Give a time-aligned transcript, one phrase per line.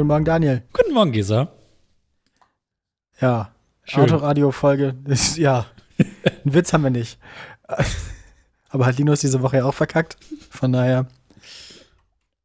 [0.00, 0.62] Guten Morgen, Daniel.
[0.72, 1.59] Guten Morgen, Gesa.
[3.20, 3.50] Ja.
[3.92, 4.94] Autoradio-Folge.
[5.06, 5.66] ist- Ja,
[5.98, 7.18] einen Witz haben wir nicht.
[8.68, 10.16] Aber hat Linus diese Woche ja auch verkackt.
[10.50, 11.06] Von daher,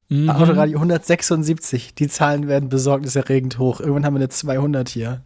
[0.07, 0.29] Mhm.
[0.29, 1.95] Autoradio 176.
[1.95, 3.79] Die Zahlen werden besorgniserregend hoch.
[3.79, 5.21] Irgendwann haben wir eine 200 hier.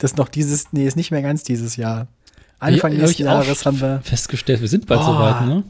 [0.00, 2.08] Das ist noch dieses, nee, ist nicht mehr ganz dieses Jahr.
[2.58, 5.04] Anfang Ja, nächsten Jahres haben wir, Festgestellt, wir sind bald Oh.
[5.04, 5.62] soweit, ne?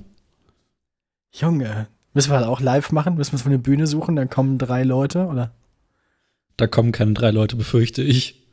[1.32, 3.16] Junge, müssen wir das auch live machen?
[3.16, 4.16] Müssen wir uns für eine Bühne suchen?
[4.16, 5.50] Dann kommen drei Leute, oder?
[6.56, 8.43] Da kommen keine drei Leute, befürchte ich.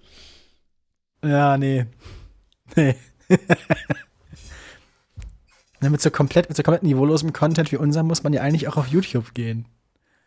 [1.24, 1.86] Ja, nee.
[2.76, 2.96] Nee.
[5.82, 8.78] Mit, so komplett, mit so komplett niveaulosem Content wie unserem muss man ja eigentlich auch
[8.78, 9.66] auf YouTube gehen.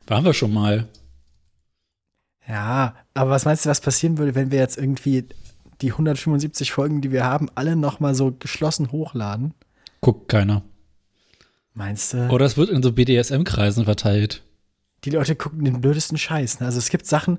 [0.06, 0.88] Waren wir schon mal.
[2.48, 5.28] Ja, aber was meinst du, was passieren würde, wenn wir jetzt irgendwie
[5.80, 9.54] die 175 Folgen, die wir haben, alle noch mal so geschlossen hochladen?
[10.00, 10.62] Guckt keiner.
[11.72, 12.28] Meinst du?
[12.30, 14.42] Oder es wird in so BDSM-Kreisen verteilt.
[15.04, 16.60] Die Leute gucken den blödesten Scheiß.
[16.60, 16.66] Ne?
[16.66, 17.38] Also es gibt Sachen,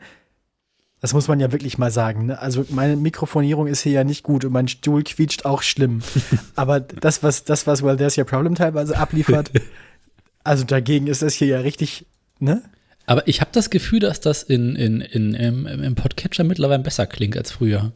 [1.06, 2.26] das muss man ja wirklich mal sagen.
[2.26, 2.40] Ne?
[2.40, 6.02] Also meine Mikrofonierung ist hier ja nicht gut und mein Stuhl quietscht auch schlimm.
[6.56, 9.52] Aber das, was das, was Well There's Your Problem teilweise abliefert,
[10.44, 12.08] also dagegen ist das hier ja richtig,
[12.40, 12.64] ne?
[13.06, 17.06] Aber ich habe das Gefühl, dass das in, in, in, im, im Podcatcher mittlerweile besser
[17.06, 17.92] klingt als früher.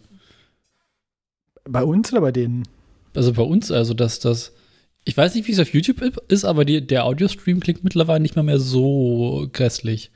[1.68, 2.68] Bei uns oder bei denen?
[3.16, 4.54] Also bei uns, also dass das.
[5.04, 8.36] Ich weiß nicht, wie es auf YouTube ist, aber die, der Audiostream klingt mittlerweile nicht
[8.36, 10.12] mal mehr so grässlich.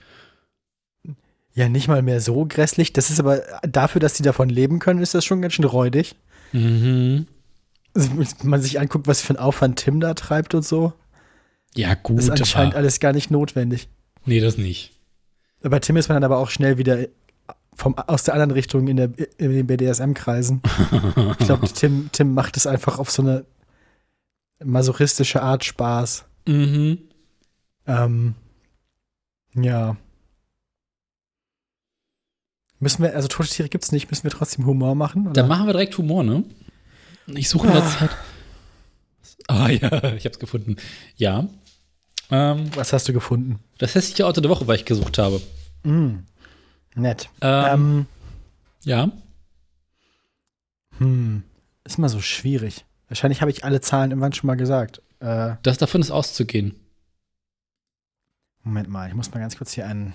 [1.56, 2.94] Ja, nicht mal mehr so grässlich.
[2.94, 6.16] Das ist aber dafür, dass die davon leben können, ist das schon ganz schön räudig.
[6.52, 7.28] Mhm.
[7.94, 10.94] Also, wenn man sich anguckt, was für einen Aufwand Tim da treibt und so,
[11.76, 12.20] Ja, gut.
[12.20, 13.88] ist anscheinend alles gar nicht notwendig.
[14.26, 14.92] Nee, das nicht.
[15.62, 17.06] Bei Tim ist man dann aber auch schnell wieder
[17.76, 20.62] vom, aus der anderen Richtung in, der, in den BDSM-Kreisen.
[21.40, 23.46] Ich glaube, Tim, Tim macht es einfach auf so eine
[24.64, 26.26] masochistische Art Spaß.
[26.48, 26.98] Mhm.
[27.88, 28.36] Ähm,
[29.56, 29.98] ja.
[32.84, 35.24] Müssen wir, also tote Tiere gibt's nicht, müssen wir trotzdem Humor machen?
[35.26, 35.34] Oder?
[35.34, 36.44] Dann machen wir direkt Humor, ne?
[37.28, 37.88] Ich suche in der Ah.
[37.90, 38.10] Zeit.
[39.48, 39.70] Ah
[40.02, 40.76] ja, ich hab's gefunden.
[41.16, 41.48] Ja.
[42.30, 43.60] Ähm, Was hast du gefunden?
[43.78, 45.42] das hässliche Auto der Woche, weil ich gesucht habe.
[45.84, 46.20] Mm,
[46.96, 47.30] nett.
[47.42, 48.06] Ähm, Ähm,
[48.84, 49.12] ja.
[50.98, 51.44] hm,
[51.86, 52.86] ist mal so schwierig.
[53.08, 55.02] Wahrscheinlich habe ich alle Zahlen irgendwann schon mal gesagt.
[55.20, 56.76] Äh, Das davon ist auszugehen.
[58.64, 60.14] Moment mal, ich muss mal ganz kurz hier einen.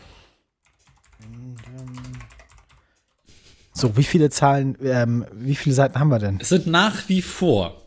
[3.78, 6.38] So, wie viele Zahlen, ähm, wie viele Seiten haben wir denn?
[6.40, 7.80] Es sind nach wie vor,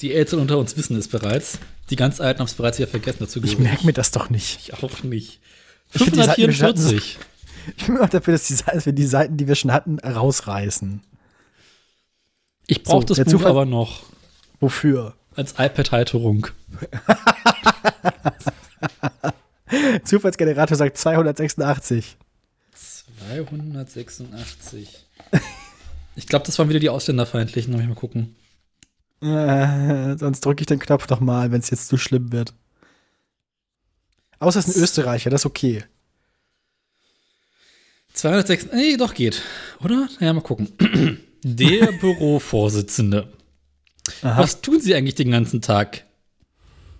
[0.00, 1.58] die Älteren unter uns wissen es bereits,
[1.90, 4.58] die ganz Alten haben es bereits wieder vergessen dazu Ich merke mir das doch nicht.
[4.62, 5.40] Ich auch nicht.
[5.92, 7.18] Ich find die Seiten 544.
[7.76, 11.02] Ich bin immer dafür, dass, die, dass wir die Seiten, die wir schon hatten, rausreißen.
[12.68, 14.04] Ich brauche So, das Buch Zufall- aber noch
[14.60, 15.14] Wofür?
[15.34, 16.46] als iPad-Halterung.
[20.04, 22.16] Zufallsgenerator sagt 286.
[23.28, 25.05] 286.
[26.18, 27.74] Ich glaube, das waren wieder die Ausländerfeindlichen.
[27.74, 28.34] Lass mich mal gucken.
[29.20, 32.54] Äh, sonst drücke ich den Knopf doch mal, wenn es jetzt zu schlimm wird.
[34.38, 35.84] Außer es ist ein Österreicher, das ist okay.
[38.14, 38.68] 206.
[38.72, 39.42] Nee, doch geht.
[39.84, 40.08] Oder?
[40.20, 40.72] Ja, mal gucken.
[41.42, 43.32] Der Bürovorsitzende.
[44.22, 44.42] Aha.
[44.42, 46.04] Was tun Sie eigentlich den ganzen Tag?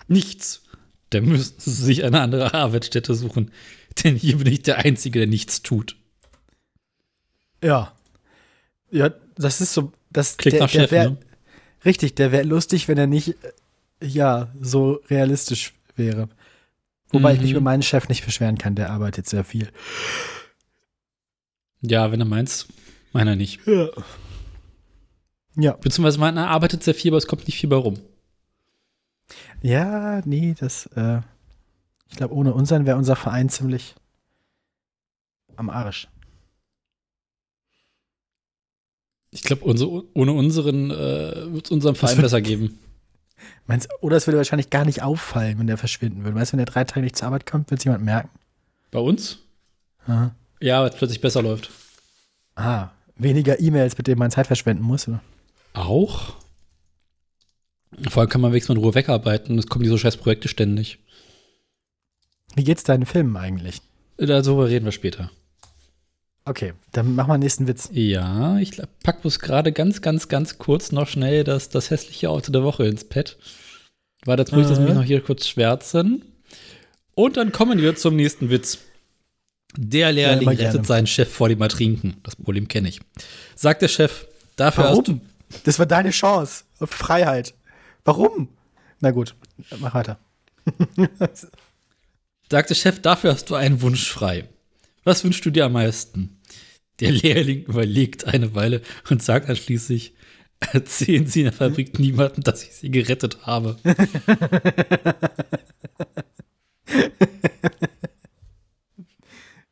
[0.09, 0.63] Nichts.
[1.11, 3.51] Da müssen Sie sich eine andere Arbeitsstätte suchen.
[4.03, 5.97] Denn hier bin ich der Einzige, der nichts tut.
[7.63, 7.96] Ja.
[8.91, 9.93] Ja, das ist so.
[10.11, 11.17] Das, Klingt nach Chef, wär, ne?
[11.85, 13.35] Richtig, der wäre lustig, wenn er nicht,
[14.03, 16.29] ja, so realistisch wäre.
[17.11, 17.57] Wobei ich mich Mhm.
[17.57, 19.71] über meinen Chef nicht beschweren kann, der arbeitet sehr viel.
[21.83, 22.67] Ja, wenn er meins,
[23.13, 23.61] meiner nicht.
[23.67, 23.89] Ja.
[25.59, 27.99] Ja, Beziehungsweise meiner arbeitet sehr viel, aber es kommt nicht viel bei rum.
[29.63, 31.21] ja nee, das, äh,
[32.11, 33.95] ich glaube, ohne unseren wäre unser Verein ziemlich
[35.57, 36.09] am Arsch.
[39.31, 42.79] Ich glaube, ohne unseren äh, wird es unserem Verein besser geben.
[43.67, 46.37] Meinst, oder es würde wahrscheinlich gar nicht auffallen, wenn der verschwinden würde.
[46.37, 48.31] Weißt du, wenn der drei Tage nicht zur Arbeit kommt, wird es jemand merken.
[48.91, 49.39] Bei uns?
[50.07, 50.35] Aha.
[50.61, 51.71] Ja, weil es plötzlich besser läuft.
[52.55, 55.07] Ah, weniger E-Mails, mit denen man Zeit verschwenden muss.
[55.09, 55.21] Oder?
[55.75, 56.35] Auch?
[58.09, 59.59] Vor allem kann man wenigstens mal in Ruhe wegarbeiten.
[59.59, 60.99] Es kommen diese scheiß Projekte ständig.
[62.55, 63.83] Wie geht's deinen Filmen eigentlich?
[64.17, 65.31] Darüber reden wir später.
[66.49, 67.89] Okay, dann machen wir den nächsten Witz.
[67.93, 72.53] Ja, ich pack bloß gerade ganz, ganz, ganz kurz noch schnell das, das hässliche Auto
[72.53, 73.37] der Woche ins Pad.
[74.25, 74.83] Weil jetzt muss ich das Äh.
[74.83, 76.25] nämlich noch hier kurz schwärzen.
[77.15, 78.79] Und dann kommen wir zum nächsten Witz.
[79.77, 82.17] Der Lehrling immer rettet seinen Chef vor dem Ertrinken.
[82.23, 83.01] Das Problem kenne ich.
[83.57, 85.13] Sagt der Chef, dafür hast du.
[85.15, 85.21] Warum?
[85.65, 87.55] Das war deine Chance auf Freiheit.
[88.05, 88.49] Warum?
[89.01, 89.35] Na gut,
[89.81, 90.19] mach weiter.
[92.51, 94.49] Sagt der Chef, dafür hast du einen Wunsch frei.
[95.05, 96.36] Was wünschst du dir am meisten?
[97.01, 100.15] Der Lehrling überlegt eine Weile und sagt dann schließlich,
[100.61, 103.77] erzählen Sie in der Fabrik niemandem, dass ich Sie gerettet habe.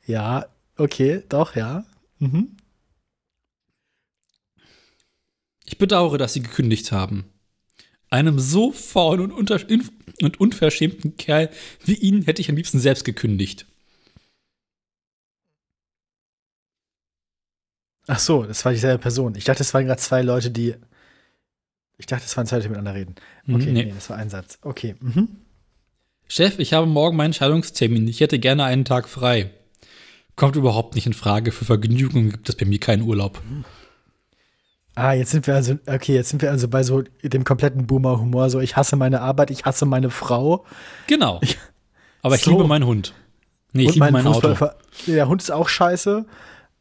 [0.06, 1.85] Ja, okay, doch, ja.
[2.19, 2.56] Mhm.
[5.65, 7.25] Ich bedauere, dass Sie gekündigt haben.
[8.11, 11.50] Einem so faulen und, und unverschämten Kerl
[11.85, 13.67] wie Ihnen hätte ich am liebsten selbst gekündigt.
[18.06, 19.35] Ach so, das war dieselbe Person.
[19.37, 20.75] Ich dachte, das waren gerade zwei Leute, die.
[21.97, 23.15] Ich dachte, das waren zwei Leute, die miteinander reden.
[23.49, 23.85] Okay, Mhm, nee.
[23.87, 23.93] nee.
[23.95, 24.59] das war ein Satz.
[24.62, 24.97] Okay.
[25.01, 25.29] Mhm.
[26.27, 28.09] Chef, ich habe morgen meinen Scheidungstermin.
[28.09, 29.51] Ich hätte gerne einen Tag frei.
[30.37, 31.53] Kommt überhaupt nicht in Frage.
[31.53, 33.41] Für Vergnügungen gibt es bei mir keinen Urlaub.
[34.97, 38.49] Ah, jetzt sind wir also, okay, jetzt sind wir also bei so dem kompletten Boomer-Humor.
[38.51, 40.65] So, ich hasse meine Arbeit, ich hasse meine Frau.
[41.09, 41.41] Genau.
[42.23, 42.53] Aber ich So.
[42.53, 43.12] liebe meinen Hund.
[43.73, 44.55] Nee, ich und liebe mein Auto.
[45.06, 46.25] Der Hund ist auch scheiße.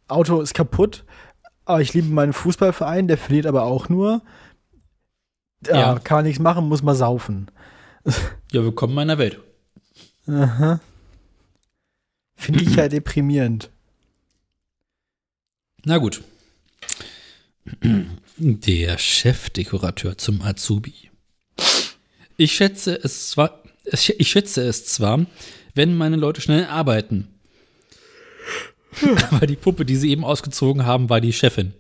[0.08, 1.04] Auto ist kaputt.
[1.65, 4.21] Aber ich liebe meinen Fußballverein, der verliert aber auch nur.
[5.65, 6.00] Ja, Ja.
[6.00, 7.50] kann man nichts machen, muss man saufen.
[8.51, 9.39] Ja, willkommen in meiner Welt.
[10.27, 10.81] Aha.
[12.36, 13.69] Finde ich ja deprimierend.
[15.86, 16.21] Na gut.
[18.38, 21.10] Der Chefdekorateur zum Azubi.
[22.36, 25.25] Ich schätze es zwar, ich schätze es zwar,
[25.75, 27.30] wenn meine Leute schnell arbeiten.
[29.31, 31.74] Aber die Puppe, die sie eben ausgezogen haben, war die Chefin.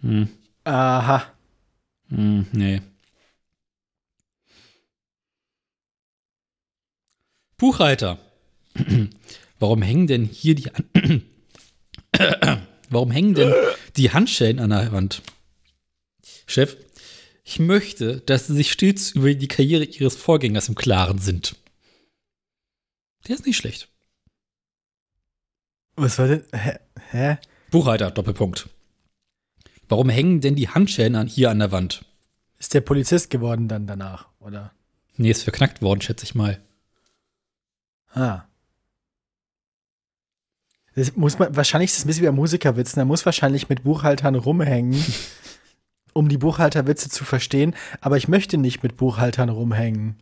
[0.00, 0.28] Hm,
[0.64, 1.32] Aha.
[2.08, 2.82] hm, nee.
[7.56, 8.18] Buchhalter.
[9.58, 11.22] Warum hängen denn hier die An
[12.90, 13.52] Warum hängen denn
[13.96, 15.22] die Handschellen an der Wand?
[16.46, 16.76] Chef,
[17.44, 21.56] ich möchte, dass Sie sich stets über die Karriere Ihres Vorgängers im Klaren sind.
[23.26, 23.88] Der ist nicht schlecht.
[25.96, 26.44] Was war denn?
[26.52, 26.78] Hä?
[27.10, 27.38] Hä?
[27.70, 28.68] Buchhalter, Doppelpunkt.
[29.88, 32.04] Warum hängen denn die Handschellen an, hier an der Wand?
[32.58, 34.72] Ist der Polizist geworden dann danach, oder?
[35.16, 36.60] Nee, ist verknackt worden, schätze ich mal.
[38.12, 38.42] Ah.
[40.94, 42.98] Das muss man, wahrscheinlich ist es ein bisschen wie bei Musikerwitzen.
[42.98, 45.02] Er muss wahrscheinlich mit Buchhaltern rumhängen,
[46.14, 47.74] um die Buchhalterwitze zu verstehen.
[48.00, 50.16] Aber ich möchte nicht mit Buchhaltern rumhängen.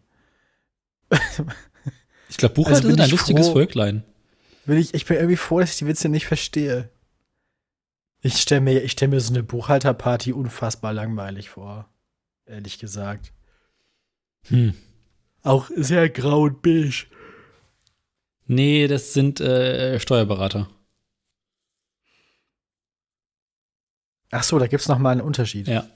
[2.29, 4.03] Ich glaube, Buchhalter Also sind ein lustiges froh- Völklein.
[4.67, 6.91] Will ich, ich bin irgendwie froh, dass ich die Witze nicht verstehe.
[8.23, 11.89] Ich stelle mir, ich stell mir so eine Buchhalterparty unfassbar langweilig vor.
[12.47, 13.33] Ehrlich gesagt.
[14.47, 14.75] Hm.
[15.43, 17.07] Auch sehr grau und beige.
[18.47, 20.71] Nee, das sind äh, Steuerberater.
[24.31, 25.69] Ach so, da gibt es noch mal einen Unterschied.
[25.69, 25.87] Ja.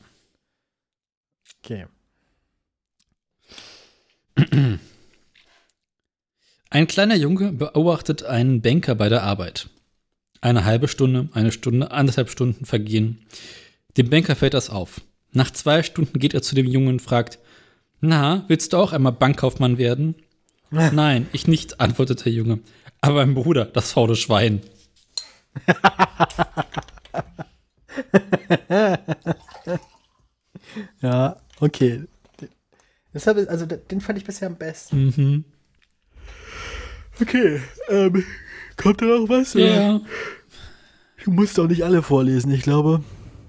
[1.65, 1.87] Okay.
[6.71, 9.71] Ein kleiner Junge beobachtet einen Banker bei der Arbeit.
[10.41, 13.27] Eine halbe Stunde, eine Stunde, anderthalb Stunden vergehen.
[13.97, 15.01] Dem Banker fällt das auf.
[15.33, 17.39] Nach zwei Stunden geht er zu dem Jungen und fragt,
[18.01, 20.15] na, willst du auch einmal Bankkaufmann werden?
[20.71, 22.61] Nein, ich nicht, antwortet der Junge.
[23.01, 24.61] Aber mein Bruder, das faule Schwein.
[31.01, 32.05] Ja, okay.
[33.15, 35.07] Deshalb, also den fand ich bisher am besten.
[35.07, 35.45] Mhm.
[37.21, 38.25] Okay, ähm,
[38.77, 39.55] kommt da noch was?
[39.55, 40.01] Ja.
[41.21, 43.03] Ich muss doch nicht alle vorlesen, ich glaube.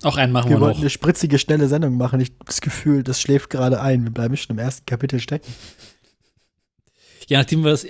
[0.04, 0.84] Auch einen machen Wir wir wollten noch.
[0.84, 2.20] eine spritzige, schnelle Sendung machen.
[2.20, 4.04] Ich habe das Gefühl, das schläft gerade ein.
[4.06, 5.52] Wir bleiben schon im ersten Kapitel stecken.
[7.28, 7.86] Ja, nachdem wir das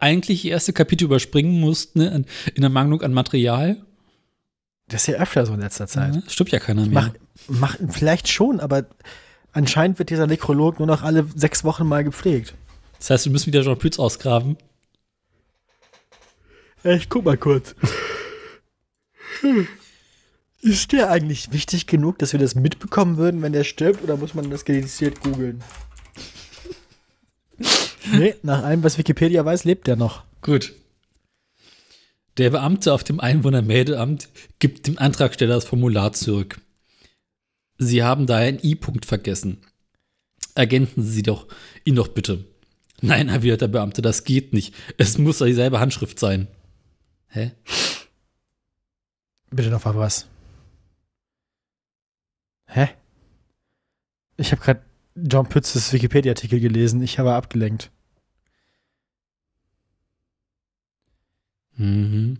[0.00, 3.76] eigentlich erste Kapitel überspringen mussten, ne, in der Mangelung an Material,
[4.88, 6.14] Das ist ja öfter so in letzter Zeit.
[6.14, 7.12] ne, stimmt ja keiner mehr.
[7.48, 8.86] Mach, mach, vielleicht schon, aber
[9.52, 12.54] anscheinend wird dieser Nekrolog nur noch alle sechs Wochen mal gepflegt.
[12.98, 14.56] Das heißt, wir müssen wieder Jean Pütz ausgraben.
[16.96, 17.74] Ich guck mal kurz.
[20.62, 24.34] Ist der eigentlich wichtig genug, dass wir das mitbekommen würden, wenn der stirbt, oder muss
[24.34, 25.62] man das dediziert googeln?
[28.12, 30.24] nee, nach allem, was Wikipedia weiß, lebt der noch.
[30.40, 30.72] Gut.
[32.38, 34.28] Der Beamte auf dem Einwohnermeldeamt
[34.58, 36.60] gibt dem Antragsteller das Formular zurück.
[37.76, 39.58] Sie haben da einen I-Punkt vergessen.
[40.54, 41.46] Ergänzen Sie doch
[41.84, 42.44] ihn doch bitte.
[43.00, 44.74] Nein, erwidert der Beamte, das geht nicht.
[44.96, 46.48] Es muss dieselbe Handschrift sein.
[47.28, 47.52] Hä?
[49.50, 50.26] Bitte noch mal was.
[52.66, 52.88] Hä?
[54.36, 54.82] Ich habe gerade
[55.14, 57.02] John Pützes Wikipedia-Artikel gelesen.
[57.02, 57.90] Ich habe abgelenkt.
[61.76, 62.38] Mhm.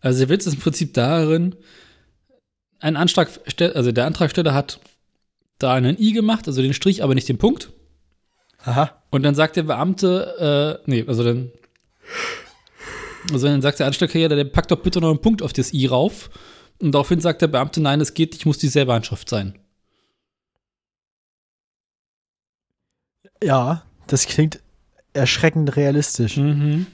[0.00, 1.56] Also der Witz ist im Prinzip darin,
[2.80, 3.30] ein Antrag,
[3.74, 4.80] also der Antragsteller hat
[5.58, 7.72] da einen I gemacht, also den Strich, aber nicht den Punkt.
[8.58, 9.02] Aha.
[9.10, 11.50] Und dann sagt der Beamte, äh, nee, also dann,
[13.32, 15.86] also dann sagt der Antragsteller, der packt doch bitte noch einen Punkt auf das I
[15.86, 16.30] rauf.
[16.80, 19.58] Und daraufhin sagt der Beamte, nein, es geht nicht, muss dieselbe Handschrift sein.
[23.42, 24.60] Ja, das klingt
[25.12, 26.36] erschreckend realistisch.
[26.36, 26.86] Mhm.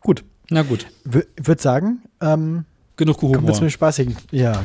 [0.00, 0.24] Gut.
[0.48, 3.54] Na gut, W würde sagen, ähm, genug kommen wir Humor.
[3.54, 4.16] zum spaßigen.
[4.30, 4.64] Ja,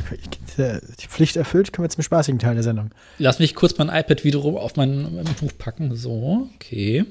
[0.58, 2.90] die Pflicht erfüllt, kommen wir zum spaßigen Teil der Sendung.
[3.18, 5.94] Lass mich kurz mein iPad wiederum auf mein, mein Buch packen.
[5.96, 7.04] So, okay.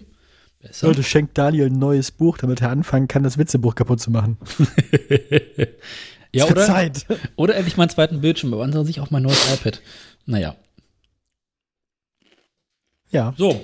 [0.62, 0.88] Besser.
[0.88, 4.38] Leute, schenkt Daniel ein neues Buch, damit er anfangen kann, das Witzebuch kaputt zu machen.
[6.34, 7.06] ja, oder, Zeit.
[7.36, 9.82] oder endlich meinen zweiten Bildschirm, aber ansonsten sich auch mein neues iPad.
[10.28, 10.56] Naja,
[13.10, 13.34] Ja.
[13.38, 13.60] so.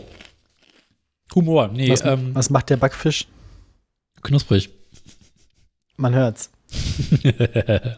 [1.36, 3.28] Humor, nee, Was, ähm, was macht der Backfisch?
[4.24, 4.70] knusprig.
[5.98, 6.50] Man hört's.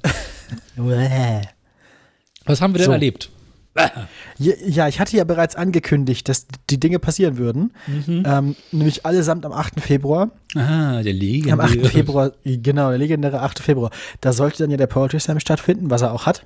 [2.46, 2.92] Was haben wir denn So.
[2.92, 3.30] erlebt?
[3.76, 7.72] Ja, ja, ich hatte ja bereits angekündigt, dass die Dinge passieren würden.
[7.88, 8.24] Mhm.
[8.26, 9.80] Ähm, nämlich allesamt am 8.
[9.80, 10.32] Februar.
[10.56, 11.54] Ah, der legendäre.
[11.54, 11.88] Am 8.
[11.88, 13.60] Februar, genau, der legendäre 8.
[13.60, 13.92] Februar.
[14.22, 16.46] Da sollte dann ja der Poetry Slam stattfinden, was er auch hat.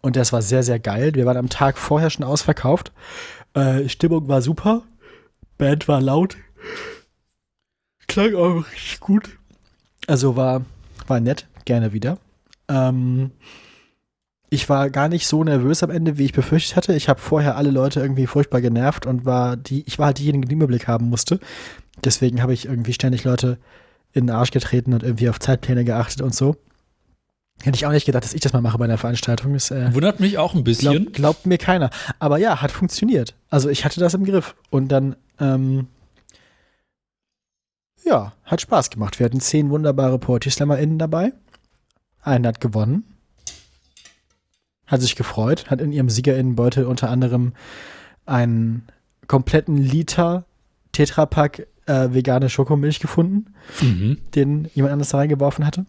[0.00, 1.14] Und das war sehr, sehr geil.
[1.14, 2.92] Wir waren am Tag vorher schon ausverkauft.
[3.54, 4.82] Äh, Stimmung war super.
[5.56, 6.36] Band war laut.
[8.08, 9.30] Klang auch richtig gut.
[10.06, 10.62] Also war,
[11.08, 11.46] war nett.
[11.64, 12.18] Gerne wieder.
[12.68, 13.30] Ähm,
[14.50, 16.94] ich war gar nicht so nervös am Ende, wie ich befürchtet hatte.
[16.94, 20.48] Ich habe vorher alle Leute irgendwie furchtbar genervt und war die, ich war halt diejenige,
[20.48, 21.38] die Überblick haben musste.
[22.02, 23.58] Deswegen habe ich irgendwie ständig Leute
[24.12, 26.56] in den Arsch getreten und irgendwie auf Zeitpläne geachtet und so.
[27.62, 29.52] Hätte ich auch nicht gedacht, dass ich das mal mache bei einer Veranstaltung.
[29.52, 30.92] Das, äh, Wundert mich auch ein bisschen.
[30.92, 31.90] glaub, glaubt mir keiner.
[32.20, 33.34] Aber ja, hat funktioniert.
[33.50, 34.54] Also ich hatte das im Griff.
[34.70, 35.88] Und dann, ähm,
[38.04, 39.18] ja, hat Spaß gemacht.
[39.18, 41.32] Wir hatten zehn wunderbare Poetry SlammerInnen dabei.
[42.22, 43.04] Einer hat gewonnen.
[44.86, 45.70] Hat sich gefreut.
[45.70, 47.52] Hat in ihrem SiegerInnenbeutel unter anderem
[48.26, 48.86] einen
[49.26, 50.44] kompletten Liter
[50.92, 54.18] Tetrapack äh, vegane Schokomilch gefunden Mhm.
[54.34, 55.84] den jemand anders da reingeworfen hatte.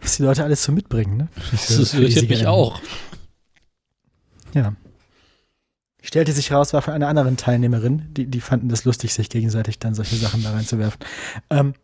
[0.00, 1.28] Was die Leute alles so mitbringen, ne?
[1.52, 2.80] Das Für- die irritiert mich auch.
[4.54, 4.74] Ja.
[6.02, 8.02] Stellte sich raus, war von einer anderen Teilnehmerin.
[8.10, 11.00] Die, die fanden das lustig, sich gegenseitig dann solche Sachen da reinzuwerfen.
[11.48, 11.74] Ähm,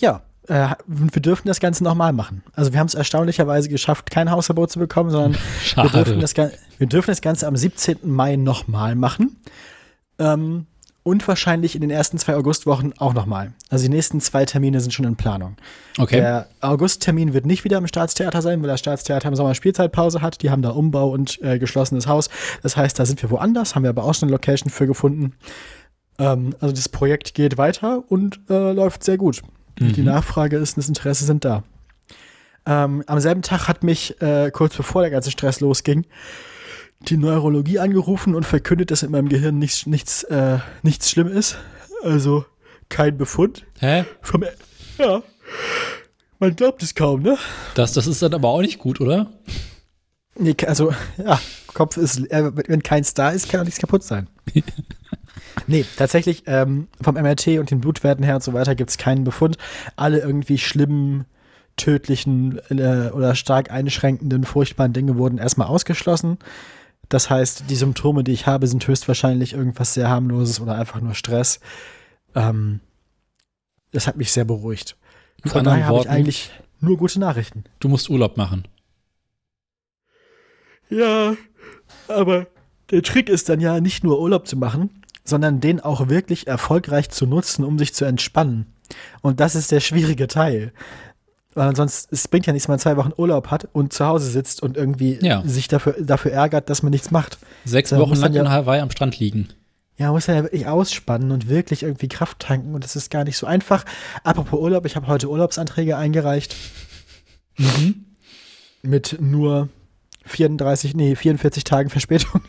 [0.00, 2.42] ja, äh, wir dürfen das Ganze nochmal machen.
[2.52, 5.40] Also wir haben es erstaunlicherweise geschafft, kein Hausverbot zu bekommen, sondern
[5.76, 7.98] wir dürfen, das, wir dürfen das Ganze am 17.
[8.02, 9.40] Mai nochmal machen.
[10.18, 10.66] Ähm,
[11.04, 13.52] und wahrscheinlich in den ersten zwei Augustwochen auch nochmal.
[13.68, 15.54] Also die nächsten zwei Termine sind schon in Planung.
[15.98, 16.16] Okay.
[16.16, 20.42] Der Augusttermin wird nicht wieder im Staatstheater sein, weil das Staatstheater im Sommer Spielzeitpause hat.
[20.42, 22.30] Die haben da Umbau und äh, geschlossenes Haus.
[22.62, 25.34] Das heißt, da sind wir woanders, haben wir aber auch schon eine Location für gefunden.
[26.18, 29.42] Ähm, also das Projekt geht weiter und äh, läuft sehr gut.
[29.78, 30.06] Die Mhm.
[30.06, 31.64] Nachfrage ist, das Interesse sind da.
[32.66, 36.06] Ähm, am selben Tag hat mich, äh, kurz bevor der ganze Stress losging,
[37.10, 41.58] die Neurologie angerufen und verkündet, dass in meinem Gehirn nichts, nichts, äh, nichts schlimm ist.
[42.02, 42.44] Also
[42.88, 43.64] kein Befund.
[43.80, 44.04] Hä?
[44.20, 44.44] Vom,
[44.98, 45.22] ja.
[46.38, 47.38] Man glaubt es kaum, ne?
[47.74, 49.30] Das, das ist dann aber auch nicht gut, oder?
[50.36, 51.40] Nee, also, ja,
[51.72, 54.28] Kopf ist, äh, wenn keins da ist, kann auch nichts kaputt sein.
[55.66, 59.24] nee, tatsächlich, ähm, vom MRT und den Blutwerten her und so weiter gibt es keinen
[59.24, 59.58] Befund.
[59.96, 61.24] Alle irgendwie schlimmen,
[61.76, 66.38] tödlichen äh, oder stark einschränkenden, furchtbaren Dinge wurden erstmal ausgeschlossen.
[67.08, 71.14] Das heißt, die Symptome, die ich habe, sind höchstwahrscheinlich irgendwas sehr harmloses oder einfach nur
[71.14, 71.60] Stress.
[72.34, 72.80] Ähm,
[73.92, 74.96] das hat mich sehr beruhigt.
[75.42, 77.64] Mit Von daher habe ich eigentlich nur gute Nachrichten.
[77.80, 78.66] du musst Urlaub machen.
[80.90, 81.36] Ja,
[82.08, 82.46] aber
[82.90, 87.10] der Trick ist dann ja nicht nur Urlaub zu machen, sondern den auch wirklich erfolgreich
[87.10, 88.66] zu nutzen, um sich zu entspannen.
[89.22, 90.72] Und das ist der schwierige Teil.
[91.54, 94.28] Weil sonst, es bringt ja nichts, wenn man zwei Wochen Urlaub hat und zu Hause
[94.30, 95.42] sitzt und irgendwie Ja.
[95.46, 97.38] sich dafür, dafür ärgert, dass man nichts macht.
[97.64, 99.48] Sechs Da Wochen muss lang dann in ja- Hawaii am Strand liegen.
[99.96, 103.22] Ja, man muss ja wirklich ausspannen und wirklich irgendwie Kraft tanken und das ist gar
[103.22, 103.84] nicht so einfach.
[104.24, 106.56] Apropos Urlaub, ich habe heute Urlaubsanträge eingereicht.
[108.82, 109.68] Mit nur
[110.26, 112.40] 34, nee, 44 Tagen Verspätung.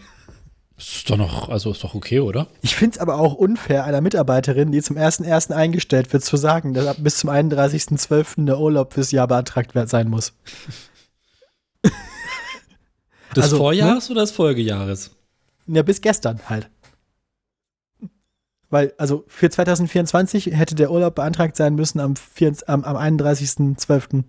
[0.78, 2.48] Das ist doch noch, also ist doch okay, oder?
[2.62, 5.54] Ich finde es aber auch unfair, einer Mitarbeiterin, die zum 1.1.
[5.54, 8.46] eingestellt wird, zu sagen, dass ab bis zum 31.12.
[8.46, 10.34] der Urlaub fürs Jahr beantragt werden- sein muss.
[13.36, 15.12] Des Also, Vorjahres oder des Folgejahres?
[15.68, 16.70] Ja, bis gestern halt.
[18.70, 24.24] Weil, also für 2024 hätte der Urlaub beantragt sein müssen am, 24, am, am 31.12.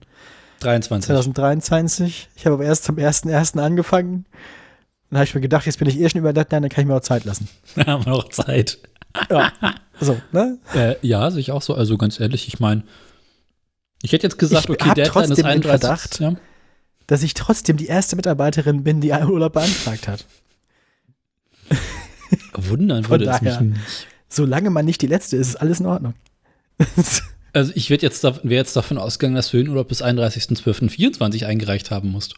[0.60, 1.06] 23.
[1.06, 2.28] 2023.
[2.36, 3.58] Ich habe aber erst zum 1.1.
[3.60, 4.26] angefangen.
[5.10, 6.88] Dann habe ich mir gedacht, jetzt bin ich eh schon über Deadline, dann kann ich
[6.88, 7.48] mir auch Zeit lassen.
[7.76, 8.78] Da haben wir noch Zeit.
[9.30, 9.52] Ja.
[10.00, 10.58] So, ne?
[10.74, 11.74] Äh, ja, sehe ich auch so.
[11.74, 12.82] Also ganz ehrlich, ich meine,
[14.02, 15.80] ich hätte jetzt gesagt, Ich okay, Deadline ist trotzdem den 31.
[15.80, 16.20] Verdacht.
[16.20, 16.34] Ja.
[17.06, 20.26] Dass ich trotzdem die erste Mitarbeiterin bin, die einen Urlaub beantragt hat.
[22.54, 23.62] Wundern würde es mich daher.
[23.62, 24.06] nicht.
[24.28, 26.14] Solange man nicht die letzte ist, ist alles in Ordnung.
[27.52, 31.46] Also ich wäre jetzt, dav- wär jetzt davon ausgegangen, dass du den Urlaub bis 31.12.24
[31.46, 32.34] eingereicht haben musst.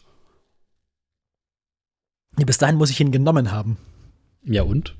[2.45, 3.77] Bis dahin muss ich ihn genommen haben.
[4.43, 4.95] Ja und?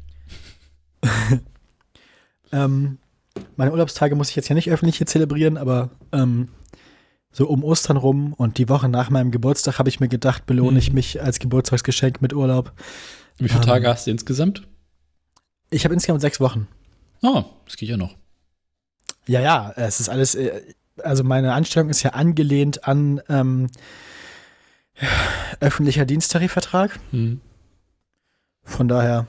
[2.52, 2.98] Ähm,
[3.56, 6.50] meine Urlaubstage muss ich jetzt ja nicht öffentlich hier zelebrieren, aber ähm,
[7.32, 10.80] so um Ostern rum und die Woche nach meinem Geburtstag habe ich mir gedacht, belohne
[10.80, 10.96] ich Mhm.
[10.96, 12.74] mich als Geburtstagsgeschenk mit Urlaub.
[13.38, 13.66] Wie viele Ähm.
[13.68, 14.68] Tage hast du insgesamt?
[15.70, 16.68] Ich habe insgesamt sechs Wochen.
[17.22, 18.16] Ah, das geht ja noch.
[19.28, 20.64] Ja, ja, es ist alles, äh,
[21.04, 23.70] also meine Anstellung ist ja angelehnt an ähm,
[25.60, 27.00] öffentlicher Diensttarifvertrag.
[27.12, 27.42] Hm.
[28.64, 29.28] Von daher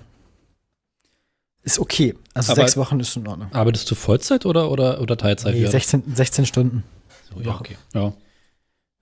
[1.62, 2.14] ist okay.
[2.34, 3.52] Also Aber- sechs Wochen ist in Ordnung.
[3.52, 5.54] Arbeitest du Vollzeit oder, oder, oder Teilzeit?
[5.54, 5.70] Nee, wieder?
[5.70, 6.84] 16, 16 Stunden,
[7.32, 7.76] So, ja, okay.
[7.94, 8.12] Ja.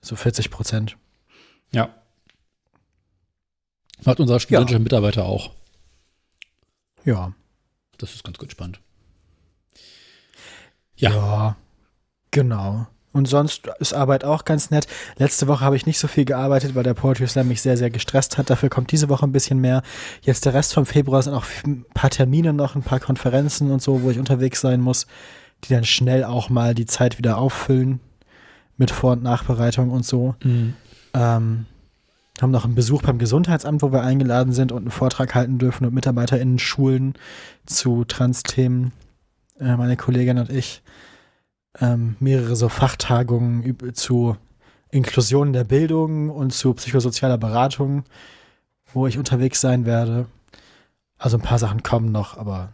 [0.01, 0.97] so 40 Prozent.
[1.73, 1.95] ja.
[4.05, 5.51] Macht unser studentischer Mitarbeiter auch.
[7.05, 7.33] Ja.
[7.97, 8.81] Das ist ganz gut spannend.
[10.97, 11.11] ja.
[11.11, 11.57] Ja.
[12.31, 12.87] Genau.
[13.13, 14.87] Und sonst ist Arbeit auch ganz nett.
[15.17, 17.91] Letzte Woche habe ich nicht so viel gearbeitet, weil der Poetry Slam mich sehr, sehr
[17.91, 18.51] gestresst hat.
[18.51, 19.83] Dafür kommt diese Woche ein bisschen mehr.
[20.21, 23.81] Jetzt der Rest vom Februar sind auch ein paar Termine noch, ein paar Konferenzen und
[23.81, 25.07] so, wo ich unterwegs sein muss,
[25.65, 28.01] die dann schnell auch mal die Zeit wieder auffüllen
[28.77, 30.35] mit Vor- und Nachbereitung und so.
[30.45, 30.75] Mhm.
[31.15, 31.67] Ähm,
[32.41, 35.85] haben noch einen Besuch beim Gesundheitsamt, wo wir eingeladen sind und einen Vortrag halten dürfen
[35.87, 37.15] und MitarbeiterInnen schulen
[37.67, 38.93] zu Trans-Themen,
[39.59, 40.83] äh, meine Kollegin und ich.
[41.81, 44.37] Ähm, mehrere so Fachtagungen zu
[44.91, 48.05] Inklusion der Bildung und zu psychosozialer Beratung,
[48.93, 50.27] wo ich unterwegs sein werde.
[51.19, 52.73] Also ein paar Sachen kommen noch, aber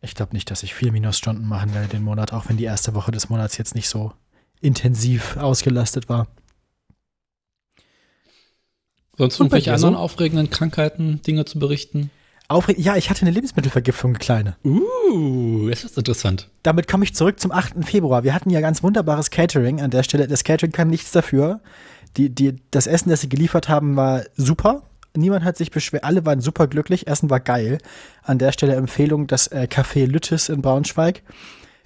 [0.00, 2.94] ich glaube nicht, dass ich viel Minusstunden machen werde den Monat, auch wenn die erste
[2.94, 4.12] Woche des Monats jetzt nicht so
[4.60, 6.26] intensiv ausgelastet war.
[9.16, 9.86] Sonst irgendwelche dir so?
[9.86, 12.10] anderen aufregenden Krankheiten, Dinge zu berichten?
[12.48, 14.56] Aufre ja, ich hatte eine Lebensmittelvergiftung, eine kleine.
[14.64, 16.50] Uh, das ist interessant.
[16.62, 17.84] Damit komme ich zurück zum 8.
[17.84, 18.22] Februar.
[18.22, 20.28] Wir hatten ja ganz wunderbares Catering an der Stelle.
[20.28, 21.60] Das Catering kann nichts dafür.
[22.16, 24.82] Die, die, das Essen, das sie geliefert haben, war super.
[25.16, 26.04] Niemand hat sich beschwert.
[26.04, 27.06] Alle waren super glücklich.
[27.06, 27.78] Essen war geil.
[28.22, 31.22] An der Stelle Empfehlung das äh, Café Lüttes in Braunschweig.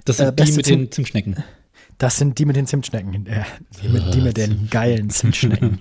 [0.04, 1.44] Das sind Äh, die mit den Zimtschnecken.
[1.98, 3.26] Das sind die mit den Zimtschnecken.
[3.26, 3.44] Äh,
[3.82, 5.78] die, mit, die mit den geilen Zimtschnecken.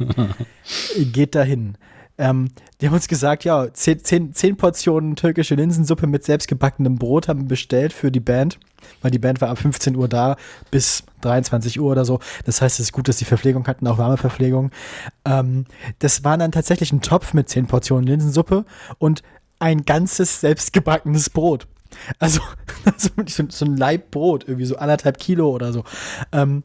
[1.13, 1.77] Geht dahin.
[2.17, 2.49] Ähm,
[2.82, 7.47] die haben uns gesagt, ja, zehn, zehn, zehn Portionen türkische Linsensuppe mit selbstgebackenem Brot haben
[7.47, 8.60] bestellt für die Band,
[9.01, 10.36] weil die Band war ab 15 Uhr da
[10.71, 12.19] bis 23 Uhr oder so.
[12.45, 14.71] Das heißt, es ist gut, dass die Verpflegung hatten, auch warme Verpflegung.
[15.25, 15.65] Ähm,
[15.99, 18.65] das war dann tatsächlich ein Topf mit zehn Portionen Linsensuppe
[18.97, 19.21] und
[19.60, 21.67] ein ganzes selbstgebackenes Brot.
[22.19, 22.41] Also,
[22.86, 25.84] also so, so ein Laib Brot, irgendwie so anderthalb Kilo oder so.
[26.32, 26.63] Ähm,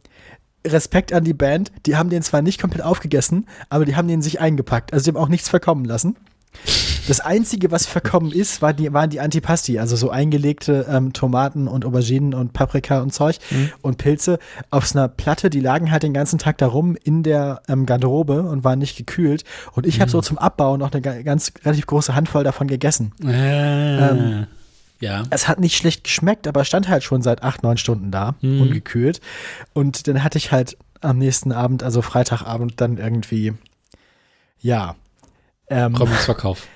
[0.67, 1.73] Respekt an die Band.
[1.87, 4.93] Die haben den zwar nicht komplett aufgegessen, aber die haben den sich eingepackt.
[4.93, 6.17] Also die haben auch nichts verkommen lassen.
[7.09, 11.67] Das Einzige, was verkommen ist, war die, waren die Antipasti, also so eingelegte ähm, Tomaten
[11.67, 13.39] und Auberginen und Paprika und Zeug
[13.81, 14.39] und Pilze
[14.71, 15.51] auf einer Platte.
[15.51, 18.97] Die lagen halt den ganzen Tag da rum in der ähm, Garderobe und waren nicht
[18.97, 19.43] gekühlt.
[19.73, 23.13] Und ich habe so zum Abbau noch eine ga- ganz relativ große Handvoll davon gegessen.
[23.25, 24.47] Äh, Ähm,
[25.03, 25.25] ja.
[25.31, 28.63] Es hat nicht schlecht geschmeckt, aber stand halt schon seit acht, neun Stunden da, Mhm.
[28.63, 29.21] ungekühlt.
[29.75, 33.53] Und dann hatte ich halt am nächsten Abend, also Freitagabend, dann irgendwie,
[34.61, 34.95] ja,
[35.69, 36.69] ähm, Kommungsverkauf.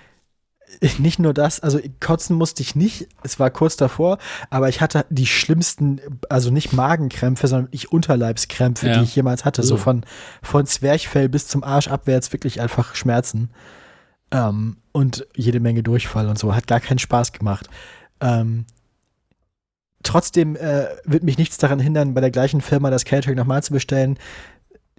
[0.98, 4.18] nicht nur das, also kotzen musste ich nicht, es war kurz davor,
[4.50, 8.98] aber ich hatte die schlimmsten, also nicht Magenkrämpfe, sondern ich Unterleibskrämpfe, Ja.
[8.98, 9.62] die ich jemals hatte.
[9.62, 9.78] So Oh.
[9.78, 10.04] von,
[10.42, 13.50] von Zwerchfell bis zum Arsch abwärts wirklich einfach Schmerzen.
[14.32, 16.54] Ähm, und jede Menge Durchfall und so.
[16.54, 17.68] Hat gar keinen Spaß gemacht.
[18.20, 18.66] Ähm,
[20.02, 23.72] trotzdem äh, wird mich nichts daran hindern, bei der gleichen Firma das Catering nochmal zu
[23.72, 24.18] bestellen.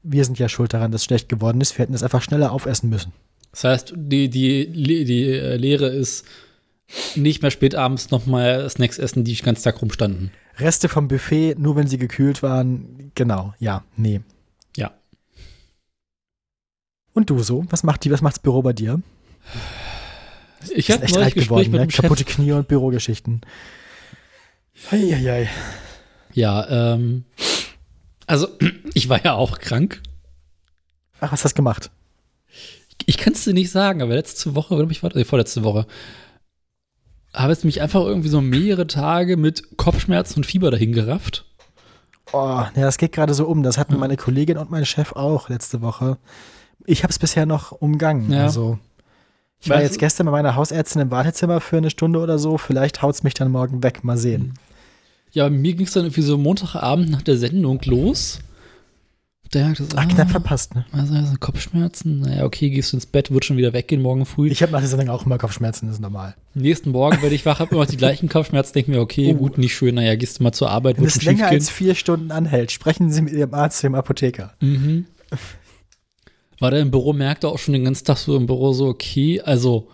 [0.04, 1.78] Wir sind ja schuld daran, dass es schlecht geworden ist.
[1.78, 3.14] Wir hätten es einfach schneller aufessen müssen.
[3.52, 6.26] Das heißt, die, die, die, äh, Lehre ist
[7.16, 10.32] nicht mehr spät abends nochmal Snacks essen, die den ganzen Tag rumstanden.
[10.58, 13.12] Reste vom Buffet, nur wenn sie gekühlt waren.
[13.16, 14.22] Genau, ja, nee.
[14.76, 14.92] Ja.
[17.14, 17.66] Und du so?
[17.70, 19.02] Was macht die, was macht's Büro bei dir?
[20.76, 21.92] Ich hatte echt neulich Gespräch geworden, mit ne?
[21.92, 22.02] Chef.
[22.02, 23.42] Kaputte Knie und Bürogeschichten.
[24.92, 25.50] Eieiei.
[26.34, 27.26] Ja, ähm,
[28.26, 28.48] also
[28.94, 30.02] ich war ja auch krank.
[31.20, 31.90] Ach, was hast du gemacht?
[33.06, 35.88] ich kann es dir nicht sagen, aber letzte Woche, oder ich war, nee, vorletzte Woche,
[37.34, 41.46] habe es mich einfach irgendwie so mehrere Tage mit Kopfschmerzen und Fieber dahin gerafft.
[42.34, 43.64] Oh, ja, das geht gerade so um.
[43.64, 46.18] Das hatten meine Kollegin und mein Chef auch letzte Woche.
[46.86, 48.32] Ich habe es bisher noch umgangen.
[48.32, 48.44] Ja.
[48.44, 48.80] Also,
[49.62, 52.58] ich war jetzt gestern bei meiner Hausärztin im Wartezimmer für eine Stunde oder so.
[52.58, 54.04] Vielleicht haut es mich dann morgen weg.
[54.04, 54.54] Mal sehen.
[55.32, 58.40] Ja, mir ging es dann irgendwie so Montagabend nach der Sendung los.
[59.54, 60.86] Der hat gesagt, Ach, knapp verpasst, ne?
[60.92, 62.20] also, also Kopfschmerzen.
[62.20, 64.50] Naja, okay, gehst du ins Bett, wird schon wieder weggehen morgen früh.
[64.50, 66.36] Ich habe nach der Sendung auch immer Kopfschmerzen, das ist normal.
[66.54, 69.38] Nächsten Morgen werde ich wach, habe immer noch die gleichen Kopfschmerzen, denke mir, okay, Oh.
[69.38, 71.50] gut, nicht schön, naja, gehst du mal zur Arbeit, Wenn wird es schon länger schief
[71.52, 71.60] gehen.
[71.60, 74.54] als vier Stunden anhält, sprechen Sie mit Ihrem Arzt, Ihrem Apotheker.
[74.60, 75.06] Mhm.
[76.60, 79.42] War der im Büro, merkte auch schon den ganzen Tag so im Büro so, okay,
[79.42, 79.90] also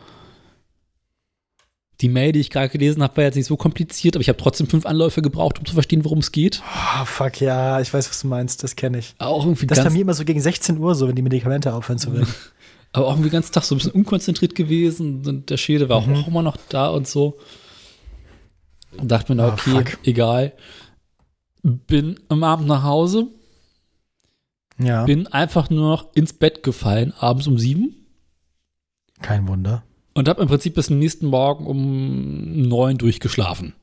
[2.01, 4.37] die Mail, die ich gerade gelesen habe, war jetzt nicht so kompliziert, aber ich habe
[4.37, 6.61] trotzdem fünf Anläufe gebraucht, um zu verstehen, worum es geht.
[7.01, 9.15] Oh, fuck, ja, ich weiß, was du meinst, das kenne ich.
[9.19, 11.21] Auch irgendwie Das ist bei ganz, mir immer so gegen 16 Uhr so, wenn die
[11.21, 12.33] Medikamente aufhören zu wirken.
[12.91, 16.01] aber auch irgendwie den ganzen Tag so ein bisschen unkonzentriert gewesen und der Schädel war
[16.01, 16.15] Mhm.
[16.15, 17.37] auch immer noch da und so.
[18.97, 19.97] Und dachte mir, na, Ah, okay, fuck.
[20.07, 20.53] egal.
[21.63, 23.27] Bin am Abend nach Hause,
[24.85, 27.95] Ja, bin einfach nur noch ins Bett gefallen, abends um sieben.
[29.21, 29.83] kein Wunder.
[30.15, 33.73] Und habe im Prinzip bis zum nächsten Morgen um neun durchgeschlafen.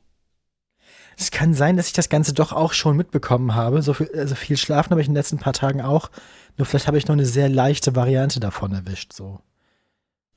[1.16, 3.82] Es kann sein, dass ich das Ganze doch auch schon mitbekommen habe.
[3.82, 6.10] So viel, also viel schlafen habe ich in den letzten paar Tagen auch.
[6.56, 9.12] Nur vielleicht habe ich noch eine sehr leichte Variante davon erwischt.
[9.12, 9.40] So.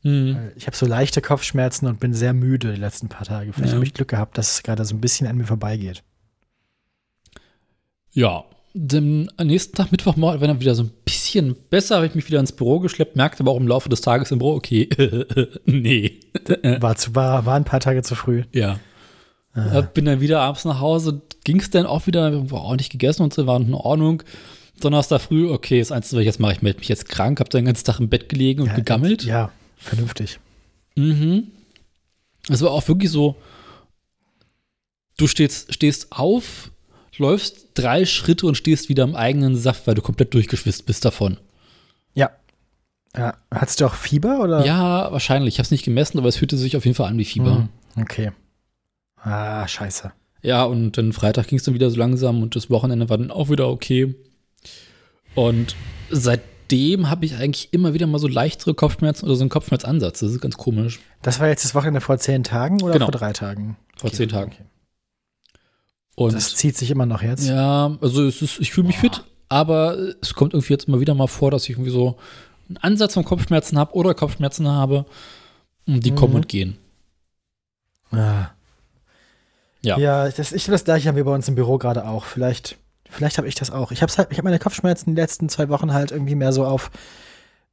[0.01, 0.51] Hm.
[0.55, 3.53] Ich habe so leichte Kopfschmerzen und bin sehr müde die letzten paar Tage.
[3.53, 3.75] Vielleicht Ja.
[3.75, 6.03] habe ich Glück gehabt, dass es gerade so ein bisschen an mir vorbeigeht.
[8.11, 8.43] Ja,
[8.75, 12.39] am nächsten Tag, Mittwochmorgen, war dann wieder so ein bisschen besser, habe ich mich wieder
[12.39, 14.89] ins Büro geschleppt, merkte aber auch im Laufe des Tages im Büro, okay,
[15.65, 16.19] nee.
[16.79, 18.43] War, zu, war, war ein paar Tage zu früh.
[18.51, 18.79] Ja.
[19.53, 19.79] Ah.
[19.79, 23.21] Äh, Bin dann wieder abends nach Hause, ging es dann auch wieder, war ordentlich gegessen
[23.21, 24.23] und so, war in Ordnung.
[24.79, 27.49] Donnerstag früh, okay, das Einzige, was ich jetzt mache, ich melde mich jetzt krank, habe
[27.51, 29.23] den ganzen Tag im Bett gelegen und Ja, gegammelt.
[29.23, 30.39] Ja, vernünftig.
[30.95, 31.51] Mhm.
[32.49, 33.35] Es war auch wirklich so,
[35.17, 36.71] du stehst, stehst auf,
[37.19, 41.37] läufst drei Schritte und stehst wieder im eigenen Saft, weil du komplett durchgeschwitzt bist davon.
[42.13, 42.31] Ja.
[43.15, 43.35] ja.
[43.53, 44.65] Hattest du auch Fieber oder?
[44.65, 45.55] Ja, wahrscheinlich.
[45.55, 47.55] Ich habe es nicht gemessen, aber es fühlte sich auf jeden Fall an wie Fieber.
[47.55, 47.69] Hm,
[48.01, 48.31] Okay.
[49.17, 50.11] Ah, scheiße.
[50.41, 53.31] Ja, und dann Freitag ging es dann wieder so langsam und das Wochenende war dann
[53.31, 54.15] auch wieder okay.
[55.35, 55.75] Und
[56.09, 60.19] seitdem habe ich eigentlich immer wieder mal so leichtere Kopfschmerzen oder so einen Kopfschmerzansatz.
[60.19, 60.99] Das ist ganz komisch.
[61.21, 63.05] Das war jetzt das Wochenende vor zehn Tagen oder Genau.
[63.05, 63.77] vor drei Tagen?
[63.95, 64.51] Vor Okay, zehn Tagen.
[64.53, 64.63] okay.
[66.15, 67.47] Und Das zieht sich immer noch jetzt.
[67.47, 71.15] ja, also es ist, ich fühle mich fit, aber es kommt irgendwie jetzt immer wieder
[71.15, 72.17] mal vor, dass ich irgendwie so
[72.69, 75.05] einen Ansatz von Kopfschmerzen habe oder Kopfschmerzen habe.
[75.87, 76.15] Und die Mhm.
[76.15, 76.77] kommen und gehen.
[78.11, 78.47] Ah.
[79.81, 79.97] Ja.
[79.97, 82.23] Ja, das, ich das gleiche haben wir bei uns im Büro gerade auch.
[82.25, 82.77] Vielleicht,
[83.09, 83.91] vielleicht habe ich das auch.
[83.91, 86.65] Ich habe halt, ich habe meine Kopfschmerzen die letzten zwei Wochen halt irgendwie mehr so
[86.65, 86.89] auf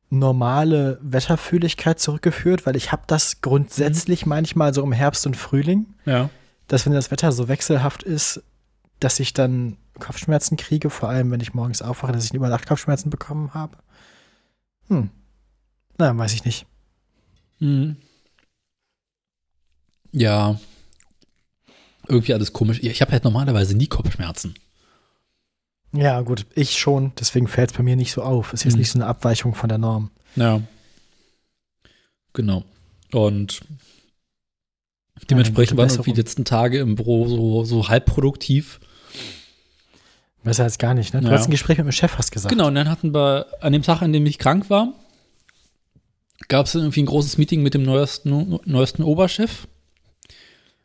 [0.09, 6.31] normale Wetterfühligkeit zurückgeführt, weil ich habe das grundsätzlich manchmal so im Herbst und Frühling, Ja.
[6.71, 8.43] Dass wenn das Wetter so wechselhaft ist,
[9.01, 12.67] dass ich dann Kopfschmerzen kriege, vor allem wenn ich morgens aufwache, dass ich über Nacht
[12.67, 13.77] Kopfschmerzen bekommen habe.
[14.87, 15.11] Hm.
[15.99, 16.67] Na, weiß ich nicht.
[17.59, 17.97] Mhm.
[20.13, 20.61] Ja.
[22.07, 22.79] Irgendwie alles komisch.
[22.83, 24.55] Ich habe halt normalerweise nie Kopfschmerzen.
[25.93, 28.53] Ja, gut, ich schon, deswegen fällt es bei mir nicht so auf.
[28.53, 28.79] Ist jetzt Hm.
[28.79, 30.11] nicht so eine Abweichung von der Norm.
[30.37, 30.63] Ja.
[32.33, 32.65] Genau.
[33.13, 33.61] Und
[35.29, 38.81] dementsprechend waren irgendwie die letzten Tage im Büro so, so halb produktiv.
[40.43, 41.21] Besser als gar nicht, ne?
[41.21, 41.33] Du Ja.
[41.35, 42.51] hast ein Gespräch mit dem Chef, hast gesagt.
[42.51, 44.95] Genau, und dann hatten wir an dem Tag, an dem ich krank war,
[46.49, 49.69] gab es irgendwie ein großes Meeting mit dem neuesten, neuesten Oberchef.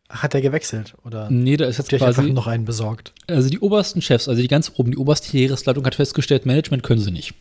[0.10, 0.94] Ach, hat er gewechselt?
[1.06, 3.14] Oder Nee, da ist jetzt euch einfach quasi, noch einen besorgt?
[3.28, 7.00] also die obersten Chefs, also die ganz oben, die oberste Heeresleitung hat festgestellt, Management können
[7.02, 7.34] sie nicht.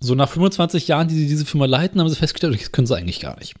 [0.00, 2.96] So nach 25 Jahren, die sie diese Firma leiten, haben sie festgestellt, das können sie
[2.96, 3.54] eigentlich gar nicht.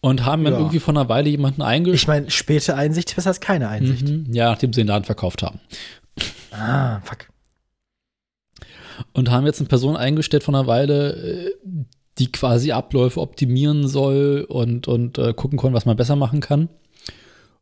[0.00, 0.58] Und haben dann Ja.
[0.60, 2.00] irgendwie vor einer Weile jemanden eingestellt.
[2.02, 4.06] Ich meine, späte Einsicht besser als keine Einsicht.
[4.08, 5.58] Mhm, ja, nachdem sie den Laden verkauft haben.
[6.52, 7.28] Ah, fuck.
[9.12, 11.50] Und haben jetzt eine Person eingestellt von einer Weile, äh,
[12.18, 16.68] die quasi Abläufe optimieren soll und, und äh, gucken kann, was man besser machen kann.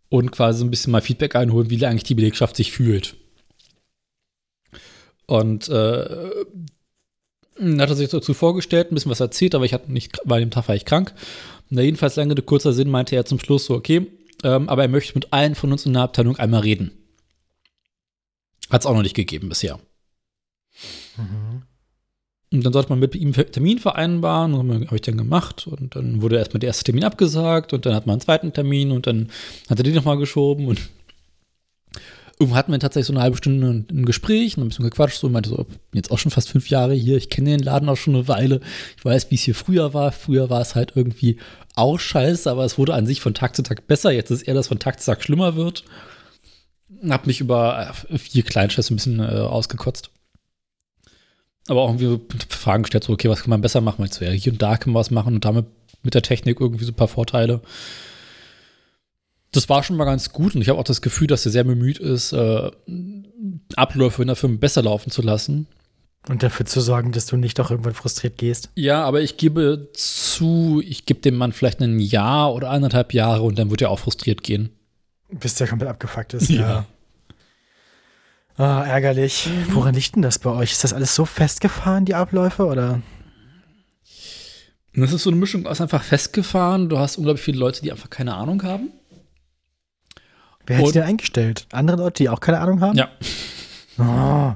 [0.09, 3.17] Und quasi so ein bisschen mal Feedback einholen, wie eigentlich die Belegschaft sich fühlt.
[5.27, 6.31] Und äh,
[7.59, 10.51] hat er sich dazu vorgestellt, ein bisschen was erzählt, aber ich hatte nicht, weil dem
[10.51, 11.13] Tag war ich krank.
[11.69, 14.07] Na, jedenfalls lange kurzer Sinn, meinte er zum Schluss so, okay,
[14.45, 16.93] ähm, aber er möchte mit allen von uns in der Abteilung einmal reden.
[18.71, 19.79] Hat es auch noch nicht gegeben bisher.
[21.17, 21.63] Mhm.
[22.53, 25.67] Und dann sollte man mit ihm einen Termin vereinbaren, und habe ich dann gemacht.
[25.67, 28.93] Und dann wurde erstmal der erste Termin abgesagt und dann hat man einen zweiten Termin
[28.93, 29.31] und dann
[29.69, 30.81] hat er den nochmal geschoben und
[32.39, 35.27] irgendwann hatten wir tatsächlich so eine halbe Stunde ein, ein Gespräch ein bisschen gequatscht, so
[35.27, 37.89] und meinte so, bin jetzt auch schon fast fünf Jahre hier, ich kenne den Laden
[37.89, 38.61] auch schon eine Weile,
[38.97, 40.13] ich weiß, wie es hier früher war.
[40.13, 41.39] Früher war es halt irgendwie
[41.75, 44.11] auch scheiße, aber es wurde an sich von Tag zu Tag besser.
[44.11, 45.85] Jetzt ist eher, dass von Tag zu Tag schlimmer wird.
[47.09, 50.11] Hab mich über äh, vier Kleinscheiße ein bisschen äh, ausgekotzt.
[51.69, 53.99] Aber auch irgendwie Fragen gestellt, so, okay, was kann man besser machen?
[53.99, 55.67] Weil so, ja, hier und da kann man was machen und damit
[56.03, 57.61] mit der Technik irgendwie so ein paar Vorteile.
[59.53, 61.65] Das war schon mal ganz gut und ich habe auch das Gefühl, dass er sehr
[61.65, 62.71] bemüht ist, äh,
[63.77, 65.67] Abläufe in der Firma besser laufen zu lassen.
[66.29, 68.71] Und dafür zu sorgen, dass du nicht doch irgendwann frustriert gehst.
[68.75, 73.43] Ja, aber ich gebe zu, ich gebe dem Mann vielleicht ein Jahr oder anderthalb Jahre
[73.43, 74.71] und dann wird er auch frustriert gehen.
[75.31, 76.61] Bis der komplett abgefuckt ist, ja.
[76.61, 76.87] ja.
[78.59, 79.47] Ah, ärgerlich.
[79.47, 79.75] Mhm.
[79.75, 80.73] Woran liegt denn das bei euch?
[80.73, 83.03] Ist das alles so festgefahren, die Abläufe, oder?
[84.95, 86.89] Das ist so eine Mischung aus einfach festgefahren.
[86.89, 88.91] Du hast unglaublich viele Leute, die einfach keine Ahnung haben.
[90.67, 91.67] Wer hat sie denn eingestellt?
[91.73, 92.99] Andere Leute, die auch keine Ahnung haben?
[92.99, 93.09] Ja.
[93.99, 94.55] Oh.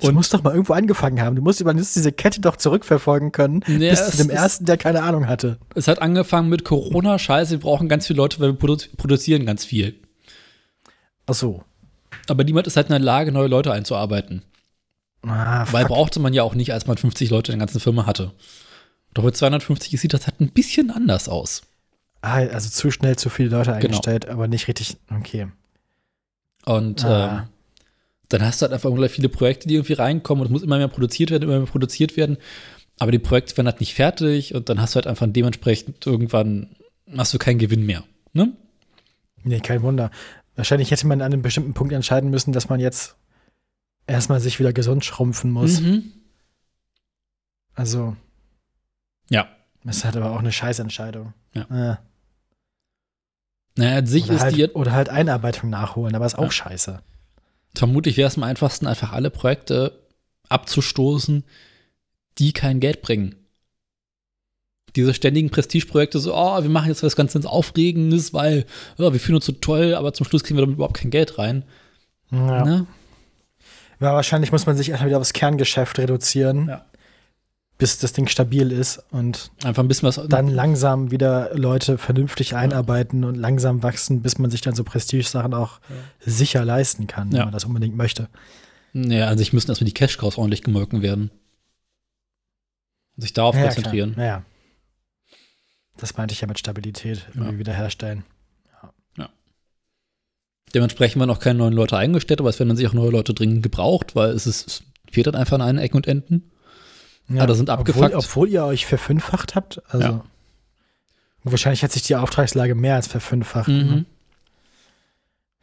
[0.00, 1.36] Und muss doch mal irgendwo angefangen haben.
[1.36, 4.76] Du musst, du musst diese Kette doch zurückverfolgen können, ja, bis zu dem ersten, der
[4.76, 5.58] keine Ahnung hatte.
[5.74, 9.44] Es hat angefangen mit Corona, scheiße, wir brauchen ganz viele Leute, weil wir produ produzieren
[9.44, 9.96] ganz viel.
[11.26, 11.64] Ach so.
[12.28, 14.42] Aber niemand ist halt in der Lage, neue Leute einzuarbeiten.
[15.22, 18.06] Ah, weil brauchte man ja auch nicht, als man 50 Leute in der ganzen Firma
[18.06, 18.32] hatte.
[19.14, 21.62] Doch mit 250 sieht das halt ein bisschen anders aus.
[22.20, 23.84] Ah, also zu schnell zu viele Leute genau.
[23.84, 24.34] eingestellt, genau.
[24.34, 25.48] aber nicht richtig, okay.
[26.64, 27.38] Und ah.
[27.38, 27.48] ähm,
[28.28, 30.78] dann hast du halt einfach unglaublich viele Projekte, die irgendwie reinkommen und es muss immer
[30.78, 32.36] mehr produziert werden, immer mehr produziert werden.
[32.98, 36.76] Aber die Projekte werden halt nicht fertig und dann hast du halt einfach dementsprechend irgendwann
[37.16, 38.04] hast du keinen Gewinn mehr.
[38.32, 38.52] Ne?
[39.44, 40.10] Nee, kein Wunder.
[40.56, 43.16] Wahrscheinlich hätte man an einem bestimmten Punkt entscheiden müssen, dass man jetzt
[44.06, 45.80] erstmal sich wieder gesund schrumpfen muss.
[45.80, 46.12] Mhm.
[47.74, 48.16] Also.
[49.30, 49.48] Ja.
[49.84, 51.32] Das ist halt aber auch eine Scheißentscheidung.
[51.54, 51.66] Ja.
[51.70, 51.98] ja.
[53.78, 54.66] Naja, sich oder ist halt, die.
[54.66, 56.50] Oder halt Einarbeitung nachholen, aber ist auch ja.
[56.50, 57.00] scheiße.
[57.76, 59.92] Vermutlich wäre es am einfachsten, einfach alle Projekte
[60.48, 61.44] abzustoßen,
[62.38, 63.36] die kein Geld bringen.
[64.96, 68.66] Diese ständigen Prestigeprojekte, so, oh, wir machen jetzt was ganz, ganz Aufregendes, weil
[68.98, 71.38] oh, wir fühlen uns so toll, aber zum Schluss kriegen wir damit überhaupt kein Geld
[71.38, 71.62] rein.
[72.32, 72.64] Ja.
[72.64, 72.86] Ne?
[74.00, 76.68] ja wahrscheinlich muss man sich erstmal wieder aufs Kerngeschäft reduzieren.
[76.68, 76.84] Ja
[77.78, 82.56] bis das Ding stabil ist und einfach ein bisschen was dann langsam wieder Leute vernünftig
[82.56, 83.28] einarbeiten ja.
[83.28, 85.96] und langsam wachsen, bis man sich dann so Prestige-Sachen auch ja.
[86.30, 88.28] sicher leisten kann, wenn man das unbedingt möchte.
[88.92, 91.30] Ja, an sich müssen erstmal die Cash-Cows ordentlich gemolken werden.
[93.16, 94.14] Und sich darauf konzentrieren.
[94.14, 94.44] Klar.
[95.98, 98.24] Das meinte ich ja mit Stabilität irgendwie wiederherstellen.
[100.74, 103.34] Dementsprechend werden auch keine neuen Leute eingestellt, aber es werden dann sich auch neue Leute
[103.34, 106.50] dringend gebraucht, weil es, ist, es fehlt dann einfach an einen Ecken und Enden.
[107.28, 108.14] Ja, da sind abgefuckt.
[108.14, 109.82] Obwohl, obwohl, ihr euch verfünffacht habt.
[109.92, 110.24] Also ja.
[111.44, 113.68] wahrscheinlich hat sich die Auftragslage mehr als verfünffacht.
[113.68, 113.74] Mhm.
[113.74, 114.04] Ne?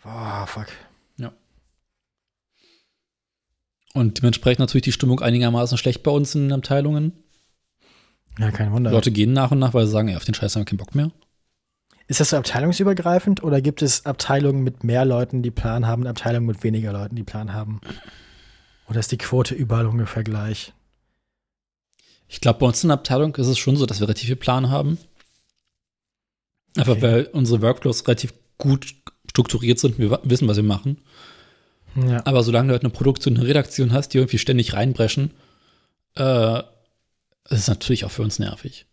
[0.04, 0.67] Boah, fuck.
[1.17, 1.32] Ja.
[3.93, 7.13] Und dementsprechend natürlich die Stimmung einigermaßen schlecht bei uns in den Abteilungen.
[8.38, 8.91] Ja, kein Wunder.
[8.91, 10.78] Leute gehen nach und nach, weil sie sagen, ey, auf den Scheiß haben wir keinen
[10.78, 11.12] Bock mehr.
[12.08, 16.45] Ist das so abteilungsübergreifend oder gibt es Abteilungen mit mehr Leuten, die Plan haben, Abteilungen
[16.45, 17.82] mit weniger Leuten, die Plan haben?
[18.88, 20.74] Oder ist die Quote überall ungefähr gleich?
[22.27, 24.35] Ich glaube, bei uns in der Abteilung ist es schon so, dass wir relativ viel
[24.35, 24.97] Plan haben.
[26.75, 27.01] Einfach okay.
[27.01, 28.95] weil unsere Workflows relativ gut
[29.29, 31.01] strukturiert sind, wir wissen, was wir machen.
[31.95, 32.25] Ja.
[32.25, 35.31] Aber solange du halt eine Produktion, eine Redaktion hast, die irgendwie ständig reinbrechen,
[36.15, 36.59] äh,
[37.49, 38.85] ist es natürlich auch für uns nervig.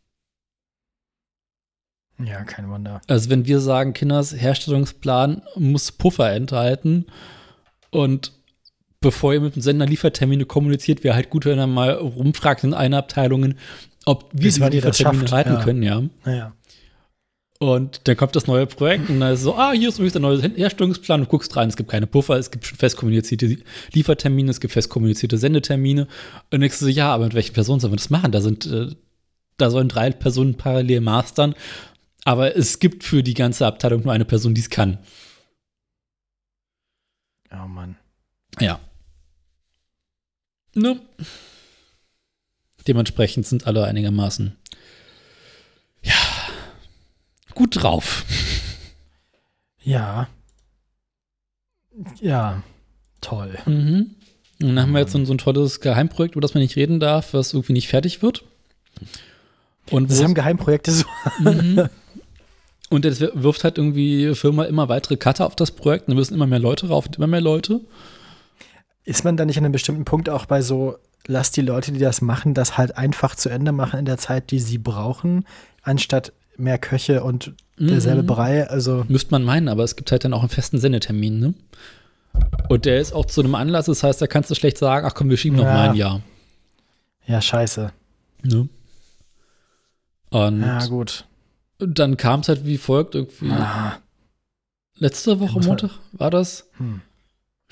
[2.18, 3.01] Ja, kein Wunder.
[3.09, 7.07] Also wenn wir sagen, Kinders Herstellungsplan muss Puffer enthalten
[7.90, 8.33] und
[9.03, 12.73] bevor ihr mit dem Sender Liefertermine kommuniziert, wäre halt gut, wenn er mal rumfragt in
[12.73, 13.55] einer Abteilung,
[14.07, 15.62] ob wir die Liefertermine halten ja.
[15.62, 16.03] können, ja.
[16.25, 16.53] ja.
[17.62, 20.23] Und dann kommt das neue Projekt und dann ist so, ah, hier ist übrigens der
[20.23, 23.57] neue Herstellungsplan, du guckst rein, es gibt keine Puffer, es gibt schon fest kommunizierte
[23.93, 26.09] Liefertermine, es gibt fest kommunizierte Sendetermine.
[26.51, 28.33] Und denkst du so, ja, aber mit welchen Personen sollen wir das machen?
[28.33, 28.88] Da sind, äh,
[29.59, 31.55] da sollen drei Personen parallel mastern,
[32.25, 34.99] aber es gibt für die ganze Abteilung nur eine Person, die es kann.
[37.53, 37.97] Oh Mann.
[38.59, 38.81] Ja.
[40.75, 41.01] Ne?
[42.87, 44.57] Dementsprechend sind alle einigermaßen
[46.03, 46.15] ja
[47.55, 48.25] gut drauf.
[49.83, 50.29] Ja.
[52.21, 52.63] Ja.
[53.21, 53.57] Toll.
[53.67, 54.17] Mhm.
[54.61, 57.01] Und dann haben wir jetzt so, so ein tolles Geheimprojekt, über das man nicht reden
[57.01, 58.45] darf, was irgendwie nicht fertig wird.
[59.91, 61.05] Und das haben Geheimprojekte so.
[61.41, 61.89] Mhm.
[62.91, 66.07] Und jetzt wirft halt irgendwie Firma immer weitere Cutter auf das Projekt.
[66.07, 67.81] Und da müssen immer mehr Leute rauf und immer mehr Leute.
[69.05, 71.99] Ist man da nicht an einem bestimmten Punkt auch bei so, lass die Leute, die
[71.99, 75.45] das machen, das halt einfach zu Ende machen in der Zeit, die sie brauchen,
[75.83, 78.27] anstatt mehr Köche und derselbe Mhm.
[78.27, 78.69] Brei.
[78.69, 81.55] Also, Müsste man meinen, aber es gibt halt dann auch einen festen Sendetermin, ne?
[82.69, 85.15] Und der ist auch zu einem Anlass, das heißt, da kannst du schlecht sagen, ach
[85.15, 85.73] komm, wir schieben noch Ja.
[85.73, 86.23] mal ein Jahr.
[87.27, 87.93] ja, scheiße.
[88.43, 88.69] Ne?
[90.31, 91.27] Und Ja, gut.
[91.79, 93.51] dann kam es halt wie folgt irgendwie.
[93.51, 93.99] Ah,
[94.99, 96.69] Letzte Woche Montag war das.
[96.77, 97.01] hm.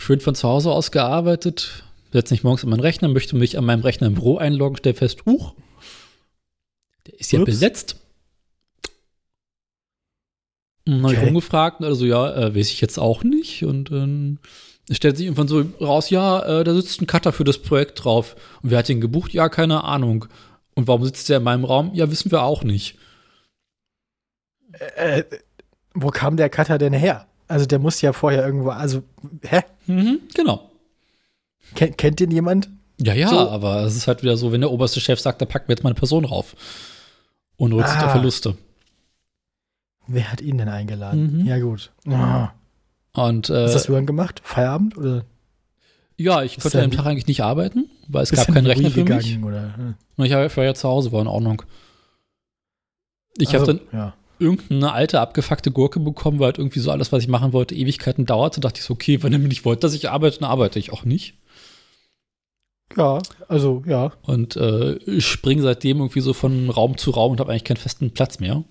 [0.00, 1.84] Schön von zu Hause aus gearbeitet.
[2.10, 4.94] Setze mich morgens an meinen Rechner, möchte mich an meinem Rechner im Büro einloggen, stell
[4.94, 5.54] fest, huch,
[7.06, 7.46] der ist ja Ups.
[7.46, 7.96] besetzt.
[10.88, 11.26] Und habe ich Okay.
[11.26, 13.62] rumgefragt, also ja, äh, weiß ich jetzt auch nicht.
[13.64, 14.38] Und dann
[14.90, 18.36] stellt sich irgendwann so raus, ja, äh, da sitzt ein Cutter für das Projekt drauf.
[18.62, 19.34] Und wer hat den gebucht?
[19.34, 20.24] Ja, keine Ahnung.
[20.74, 21.90] Und warum sitzt der in meinem Raum?
[21.94, 22.96] Ja, wissen wir auch nicht.
[24.96, 25.24] Äh,
[25.92, 27.26] wo kam der Cutter denn her?
[27.50, 29.02] Also, der muss ja vorher irgendwo, also,
[29.42, 29.62] hä?
[29.86, 30.70] Mhm, genau.
[31.74, 32.68] Ken, kennt den jemand?
[32.98, 33.38] Ja, ja, So.
[33.50, 35.82] aber es ist halt wieder so, wenn der oberste Chef sagt, da packen wir jetzt
[35.82, 36.54] mal eine Person rauf.
[37.56, 38.06] Und Rücksicht Ah.
[38.06, 38.56] auf Verluste.
[40.06, 41.40] Wer hat ihn denn eingeladen?
[41.40, 41.46] Mhm.
[41.46, 41.90] Ja, gut.
[42.08, 42.50] Ah.
[43.14, 44.40] Und Was äh, hast du dann gemacht?
[44.44, 45.24] Feierabend oder
[46.16, 48.90] ja, ich Ist konnte an dem Tag eigentlich nicht arbeiten, weil es gab keinen Rechner
[48.90, 49.06] für mich.
[49.26, 49.44] gegangen?
[49.44, 49.76] Oder?
[49.76, 49.94] hm.
[50.16, 51.62] Und ich war ja zu Hause, war in Ordnung.
[53.38, 54.14] Ich Also, habe dann ja.
[54.40, 58.26] Irgendeine alte, abgefuckte Gurke bekommen, weil halt irgendwie so alles, was ich machen wollte, Ewigkeiten
[58.26, 58.60] dauerte.
[58.60, 60.92] Dachte ich so, okay, wenn ihr mir nicht wollt, dass ich arbeite, dann arbeite ich
[60.92, 61.34] auch nicht.
[62.96, 64.12] Ja, also, ja.
[64.22, 67.76] Und äh, ich springe seitdem irgendwie so von Raum zu Raum und habe eigentlich keinen
[67.76, 68.64] festen Platz mehr.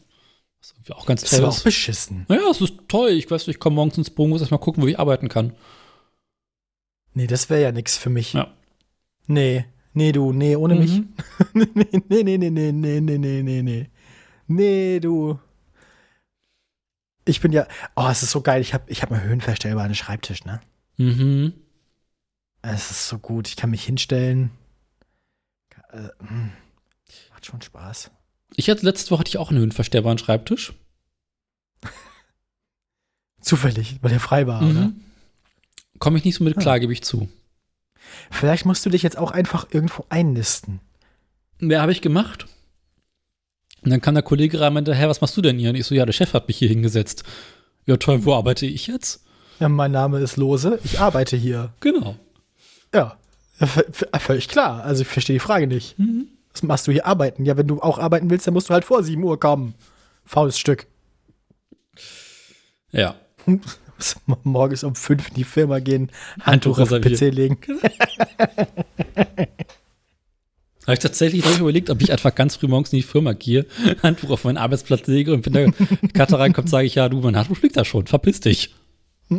[0.59, 1.59] Was irgendwie auch ganz Das toll war ist.
[1.59, 2.25] auch beschissen.
[2.27, 3.11] Naja, es ist toll.
[3.11, 5.29] Ich weiß nicht, ich komme morgens ins Büro, muss erst mal gucken, wo ich arbeiten
[5.29, 5.53] kann.
[7.13, 8.33] Nee, das wäre ja nichts für mich.
[8.33, 8.51] Ja.
[9.27, 10.91] Nee, nee, du, nee, ohne mich.
[10.99, 11.13] Mhm.
[11.53, 11.67] nee,
[12.09, 13.89] nee, nee, nee, nee, nee, nee, nee, nee, nee.
[14.47, 15.39] Nee, du.
[17.25, 18.61] Ich bin ja, oh, es ist so geil.
[18.61, 20.61] Ich habe ich hab einen höhenverstellbaren Schreibtisch, ne?
[20.97, 21.53] Mhm.
[22.61, 23.47] Es ist so gut.
[23.47, 24.51] Ich kann mich hinstellen.
[25.91, 26.51] Äh, hm.
[27.31, 28.11] Macht schon Spaß.
[28.55, 30.73] Ich hatte letzte Woche hatte ich auch einen höhenverstellbaren Schreibtisch.
[33.41, 34.71] Zufällig, weil der frei war, oder?
[34.87, 35.01] Mhm.
[35.99, 36.61] Komme ich nicht so mit Ah.
[36.61, 37.29] klar, gebe ich zu.
[38.31, 40.79] Vielleicht musst du dich jetzt auch einfach irgendwo einnisten.
[41.61, 42.47] Ja, habe ich gemacht.
[43.83, 45.69] Und dann kam der Kollege rein und meinte, hä, was machst du denn hier?
[45.69, 47.23] Und ich so, ja, der Chef hat mich hier hingesetzt.
[47.85, 49.23] Ja, toll, wo arbeite ich jetzt?
[49.59, 50.79] Ja, mein Name ist Lose.
[50.83, 51.73] Ich arbeite hier.
[51.79, 52.15] Genau.
[52.93, 53.17] Ja.
[54.19, 54.83] Völlig klar.
[54.83, 55.99] Also ich verstehe die Frage nicht.
[55.99, 56.27] Mhm.
[56.53, 57.45] Was machst du hier arbeiten?
[57.45, 59.75] Ja, wenn du auch arbeiten willst, dann musst du halt vor 7 Uhr kommen.
[60.25, 60.87] Faules Stück.
[62.91, 63.15] Ja.
[64.43, 66.11] Morgens um 5 in die Firma gehen,
[66.41, 67.01] Handtuch Handtuch auf den.
[67.01, 67.57] PC legen.
[70.83, 73.65] Habe ich tatsächlich noch überlegt, ob ich einfach ganz früh morgens in die Firma gehe,
[74.03, 75.71] Handtuch auf meinen Arbeitsplatz lege und wenn der
[76.13, 78.73] Cutter reinkommt, sage ich, ja, du, mein Handtuch liegt da schon, verpiss dich.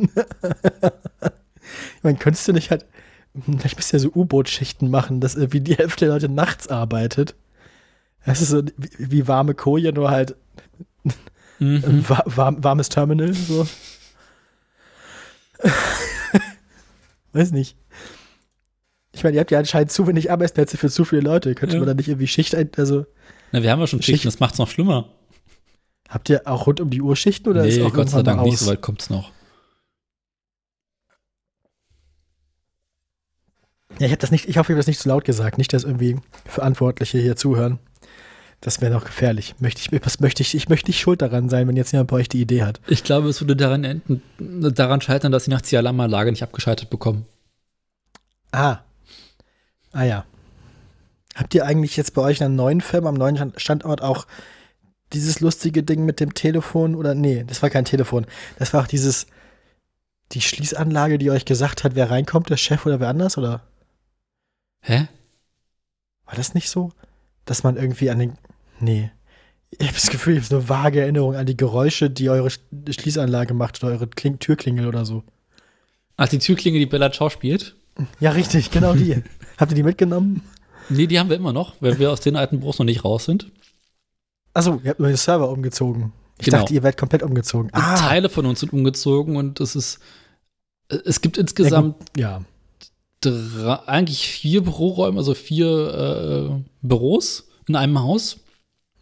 [1.97, 2.85] Ich meine, könntest du nicht halt,
[3.45, 7.37] vielleicht müsst ihr ja so U-Boot-Schichten machen, dass irgendwie die Hälfte der Leute nachts arbeitet.
[8.27, 10.35] Das ist so wie, wie warme Koje, nur halt
[11.61, 11.85] Mhm.
[11.87, 13.33] ein wa warm, warmes Terminal.
[13.35, 13.67] So.
[17.33, 17.77] Weiß nicht.
[19.21, 21.55] Ich meine, ihr habt ja anscheinend zu wenig Arbeitsplätze für zu viele Leute.
[21.55, 21.81] Könnte Ja.
[21.81, 23.05] man da nicht irgendwie Schicht ein, also
[23.53, 25.11] Na, wir haben ja schon Schichten, Schicht- das macht's noch schlimmer.
[26.09, 28.41] habt ihr auch rund um die Uhr Schichten oder ist nee, auch Gott sei Dank
[28.43, 29.31] nicht, so weit kommt's noch.
[33.99, 35.59] Ja, ich das nicht, ich hoffe, ich habe das nicht zu laut gesagt.
[35.59, 37.79] Nicht, dass irgendwie Verantwortliche hier zuhören.
[38.63, 39.55] Das wäre noch gefährlich.
[39.59, 42.17] Möchte ich, was möchte ich, ich möchte nicht schuld daran sein, wenn jetzt jemand bei
[42.17, 42.81] euch die Idee hat.
[42.89, 46.89] Ich glaube, es würde daran enden, daran scheitern, dass sie nachts die Alarmanlage nicht abgeschaltet
[46.89, 47.27] bekommen.
[48.53, 48.79] Ah.
[49.93, 50.25] Ah ja.
[51.35, 54.27] Habt ihr eigentlich jetzt bei euch in einer neuen Firma, am neuen Stand- Standort auch
[55.13, 58.27] dieses lustige Ding mit dem Telefon oder nee, das war kein Telefon.
[58.59, 59.27] Das war auch dieses
[60.33, 63.63] die Schließanlage, die euch gesagt hat, wer reinkommt, der Chef oder wer anders oder
[64.83, 65.09] Hä?
[66.27, 66.93] war das nicht so,
[67.45, 68.39] dass man irgendwie an den
[68.79, 69.11] nee.
[69.71, 72.49] Ich habe das Gefühl, ich habe so eine vage Erinnerung an die Geräusche, die eure
[72.49, 75.23] Sch- Schließanlage macht oder eure Kling Türklingel oder so.
[76.17, 77.77] Ach, die Türklinge, die Bella Ciao spielt?
[78.19, 79.23] Ja, richtig, genau die.
[79.61, 80.43] Habt ihr die mitgenommen?
[80.89, 83.27] Nee, die haben wir immer noch, weil wir aus den alten Büros noch nicht raus
[83.27, 83.47] sind.
[84.55, 86.13] Achso, ihr habt nur den Server umgezogen.
[86.39, 86.59] Ich Genau.
[86.59, 87.69] dachte, ihr werdet komplett umgezogen.
[87.73, 90.01] Ah, Teile von uns sind umgezogen und es ist.
[90.89, 92.41] Es gibt insgesamt ja.
[93.21, 95.69] drei, eigentlich vier Büroräume, also vier
[96.59, 98.39] äh, Büros in einem Haus.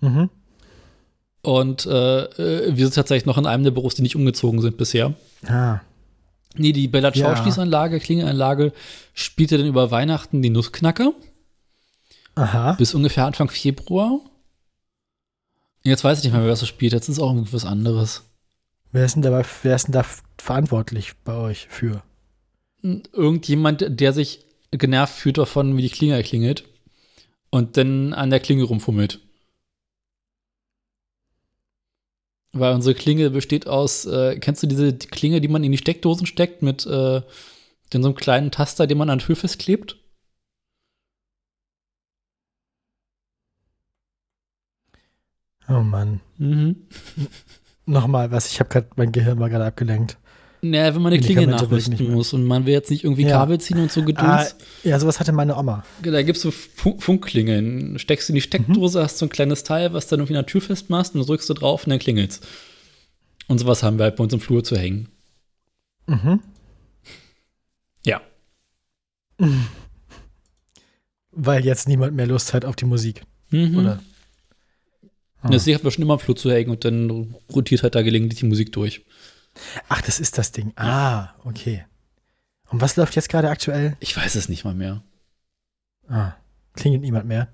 [0.01, 0.29] Mhm.
[1.43, 4.77] Und äh, äh, wir sind tatsächlich noch in einem der Büros, die nicht umgezogen sind
[4.77, 5.15] bisher.
[5.47, 5.81] Ah.
[6.57, 7.37] Nee, die Bella Ja.
[7.37, 8.73] Schließanlage, Klingelanlage,
[9.15, 11.13] spielte dann über Weihnachten die Nussknacker
[12.35, 12.73] Aha.
[12.73, 14.21] bis ungefähr Anfang Februar.
[15.83, 16.93] Jetzt weiß ich nicht mehr, wer das so spielt.
[16.93, 18.25] Jetzt ist es auch irgendwie was anderes.
[18.91, 20.05] Wer ist denn dabei, wer ist denn da
[20.39, 22.03] verantwortlich bei euch für?
[22.83, 26.65] Irgendjemand, der sich genervt fühlt davon, wie die Klinge klingelt
[27.51, 29.21] und dann an der Klinge rumfummelt.
[32.53, 36.27] Weil unsere Klinge besteht aus, äh, kennst du diese Klinge, die man in die Steckdosen
[36.27, 37.23] steckt mit äh,
[37.93, 39.97] den so einem kleinen Taster, den man an Tür festklebt?
[45.69, 46.21] Oh Mann.
[46.39, 46.89] Mhm.
[47.87, 50.19] Nochmal was, ich habe gerade, mein Gehirn war gerade abgelenkt.
[50.61, 53.31] Naja, wenn man eine Klinge nachrüsten muss und man will jetzt nicht irgendwie Ja.
[53.39, 54.57] Kabel ziehen und so Ah, gedöns.
[54.83, 55.85] ja, sowas hatte meine Oma.
[56.03, 57.99] Da gibt es so Fu- Funkklingen.
[58.01, 60.47] Steckst du in die Steckdose, hast so ein kleines Teil, was dann irgendwie an der
[60.47, 62.41] Tür festmachst und drückst du drauf und dann klingelt's.
[63.47, 65.09] Und sowas haben wir halt bei uns im Flur zu hängen.
[66.07, 66.41] Mhm.
[68.05, 68.21] Ja.
[71.31, 73.23] Weil jetzt niemand mehr Lust hat auf die Musik.
[73.51, 73.79] Mhm.
[73.79, 74.03] Oder?
[75.41, 75.51] Ah.
[75.51, 78.41] Das haben wir schon immer im Flur zu hängen und dann rotiert halt da gelegentlich
[78.41, 79.05] die Musik durch.
[79.89, 80.73] Ach, das ist das Ding.
[80.77, 81.85] Ah, okay.
[82.71, 83.97] Und was läuft jetzt gerade aktuell?
[84.01, 85.03] Ich weiß es nicht mal mehr.
[86.09, 86.33] Ah,
[86.75, 87.49] klingelt niemand mehr.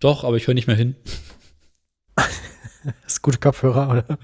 [0.00, 0.96] Doch, aber ich höre nicht mehr hin.
[3.04, 4.18] Das ist gute Kopfhörer, oder?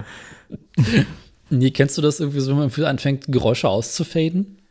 [1.50, 4.62] Nee, kennst du das irgendwie so, wenn man anfängt, Geräusche auszufaden?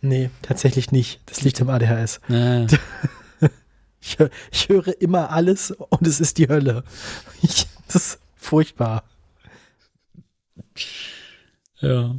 [0.00, 1.20] Nee, tatsächlich nicht.
[1.26, 2.20] Das liegt im ADHS.
[2.28, 2.66] Äh,
[4.00, 4.16] Ich,
[4.50, 6.84] ich höre immer alles und es ist die Hölle.
[7.42, 9.04] Ich, das ist furchtbar.
[11.80, 12.14] Ja.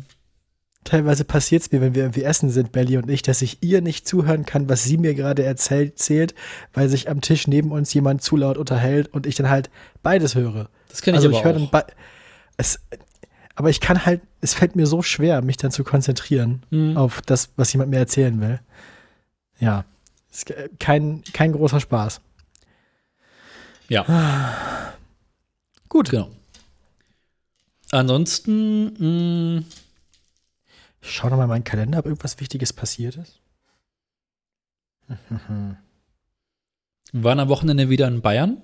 [0.84, 3.82] Teilweise passiert es mir, wenn wir irgendwie essen sind, Belly und ich, dass ich ihr
[3.84, 6.34] nicht zuhören kann, was sie mir gerade erzählt, zählt,
[6.74, 9.70] weil sich am Tisch neben uns jemand zu laut unterhält und ich dann halt
[10.02, 10.70] beides höre.
[10.90, 11.70] Das kenne ich also aber ich höre auch.
[11.72, 11.84] dann
[12.58, 12.80] es,
[13.54, 16.98] aber ich kann halt, es fällt mir so schwer, mich dann zu konzentrieren Mhm.
[16.98, 18.60] auf das, was jemand mir erzählen will.
[19.60, 19.86] Ja,
[20.32, 22.22] ist kein, kein großer Spaß.
[23.88, 24.94] Ja,
[25.90, 26.10] Gut.
[26.10, 26.30] genau.
[27.92, 29.64] Ansonsten, mh,
[31.02, 33.40] Ich schau noch mal in meinen Kalender, ob irgendwas Wichtiges passiert ist.
[35.28, 35.78] wir
[37.24, 38.62] waren am Wochenende wieder in Bayern,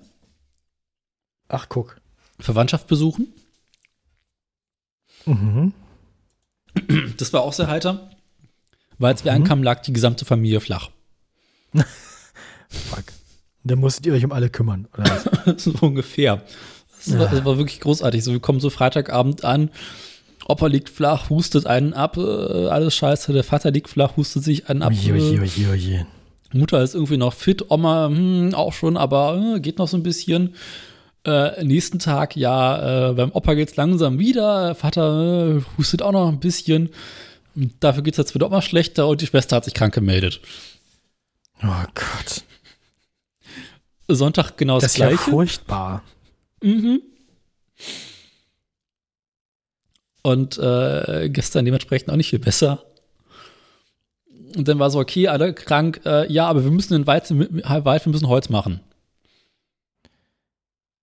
[1.50, 1.98] Ach, guck.
[2.38, 3.32] Verwandtschaft besuchen.
[5.24, 5.72] Mhm.
[7.16, 8.10] Das war auch sehr heiter.
[8.98, 9.38] Weil als wir Mhm.
[9.42, 10.90] ankamen, lag die gesamte Familie flach.
[12.68, 13.04] Fuck.
[13.64, 15.24] Dann musstet ihr euch um alle kümmern, oder was?
[15.64, 16.42] so ungefähr.
[17.04, 17.30] Das, war, Ja.
[17.32, 18.22] das war wirklich großartig.
[18.24, 19.70] So, wir kommen so Freitagabend an.
[20.46, 22.20] Opa liegt flach, hustet einen ab, äh,
[22.68, 23.32] alles scheiße.
[23.32, 24.92] Der Vater liegt flach, hustet sich einen ab.
[24.92, 26.06] Oje, oje, äh, oje, oje.
[26.54, 30.02] Mutter ist irgendwie noch fit, Oma hm, auch schon, aber äh, geht noch so ein
[30.02, 30.54] bisschen.
[31.24, 34.74] Äh, nächsten Tag, ja, äh, beim Opa geht's langsam wieder.
[34.74, 36.88] Vater äh, hustet auch noch ein bisschen.
[37.80, 40.40] Dafür geht's jetzt wieder Oma schlechter und die Schwester hat sich krank gemeldet.
[41.62, 42.44] Oh Gott.
[44.08, 45.30] Sonntag genau das, Das ist ja gleiche.
[45.30, 46.02] furchtbar.
[46.62, 47.02] Mhm.
[50.22, 52.84] Und äh, gestern dementsprechend auch nicht viel besser.
[54.56, 58.04] Und dann war so, okay, alle krank, äh, ja, aber wir müssen den Wald, Wald,
[58.06, 58.80] wir müssen Holz machen.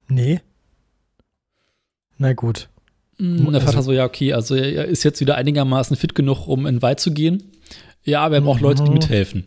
[0.08, 0.41] Nee.
[2.18, 2.70] Na gut.
[3.20, 6.47] Und der Also- Vater so, ja, okay, also er ist jetzt wieder einigermaßen fit genug,
[6.47, 7.43] um in den Wald zu gehen.
[8.03, 8.95] Ja, aber er braucht Leute, die Mhm.
[8.95, 9.45] mithelfen.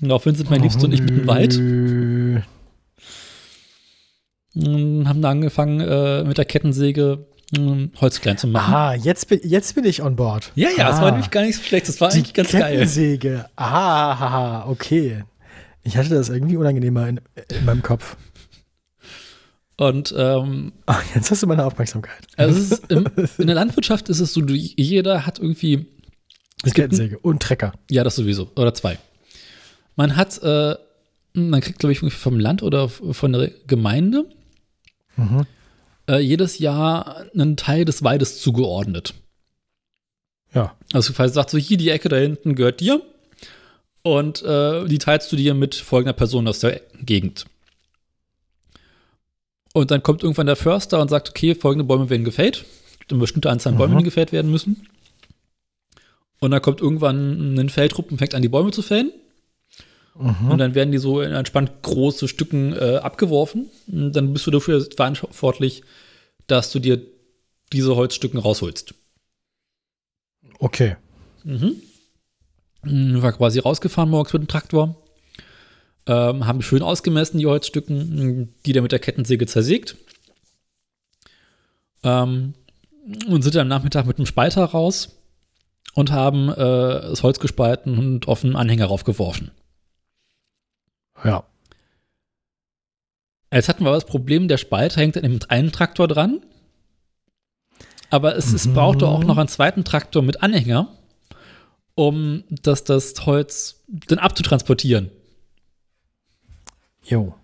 [0.00, 1.58] Und daraufhin sind mein Liebster und ich mit dem Wald.
[4.58, 8.74] Und haben da angefangen, äh, mit der Kettensäge mh, Holz klein zu machen.
[8.74, 10.52] Aha, jetzt bin, jetzt bin ich on board.
[10.54, 11.88] Ja, ja, das ah, war nämlich gar nicht so schlecht.
[11.88, 12.72] Das war eigentlich ganz geil.
[12.72, 13.46] Kettensäge.
[13.56, 15.24] Aha, haha, okay.
[15.84, 17.20] Ich hatte das irgendwie unangenehmer in,
[17.56, 18.16] in meinem Kopf.
[19.76, 22.26] Und ähm, Ach, jetzt hast du meine Aufmerksamkeit.
[22.36, 23.06] also im,
[23.38, 25.86] in der Landwirtschaft ist es so, jeder hat irgendwie
[26.64, 27.72] es Kettensäge und Trecker.
[27.88, 28.50] Ja, das sowieso.
[28.56, 28.98] Oder zwei.
[29.94, 30.74] Man hat, äh,
[31.34, 34.26] man kriegt, glaube ich, irgendwie vom Land oder von der Gemeinde
[35.18, 35.46] Mhm.
[36.08, 39.14] äh, jedes Jahr einen Teil des Waldes zugeordnet.
[40.54, 40.74] Ja.
[40.94, 43.02] Also quasi sagt so, hier die Ecke da hinten gehört dir
[44.02, 47.44] und äh, die teilst du dir mit folgender Person aus der Gegend.
[49.74, 52.64] Und dann kommt irgendwann der Förster und sagt, okay, folgende Bäume werden gefällt.
[52.92, 53.98] Es gibt eine bestimmte Anzahl an Bäumen, Mhm.
[53.98, 54.88] die gefällt werden müssen.
[56.40, 59.12] Und dann kommt irgendwann ein Feldtrupp und fängt an, die Bäume zu fällen.
[60.18, 60.50] Mhm.
[60.50, 63.70] Und dann werden die so in entspannt große Stücken äh, abgeworfen.
[63.86, 65.82] Und dann bist du dafür verantwortlich,
[66.46, 67.00] dass du dir
[67.72, 68.94] diese Holzstücken rausholst.
[70.58, 70.96] Okay.
[71.44, 71.76] Mhm.
[72.82, 74.96] Mhm, War quasi rausgefahren morgens mit dem Traktor.
[76.06, 79.96] Ähm, haben schön ausgemessen, die Holzstücken, die dann mit der Kettensäge zersägt.
[82.02, 82.54] Ähm,
[83.28, 85.16] und sind dann am Nachmittag mit dem Spalter raus
[85.94, 89.50] und haben äh, das Holz gespalten und auf einen Anhänger raufgeworfen.
[91.24, 91.44] Ja.
[93.52, 96.40] Jetzt hatten wir das Problem, der Spalter hängt an dem einen Traktor dran.
[98.10, 98.74] Aber es, es Mhm.
[98.74, 100.94] brauchte auch noch einen zweiten Traktor mit Anhänger,
[101.94, 105.10] um das, das Holz dann abzutransportieren.
[107.04, 107.34] Jo.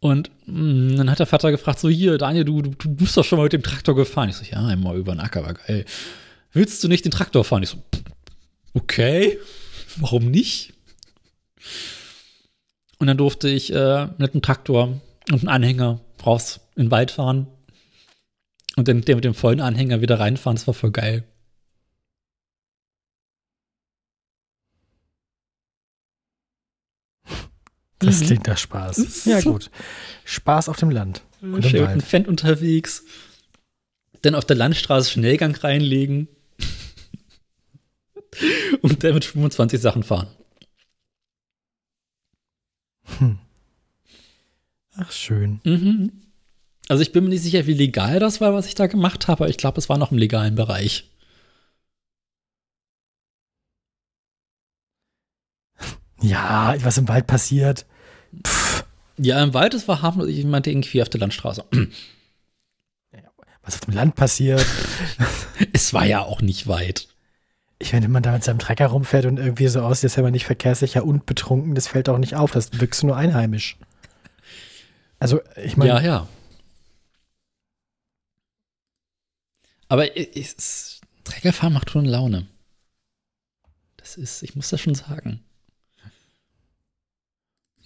[0.00, 3.24] Und mh, dann hat der Vater gefragt, so hier, Daniel, du, du, du bist doch
[3.24, 4.28] schon mal mit dem Traktor gefahren.
[4.28, 5.84] Ich so, ja, einmal über den Acker, war geil.
[6.52, 7.62] Willst du nicht den Traktor fahren?
[7.64, 7.78] Ich so,
[8.74, 9.38] okay,
[9.96, 10.74] warum nicht?
[12.98, 15.00] Und dann durfte ich äh, mit einem Traktor
[15.30, 17.46] und einem Anhänger raus in den Wald fahren
[18.76, 20.56] und dann der mit dem vollen Anhänger wieder reinfahren.
[20.56, 21.24] Das war voll geil.
[27.98, 28.26] Das Mhm.
[28.26, 29.24] klingt nach Spaß.
[29.24, 29.70] Ja, gut.
[30.24, 31.22] Spaß auf dem Land.
[31.40, 32.00] Und Schön mit dem.
[32.00, 33.04] Fan unterwegs.
[34.22, 36.28] Dann auf der Landstraße Schnellgang reinlegen.
[38.82, 40.28] und dann mit 25 Sachen fahren.
[44.96, 45.60] Ach, schön.
[45.64, 46.12] Mhm.
[46.88, 49.44] Also ich bin mir nicht sicher, wie legal das war, was ich da gemacht habe,
[49.44, 51.10] aber ich glaube, es war noch im legalen Bereich.
[56.20, 57.86] Ja, was im Wald passiert.
[58.46, 58.84] Pff,
[59.18, 60.28] Ja, im Wald, es war harmlos.
[60.28, 61.64] Ich meinte irgendwie auf der Landstraße.
[63.62, 64.64] was auf dem Land passiert.
[65.72, 67.08] es war ja auch nicht weit.
[67.80, 70.22] Ich meine, wenn man da mit seinem Trecker rumfährt und irgendwie so aussieht, ist ja
[70.22, 72.50] aber nicht verkehrssicher und betrunken, das fällt auch nicht auf.
[72.50, 73.76] Das wirkst du nur einheimisch.
[75.20, 76.28] Also, ich meine, ja, ja.
[79.88, 82.46] Aber es- Treckerfahren macht schon Laune.
[83.96, 85.40] Das ist, ich muss das schon sagen.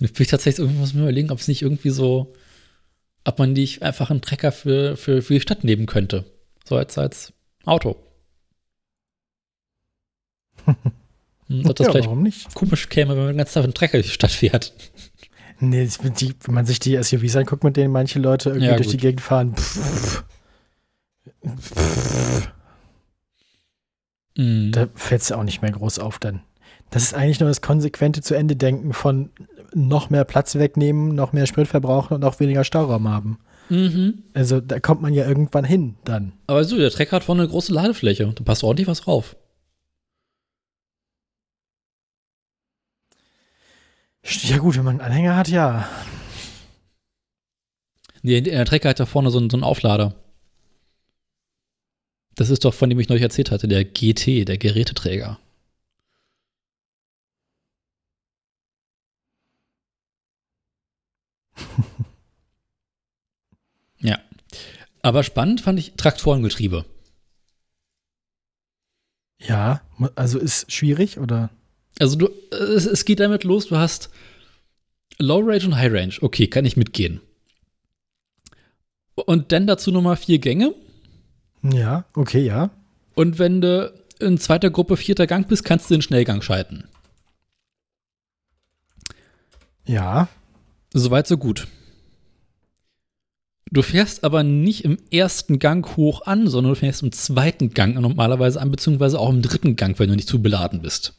[0.01, 2.34] Ich will tatsächlich irgendwie muss mir überlegen, ob es nicht irgendwie so,
[3.24, 6.24] ob man nicht einfach einen Trecker für, für, für die Stadt nehmen könnte.
[6.64, 7.32] So als, als
[7.64, 7.97] Auto.
[11.48, 12.54] Hm, Ob das ja, vielleicht warum nicht?
[12.54, 14.72] komisch käme, wenn man den ganzen Tag einem Trecker durch die Stadt fährt.
[15.60, 15.88] Nee,
[16.20, 18.96] die, wenn man sich die SUVs anguckt, mit denen manche Leute irgendwie Ja, durch die
[18.96, 19.54] Gegend fahren.
[19.56, 20.24] Pff,
[24.36, 24.72] Mhm.
[24.72, 26.40] da fällt es ja auch nicht mehr groß auf dann.
[26.90, 29.30] Das ist eigentlich nur das konsequente zu Ende denken von
[29.74, 33.38] noch mehr Platz wegnehmen, noch mehr Sprit verbrauchen und noch weniger Stauraum haben.
[33.68, 34.22] Mhm.
[34.34, 36.32] Also da kommt man ja irgendwann hin dann.
[36.46, 38.30] Aber so, der Trecker hat vorne eine große Ladefläche.
[38.34, 39.36] Da passt ordentlich was drauf.
[44.24, 45.88] Ja gut, wenn man einen Anhänger hat, ja.
[48.22, 50.14] Nee, der Trecker hat da vorne so einen, so einen Auflader.
[52.34, 55.38] Das ist doch, von dem ich neulich erzählt hatte, der GT, der Geräteträger.
[64.00, 64.18] ja.
[65.02, 66.84] Aber spannend fand ich Traktorengetriebe.
[69.40, 69.82] Ja,
[70.14, 71.50] also ist schwierig oder?
[71.99, 74.11] Also du, es, es geht damit los, du hast
[75.18, 76.14] Low Range und High Range.
[76.20, 77.20] Okay, kann ich mitgehen.
[79.14, 80.74] Und dann dazu nochmal vier Gänge.
[81.62, 82.70] Ja, okay, ja.
[83.14, 86.84] Und wenn du in zweiter Gruppe vierter Gang bist, kannst du den Schnellgang schalten.
[89.84, 90.28] Ja.
[90.95, 91.66] Soweit, so gut.
[93.70, 97.95] Du fährst aber nicht im ersten Gang hoch an, sondern du fährst im zweiten Gang
[97.95, 101.14] normalerweise an, beziehungsweise auch im dritten Gang, wenn du nicht zu beladen bist.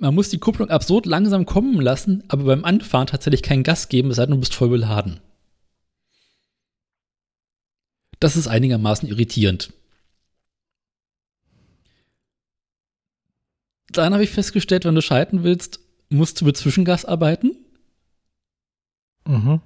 [0.00, 4.10] Man muss die Kupplung absurd langsam kommen lassen, aber beim Anfahren tatsächlich kein Gas geben,
[4.10, 5.20] es sei denn, du bist voll beladen.
[8.18, 9.74] Das ist einigermaßen irritierend.
[13.92, 17.56] Dann habe ich festgestellt, wenn du schalten willst, musst du mit Zwischengas arbeiten.
[19.26, 19.60] Mhm.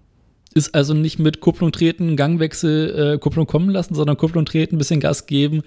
[0.52, 5.00] Ist also nicht mit Kupplung treten, Gangwechsel, äh, Kupplung kommen lassen, sondern Kupplung treten, bisschen
[5.00, 5.62] Gas geben,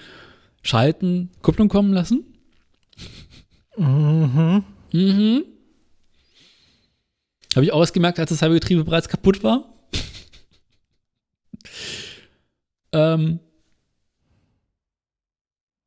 [0.61, 2.25] schalten, Kupplung kommen lassen.
[3.77, 4.63] Mhm.
[4.93, 5.43] Mhm.
[7.55, 9.73] Habe ich auch erst gemerkt, als das halbe Getriebe bereits kaputt war.
[12.91, 13.39] ähm,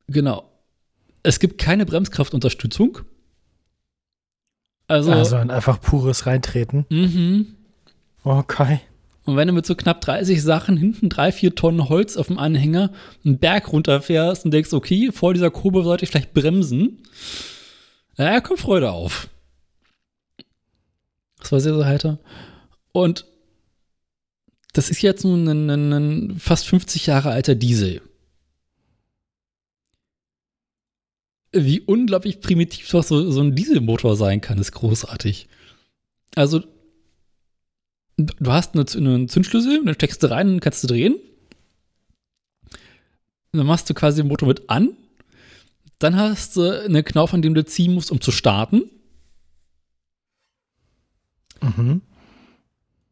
[0.07, 0.49] genau.
[1.23, 2.99] Es gibt keine Bremskraftunterstützung.
[4.87, 6.85] Also, Also einfach pures Reintreten.
[6.89, 7.55] mhm.
[8.23, 8.81] Okay.
[9.23, 12.37] Und wenn du mit so knapp 30 Sachen hinten drei, vier Tonnen Holz auf dem
[12.37, 12.91] Anhänger
[13.23, 17.01] einen Berg runterfährst und denkst, okay, vor dieser Kurve sollte ich vielleicht bremsen,
[18.17, 19.29] ja, kommt Freude auf.
[21.39, 22.19] Das war sehr, sehr heiter.
[22.91, 23.25] Und
[24.73, 28.01] das ist jetzt nun ein, ein, ein fast 50 Jahre alter Diesel.
[31.51, 35.49] Wie unglaublich primitiv doch so, so ein Dieselmotor sein kann, ist großartig.
[36.35, 36.63] Also,
[38.15, 41.17] du hast eine, einen Zündschlüssel, dann steckst du rein und kannst du drehen.
[43.51, 44.95] Dann machst du quasi den Motor mit an.
[46.01, 48.89] Dann hast du einen Knauf, an dem du ziehen musst, um zu starten.
[51.61, 52.01] Mhm.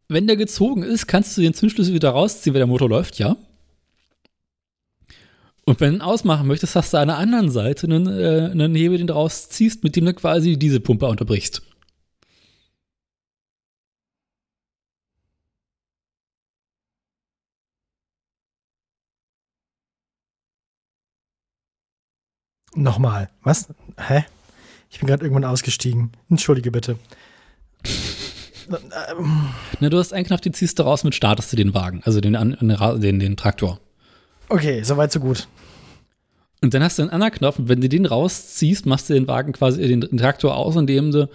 [0.08, 3.38] Wenn der gezogen ist, kannst du den Zündschlüssel wieder rausziehen, weil der Motor läuft, ja.
[5.66, 8.74] Und wenn du ihn ausmachen möchtest, hast du an der anderen Seite einen, äh, einen
[8.74, 11.62] Hebel, den du rausziehst, mit dem du quasi diese Pumpe unterbrichst.
[22.76, 23.30] Nochmal.
[23.44, 23.68] Was?
[23.98, 24.26] Hä?
[24.90, 26.12] Ich bin gerade irgendwann ausgestiegen.
[26.30, 26.98] Entschuldige bitte.
[29.80, 32.22] Na, du hast einen Knopf, den ziehst du raus, mit startest du den Wagen, also
[32.22, 33.80] den, den, den Traktor.
[34.48, 35.48] Okay, soweit so gut.
[36.62, 39.28] Und dann hast du einen anderen Knopf, und wenn du den rausziehst, machst du den
[39.28, 41.30] Wagen quasi, den, den Traktor aus, indem du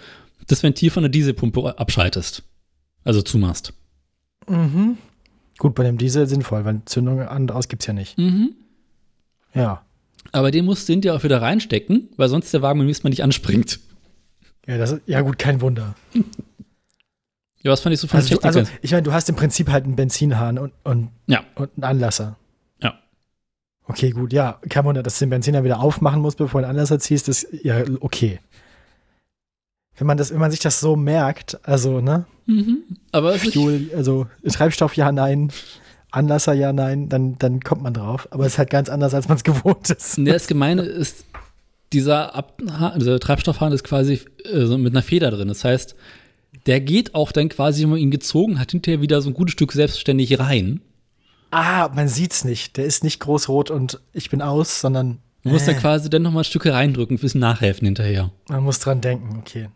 [0.47, 2.43] das Ventil von der Dieselpumpe abschaltest.
[3.05, 3.73] Also zumachst.
[4.49, 4.99] Mhm.
[5.59, 8.19] Gut, bei dem Diesel sinnvoll, weil Zündung an und aus gibt's ja nicht.
[8.19, 8.55] Mhm.
[9.55, 9.85] Ja.
[10.33, 13.11] Aber den musst du hinterher auch wieder reinstecken, weil sonst der Wagen beim nächsten Mal
[13.11, 13.81] nicht anspringt.
[14.67, 15.95] Ja, das ist, ja gut, kein Wunder.
[17.63, 19.71] Ja, was fand ich so von Also, du, also ich meine, du hast im Prinzip
[19.71, 21.45] halt einen Benzinhahn und, und, Ja.
[21.55, 22.37] und einen Anlasser.
[22.83, 22.99] Ja.
[23.87, 26.71] Okay, gut, ja, kein Wunder, dass du den Benziner wieder aufmachen musst, bevor du den
[26.71, 28.41] Anlasser ziehst, ist ja okay.
[29.97, 32.83] Wenn man das, wenn man sich das so merkt, also, ne, Mhm.
[33.13, 35.51] Aber es ist, Fuel, also Treibstoff ja, nein,
[36.15, 38.29] Anlasser ja, nein, dann, dann kommt man drauf.
[38.31, 40.19] Aber es ist halt ganz anders, als man es gewohnt ist.
[40.19, 41.25] Das Gemeine ist,
[41.93, 42.61] dieser, Ab
[42.97, 45.49] dieser Treibstoffhahn ist quasi äh, so mit einer Feder drin.
[45.49, 45.95] Das heißt,
[46.67, 49.53] der geht auch dann quasi, wenn man ihn gezogen hat, hinterher wieder so ein gutes
[49.53, 50.81] Stück selbstständig rein.
[51.51, 52.77] Ah, man sieht's nicht.
[52.77, 55.79] Der ist nicht groß-rot und ich bin aus, sondern Du musst dann Äh.
[55.81, 58.31] quasi dann nochmal Stücke reindrücken, ein bisschen nachhelfen hinterher.
[58.49, 59.69] man muss dran denken, okay.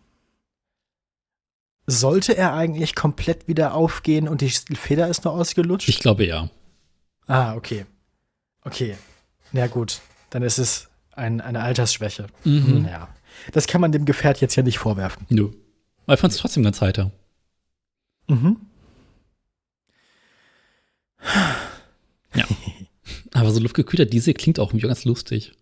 [1.91, 5.89] Sollte er eigentlich komplett wieder aufgehen und die Feder ist nur ausgelutscht?
[5.89, 6.51] Ich glaube ja.
[7.27, 7.87] ah, okay.
[8.61, 8.99] Okay.
[9.53, 12.27] Na gut, dann ist es ein, eine Altersschwäche.
[12.45, 12.87] Mhm.
[12.91, 13.09] Ja.
[13.53, 15.25] Das kann man dem Gefährt jetzt ja nicht vorwerfen.
[15.31, 15.51] Nö.
[16.05, 17.11] Aber ich fand es trotzdem ganz heiter.
[18.27, 18.59] Mhm.
[23.33, 25.55] Aber so luftgekühlter Diesel klingt auch irgendwie ganz lustig.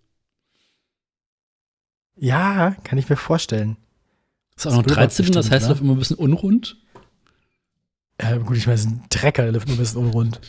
[2.17, 3.77] Ja, kann ich mir vorstellen.
[4.57, 5.69] Ist auch noch blubbert 13, das heißt, ne?
[5.71, 6.77] läuft immer ein bisschen unrund.
[8.21, 10.41] Ja, gut, ich meine, es ist ein Trecker, der läuft nur ein bisschen unrund.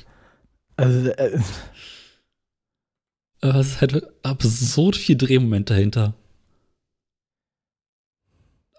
[0.78, 1.40] Also, äh,
[3.42, 6.14] Aber es ist halt absurd viel Drehmoment dahinter.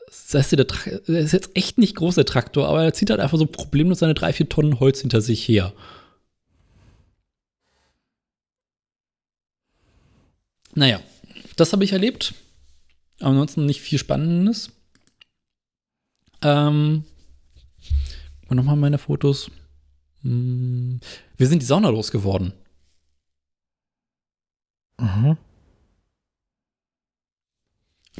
[0.06, 3.10] Das heißt, der, Tra- der ist jetzt echt nicht groß, der Traktor, aber er zieht
[3.10, 5.74] halt einfach so problemlos seine drei, vier Tonnen Holz hinter sich her.
[10.74, 11.00] Naja,
[11.56, 12.34] das habe ich erlebt.
[13.20, 14.70] Ansonsten nicht viel Spannendes.
[16.42, 17.04] Ähm,
[18.48, 19.50] und nochmal meine Fotos.
[20.22, 21.00] Hm,
[21.36, 22.52] Wir sind die Sauna losgeworden.
[24.98, 25.36] mhm.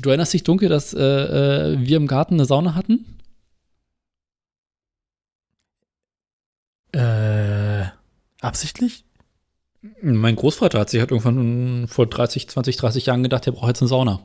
[0.01, 3.19] Du erinnerst dich dunkel, dass äh, äh, wir im Garten eine Sauna hatten?
[6.93, 7.87] Äh,
[8.41, 9.05] absichtlich?
[10.03, 13.83] Mein Großvater hat sich halt irgendwann vor 30, 20, 30 Jahren gedacht, er braucht jetzt
[13.83, 14.21] eine Sauna.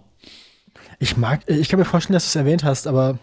[1.00, 3.18] Ich mag, ich kann mir vorstellen, dass du es erwähnt hast, aber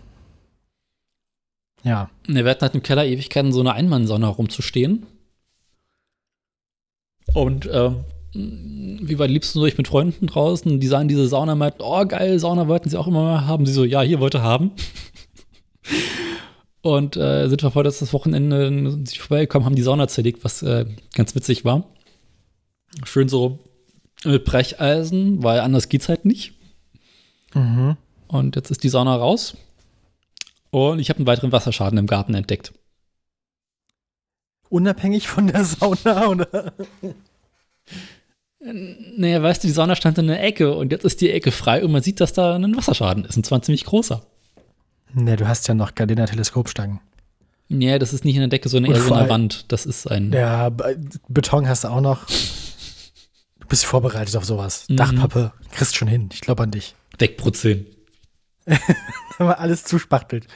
[1.83, 2.11] ja.
[2.27, 5.07] Wir hatten halt im Keller Ewigkeiten so eine Einmannsauna rumzustehen.
[7.35, 11.55] Und ähm, wie war die liebsten so ich mit Freunden draußen, die sahen diese Sauna
[11.55, 13.67] meinten, oh geil, Sauna wollten sie auch immer mal haben.
[13.67, 14.73] Sie so, ja, hier wollte haben.
[16.83, 20.87] Und äh, sind wir vorletztes Wochenende sind sie vorbeigekommen, haben die Sauna zerlegt, was äh,
[21.15, 21.85] ganz witzig war.
[23.05, 23.59] Schön so
[24.25, 26.55] mit Brecheisen, weil anders geht's halt nicht.
[27.55, 27.97] Mhm.
[28.29, 29.57] Und jetzt ist die Sauna raus.
[30.71, 32.73] Und ich habe einen weiteren Wasserschaden im Garten entdeckt.
[34.69, 36.73] Unabhängig von der Sauna, oder?
[38.61, 41.83] Naja, weißt du, die Sauna stand in der Ecke und jetzt ist die Ecke frei
[41.85, 43.37] und man sieht, dass da ein Wasserschaden ist.
[43.37, 44.23] Und zwar ein ziemlich großer.
[45.15, 47.01] Ne, du hast ja noch Gardena-Teleskopstangen.
[47.69, 49.65] Nee, das ist nicht in der Decke, sondern eher so in der Wand.
[49.73, 50.33] Das ist ein.
[50.33, 52.27] Ja, Be- Beton hast du auch noch.
[52.27, 54.87] Du bist vorbereitet auf sowas.
[54.89, 54.97] Mhm.
[54.97, 56.29] Dachpappe, kriegst schon hin.
[56.33, 56.95] Ich glaube an dich.
[57.19, 57.87] Wegbrutzeln.
[59.39, 60.47] Aber alles zuspachtelt.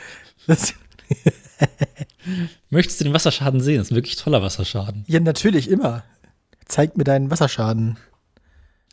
[2.71, 3.79] Möchtest du den Wasserschaden sehen?
[3.79, 5.05] Das ist ein wirklich toller Wasserschaden.
[5.07, 6.05] ja, natürlich, immer.
[6.67, 7.99] Zeig mir deinen Wasserschaden.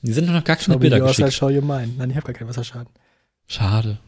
[0.01, 1.34] Die sind noch gar keine Bilder geschickt.
[1.34, 1.93] show you mine.
[1.97, 2.89] Nein, ich habe gar keinen Wasserschaden.
[3.47, 3.99] Schade.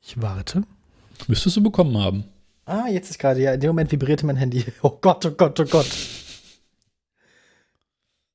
[0.00, 0.64] Ich warte.
[1.28, 2.24] Müsstest du bekommen haben.
[2.64, 4.64] Ah, jetzt ist gerade, ja, in dem Moment vibrierte mein Handy.
[4.82, 5.86] Oh Gott, oh Gott, oh Gott.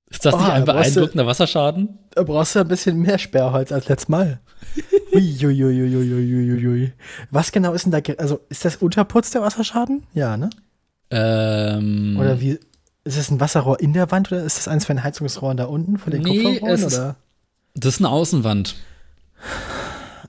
[0.09, 1.99] Ist das nicht Ah, ein brauchst du- beeindruckender Wasserschaden?
[2.11, 4.39] Da brauchst du ein bisschen mehr Sperrholz als letztes Mal.
[5.13, 6.93] Uiuiuiuiuiui.
[7.29, 7.99] Was genau ist denn da?
[8.17, 10.03] Also, ist das Unterputz der Wasserschaden?
[10.13, 10.49] Ja, ne?
[11.11, 12.59] Ähm, Oder wie?
[13.03, 15.65] Ist es ein Wasserrohr in der Wand oder ist das eins von den Heizungsrohren da
[15.65, 16.73] unten, von den Nee, Kupferrohren?
[16.83, 17.15] ist- Oder?
[17.75, 18.75] Das ist eine Außenwand.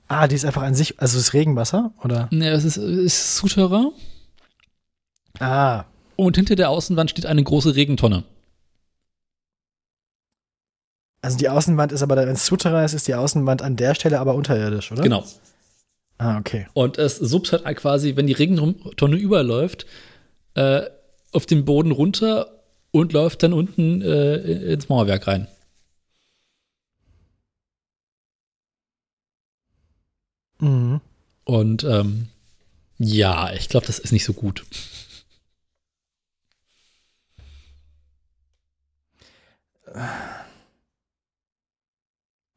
[0.09, 1.93] Ah, die ist einfach an sich, also das Regenwasser?
[2.03, 2.27] Oder?
[2.31, 3.91] Ne, es ist, ist Souterrain
[5.39, 5.85] Ah,
[6.15, 8.23] und hinter der Außenwand steht eine große Regentonne.
[11.21, 14.19] Also die Außenwand ist aber, wenn es Souterrain ist, ist die Außenwand an der Stelle
[14.19, 15.03] aber unterirdisch, oder?
[15.03, 15.23] Genau.
[16.17, 16.67] Ah, okay.
[16.73, 19.85] Und es subst halt quasi, wenn die Regentonne überläuft,
[20.55, 20.81] äh,
[21.31, 25.47] auf den Boden runter und läuft dann unten äh, ins Mauerwerk rein.
[30.59, 31.01] Mhm.
[31.45, 32.27] Und ähm,
[32.97, 34.65] ja, ich glaube, das ist nicht so gut.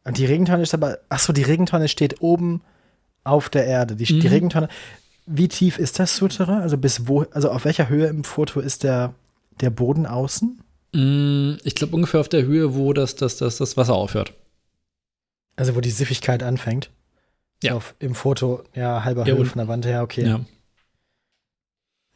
[0.04, 2.60] Und die Regentonne ist aber, ach so, die Regentonne steht oben
[3.24, 3.94] auf der Erde.
[3.94, 4.26] Die, die Mhm.
[4.32, 4.68] Regentonne,
[5.26, 6.60] wie tief ist das Souterrain?
[6.62, 9.14] Also bis wo, also auf welcher Höhe im Foto ist der,
[9.60, 10.60] der Boden außen?
[10.92, 14.34] Mm, Ich glaube ungefähr auf der Höhe, wo das, das, das, das Wasser aufhört.
[15.54, 16.90] Also wo die Siffigkeit anfängt?
[17.62, 17.74] Ja.
[17.76, 20.26] Auf, Im Foto, ja, halber Ja, Höhe von der Wand her, okay.
[20.26, 20.40] Ja.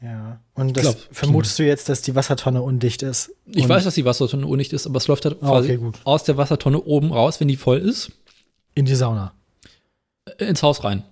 [0.03, 0.41] Ja.
[0.55, 3.33] Und das glaub, vermutest du jetzt, dass die Wassertonne undicht ist?
[3.47, 5.99] Ich weiß, dass die Wassertonne undicht ist, aber es läuft halt Ah, quasi okay, gut.
[6.05, 8.13] aus der Wassertonne oben raus, wenn die voll ist,
[8.75, 9.33] In die Sauna.
[10.39, 11.03] äh, ins Haus rein.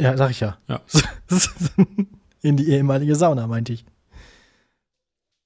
[0.00, 0.56] Ja, sag ich ja.
[0.68, 0.80] Ja.
[2.42, 3.84] In die ehemalige Sauna, meinte ich.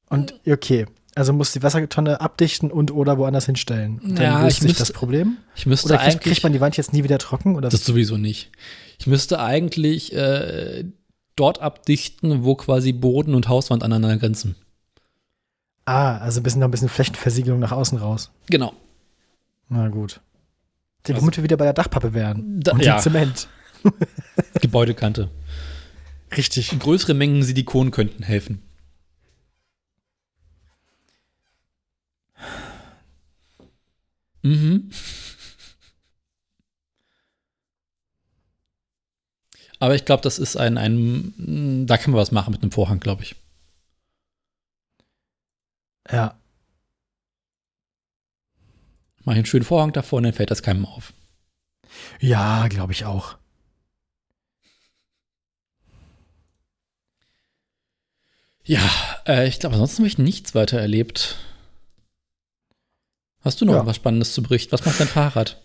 [0.09, 4.01] Und okay, also muss die Wassertonne abdichten und oder woanders hinstellen.
[4.03, 5.37] Dann Ja, löst ich sich müsste- das Problem.
[5.55, 7.57] Ich müsste Oder kriegt, kriegt man die Wand jetzt nie wieder trocken?
[7.57, 7.69] Oder?
[7.69, 8.51] das sowieso nicht.
[8.99, 10.85] Ich müsste eigentlich äh,
[11.37, 14.55] dort abdichten, wo quasi Boden und Hauswand aneinander grenzen.
[15.85, 18.31] ah, also ein bisschen noch ein bisschen Flächenversiegelung nach außen raus.
[18.49, 18.73] Genau.
[19.69, 20.21] Na gut.
[21.09, 22.61] Also- Womit wir wieder bei der Dachpappe wären.
[22.61, 22.97] Da- und ja.
[22.99, 23.49] dem Zement.
[24.61, 25.29] Gebäudekante.
[26.37, 26.79] Richtig.
[26.79, 28.63] Größere Mengen Silikon könnten helfen.
[34.43, 34.91] Mhm.
[39.79, 43.01] Aber ich glaube, das ist ein, ein, da kann man was machen mit einem Vorhang,
[43.01, 43.35] glaube ich.
[46.11, 46.39] Ja.
[49.25, 51.13] Mach ich einen schönen Vorhang davor und dann fällt das keinem auf.
[52.21, 53.37] Ja, glaube ich auch.
[58.65, 58.81] Ja,
[59.27, 61.37] äh, ich glaube, ansonsten habe ich nichts weiter erlebt.
[63.45, 63.87] Hast du noch Ja.
[63.87, 64.73] was Spannendes zu berichten?
[64.73, 65.61] Was macht dein Fahrrad?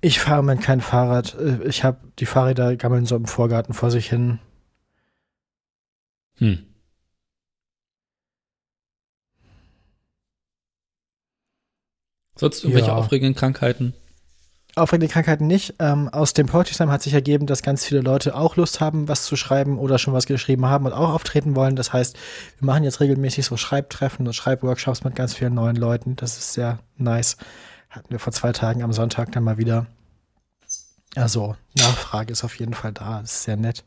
[0.00, 1.34] Ich fahre Moment kein Fahrrad.
[1.34, 4.38] Äh, Ich habe die Fahrräder gammeln so im Vorgarten vor sich hin.
[6.38, 6.64] Hm.
[12.36, 12.96] Sonst irgendwelche Ja.
[12.96, 13.94] aufregenden Krankheiten?
[14.74, 15.74] Aufregende Krankheiten nicht.
[15.80, 19.06] Ähm, aus dem Poetry Slam hat sich ergeben, dass ganz viele Leute auch Lust haben,
[19.06, 21.76] was zu schreiben oder schon was geschrieben haben und auch auftreten wollen.
[21.76, 22.16] Das heißt,
[22.58, 26.16] wir machen jetzt regelmäßig so Schreibtreffen und Schreibworkshops mit ganz vielen neuen Leuten.
[26.16, 27.36] Das ist sehr nice.
[27.90, 29.86] Hatten wir vor zwei Tagen am Sonntag dann mal wieder.
[31.14, 33.20] Also, Nachfrage ist auf jeden Fall da.
[33.20, 33.84] Das ist sehr nett.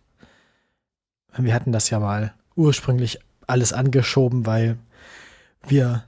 [1.36, 4.77] Wir hatten das ja mal ursprünglich alles angeschoben, weil
[5.67, 6.03] wir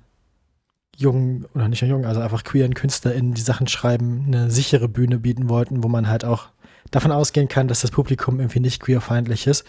[0.98, 5.20] jungen, oder nicht nur jungen, also einfach queeren KünstlerInnen, die Sachen schreiben, eine sichere Bühne
[5.20, 6.50] bieten wollten, wo man halt auch
[6.92, 9.64] davon ausgehen kann, dass das Publikum irgendwie nicht queerfeindlich ist.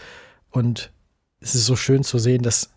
[0.49, 0.91] Und
[1.39, 2.71] es ist so schön zu sehen, dass,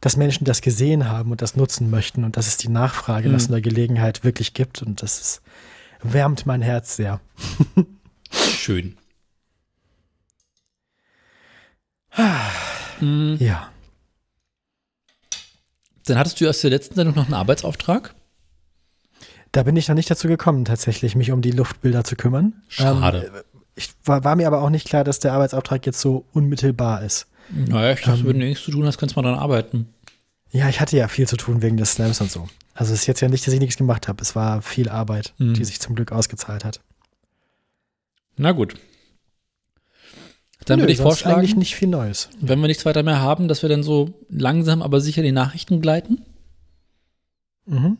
[0.00, 3.38] dass Menschen das gesehen haben und das nutzen möchten und dass es die Nachfrage nach
[3.38, 3.42] Mhm.
[3.42, 4.82] so einer Gelegenheit wirklich gibt.
[4.82, 5.42] Und das ist,
[6.02, 7.20] wärmt mein Herz sehr.
[8.32, 8.96] Schön.
[13.40, 13.71] Ja.
[16.06, 18.14] Dann hattest du aus der letzten Sendung noch einen Arbeitsauftrag?
[19.52, 22.62] Da bin ich noch nicht dazu gekommen, tatsächlich mich um die Luftbilder zu kümmern.
[22.68, 23.30] Schade.
[23.34, 23.42] Ähm,
[23.74, 27.26] ich war, war mir aber auch nicht klar, dass der Arbeitsauftrag jetzt so unmittelbar ist.
[27.50, 29.88] Naja, ich dachte, Ähm, wenn du nichts zu tun hast, kannst du mal dran arbeiten.
[30.50, 32.48] Ja, ich hatte ja viel zu tun wegen des Slams und so.
[32.74, 34.22] Also es ist jetzt ja nicht, dass ich nichts gemacht habe.
[34.22, 35.54] Es war viel Arbeit, Mhm.
[35.54, 36.80] die sich zum Glück ausgezahlt hat.
[38.36, 38.74] Na gut.
[40.66, 42.28] Dann Nö, würde ich vorschlagen, eigentlich nicht viel Neues.
[42.40, 45.80] wenn wir nichts weiter mehr haben, dass wir dann so langsam, aber sicher die Nachrichten
[45.80, 46.22] gleiten.
[47.66, 47.98] Mhm.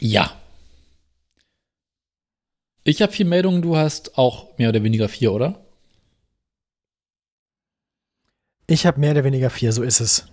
[0.00, 0.32] Ja.
[2.82, 5.64] Ich habe vier Meldungen, du hast auch mehr oder weniger vier, oder?
[8.66, 10.26] Ich habe mehr oder weniger vier, so ist es.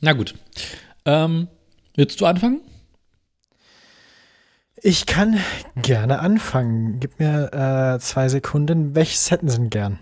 [0.00, 0.34] Na gut.
[1.04, 1.48] Ähm,
[1.96, 2.60] willst du anfangen?
[4.80, 5.38] Ich kann
[5.76, 7.00] gerne anfangen.
[7.00, 7.52] Gib mir
[7.96, 8.94] äh, zwei Sekunden.
[8.94, 9.98] Welches hätten Sie denn gern?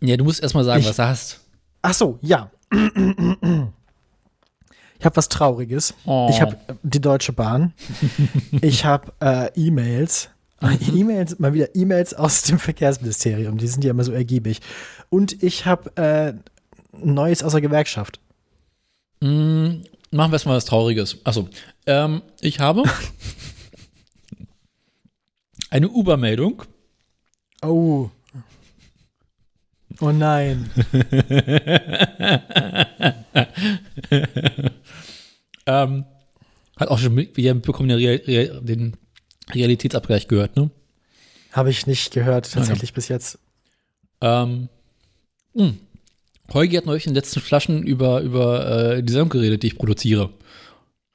[0.00, 1.40] Ja, du musst erstmal sagen, Ich- was du hast.
[1.82, 2.50] Ach so, ja.
[4.98, 5.94] Ich habe was Trauriges.
[6.04, 6.28] Oh.
[6.30, 7.72] Ich habe die Deutsche Bahn.
[8.60, 10.28] ich habe äh, E-Mails.
[10.60, 13.58] Ah, E-Mails, mal wieder E-Mails aus dem Verkehrsministerium.
[13.58, 14.60] Die sind ja immer so ergiebig.
[15.10, 16.34] Und ich habe äh,
[16.96, 18.20] Neues aus der Gewerkschaft.
[19.22, 21.24] Mm, machen wir erstmal was Trauriges.
[21.24, 21.48] Achso.
[21.86, 22.82] Ähm, ich habe
[25.70, 26.64] eine Uber-Meldung.
[27.62, 28.10] Oh.
[30.00, 30.68] Oh nein.
[35.66, 36.04] ähm,
[36.76, 38.96] hat auch schon wir mitbekommen den, Real, Real, den
[39.54, 40.72] Realitätsabgleich gehört, ne?
[41.52, 42.96] Habe ich nicht gehört, tatsächlich okay.
[42.96, 43.38] bis jetzt.
[44.20, 44.68] Ähm,
[45.54, 45.74] mh.
[46.54, 49.76] Heugi hat neulich in den letzten Flaschen über, über äh, die Sendung geredet, die ich
[49.76, 50.30] produziere.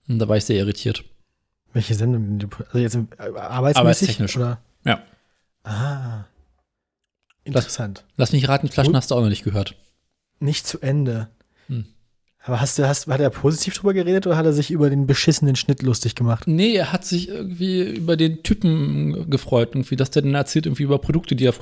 [0.07, 1.03] Und da war ich sehr irritiert.
[1.73, 2.49] Welche Sendung?
[2.67, 3.77] Also jetzt äh, arbeitsmäßig?
[3.77, 4.37] Arbeitstechnisch.
[4.37, 4.61] Oder?
[4.85, 5.03] Ja.
[5.63, 6.25] Ah.
[7.43, 8.03] Interessant.
[8.17, 9.75] Lass, lass mich raten, Flaschen hast du auch noch nicht gehört.
[10.39, 11.29] Nicht zu Ende.
[12.47, 15.05] Aber hast du, hast, hat er positiv drüber geredet oder hat er sich über den
[15.05, 16.47] beschissenen Schnitt lustig gemacht?
[16.47, 20.83] Nee, er hat sich irgendwie über den Typen gefreut, irgendwie, dass der dann erzählt, irgendwie
[20.83, 21.53] über Produkte, die, er,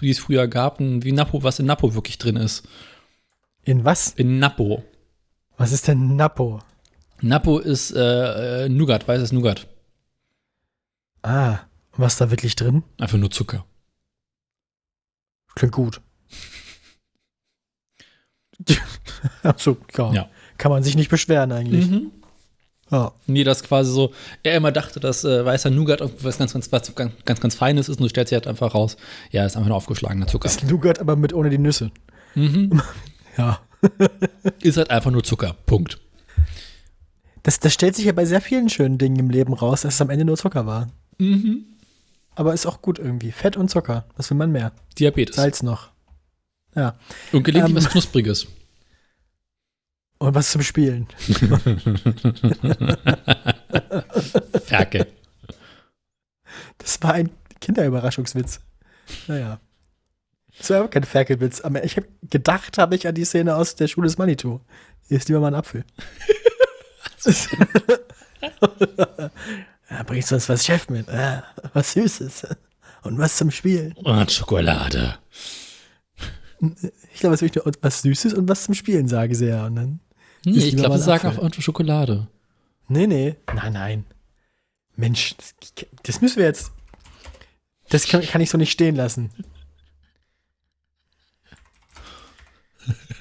[0.00, 2.68] die es früher gab und wie Napo, was in Napo wirklich drin ist.
[3.68, 4.14] In was?
[4.16, 4.82] In Napo.
[5.58, 6.60] Was ist denn Napo?
[7.20, 9.66] Napo ist äh, äh Nougat, weißes Nougat.
[11.20, 11.58] Ah,
[11.92, 12.82] was ist da wirklich drin?
[12.96, 13.66] Einfach nur Zucker.
[15.54, 16.00] Klingt gut.
[19.42, 20.14] Achso, klar.
[20.14, 20.30] Ja.
[20.56, 21.90] Kann man sich nicht beschweren eigentlich.
[21.90, 22.12] Mhm.
[22.90, 23.12] Ja.
[23.26, 24.14] Nee, das quasi so,
[24.44, 27.90] er immer dachte, dass äh, weißer Nougat was ganz, ganz, was ganz, ganz, ganz Feines
[27.90, 28.96] ist und du stellst sich halt einfach raus,
[29.30, 30.46] ja, ist einfach nur aufgeschlagener Zucker.
[30.46, 31.90] Ist Nougat aber mit ohne die Nüsse.
[32.34, 32.80] Mhm.
[33.38, 33.60] ja.
[34.62, 35.56] ist halt einfach nur Zucker.
[35.66, 35.98] Punkt.
[37.42, 40.00] Das, das stellt sich ja bei sehr vielen schönen Dingen im Leben raus, dass es
[40.00, 40.88] am Ende nur Zucker war.
[41.18, 41.64] Mhm.
[42.34, 43.32] Aber ist auch gut irgendwie.
[43.32, 44.06] Fett und Zucker.
[44.16, 44.72] Was will man mehr?
[44.98, 45.36] Diabetes.
[45.36, 45.90] Salz noch.
[46.74, 46.96] Ja.
[47.32, 48.46] Und gelegentlich ähm, was Knuspriges.
[50.20, 51.06] Und was zum Spielen.
[54.64, 55.06] Ferkel.
[56.78, 57.30] Das war ein
[57.60, 58.60] Kinderüberraschungswitz.
[59.28, 59.60] Naja.
[60.58, 61.60] Das war aber kein Ferkelwitz.
[61.60, 64.60] Aber ich habe gedacht, habe ich an die Szene aus der Schule des Manitou.
[65.06, 65.84] Hier ist lieber mal ein Apfel.
[69.90, 71.08] ja, bringst du uns was Chef mit?
[71.08, 72.46] Ja, was Süßes.
[73.02, 73.92] Und was zum Spielen.
[73.92, 75.18] Und Schokolade.
[77.12, 79.66] Ich glaube, es ist was Süßes und was zum Spielen, sage sie ja.
[79.66, 80.00] Und dann
[80.44, 82.28] Nee, ich glaube, wir sagen auch Auto Schokolade.
[82.88, 83.36] Nee, nee.
[83.54, 84.04] Nein, nein.
[84.96, 85.54] Mensch, das,
[86.02, 86.72] das müssen wir jetzt.
[87.90, 89.30] Das kann, kann, ich so nicht stehen lassen.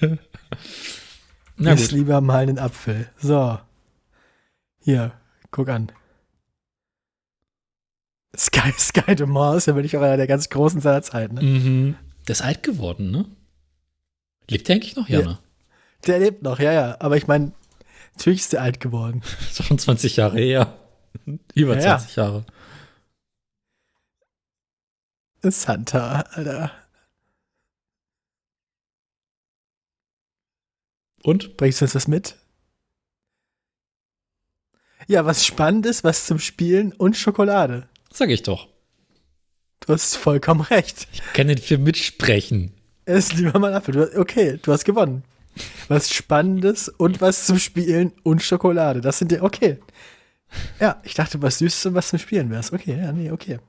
[1.57, 3.09] Na Iss lieber mal einen Apfel.
[3.17, 3.59] So.
[4.79, 5.13] Hier,
[5.51, 5.91] guck an.
[8.37, 11.41] Sky, Sky de Mars, ja wirklich auch einer der ganz großen seiner Zeit, ne?
[11.41, 11.95] Mhm.
[12.27, 13.25] Der ist alt geworden, ne?
[14.49, 15.09] Lebt der eigentlich noch?
[15.09, 15.25] Ja, ja.
[15.25, 15.39] ne?
[16.05, 16.97] Der lebt noch, ja, ja.
[16.99, 17.53] Aber ich meine,
[18.15, 19.21] natürlich ist der alt geworden.
[19.39, 20.77] Das ist schon 20 Jahre her.
[21.55, 22.23] Über ja, 20 ja.
[22.23, 22.45] Jahre.
[25.43, 26.71] Santa, Alter.
[31.27, 31.57] Und?
[31.57, 32.35] Bringst du uns das mit?
[35.07, 37.89] Ja, was Spannendes, was zum Spielen und Schokolade.
[38.13, 38.69] Sag ich doch.
[39.81, 41.09] Du hast vollkommen recht.
[41.11, 42.73] Ich kann nicht für mitsprechen.
[43.03, 44.17] Es ist lieber mal Apfel.
[44.17, 45.23] okay, du hast gewonnen
[45.87, 49.01] was Spannendes und was zum Spielen und Schokolade.
[49.01, 49.79] Das sind ja, okay.
[50.79, 52.71] Ja, ich dachte, was Süßes und was zum Spielen wär's.
[52.71, 53.59] Okay, ja, nee, okay.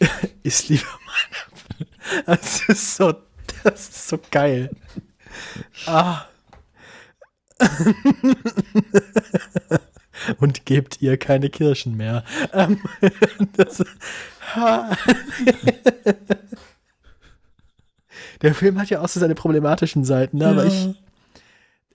[0.42, 3.14] ist lieber mein Das ist so,
[3.62, 4.70] das ist so geil.
[5.86, 6.26] Ah.
[10.38, 12.22] und gebt ihr keine Kirschen mehr.
[12.52, 12.78] Ähm,
[13.56, 13.78] das,
[18.42, 20.46] der Film hat ja auch so seine problematischen Seiten, ne?
[20.48, 20.94] aber ich.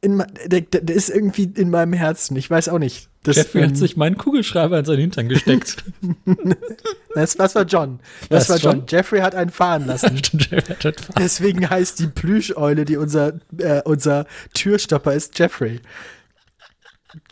[0.02, 2.38] In, der, der, ist irgendwie in meinem Herzen.
[2.38, 3.10] Ich weiß auch nicht.
[3.24, 5.84] Das, Jeffrey ähm, hat sich meinen Kugelschreiber in seinen Hintern gesteckt.
[7.16, 8.00] Das, das war John.
[8.30, 8.78] Das war John.
[8.78, 8.86] John.
[8.88, 10.22] Jeffrey hat einen fahren lassen.
[11.18, 15.82] Deswegen heißt die Plüscheule, die unser, äh, unser Türstopper ist, Jeffrey.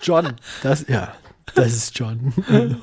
[0.02, 0.34] John.
[0.64, 1.14] Das, ja.
[1.56, 2.34] Das ist John.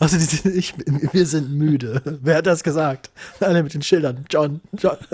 [0.00, 0.74] also, die, ich,
[1.12, 2.02] wir sind müde.
[2.22, 3.10] Wer hat das gesagt?
[3.40, 4.26] Alle mit den Schildern.
[4.28, 4.98] John, John.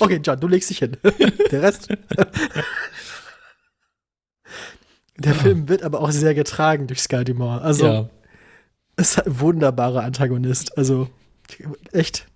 [0.00, 0.96] okay, John, du legst dich hin.
[1.50, 1.88] Der Rest.
[5.20, 7.62] Der Film wird aber auch sehr getragen durch Sky Dumont.
[7.62, 8.08] Also, ja.
[8.96, 10.78] ist ein wunderbarer Antagonist.
[10.78, 11.10] Also,
[11.92, 12.26] echt.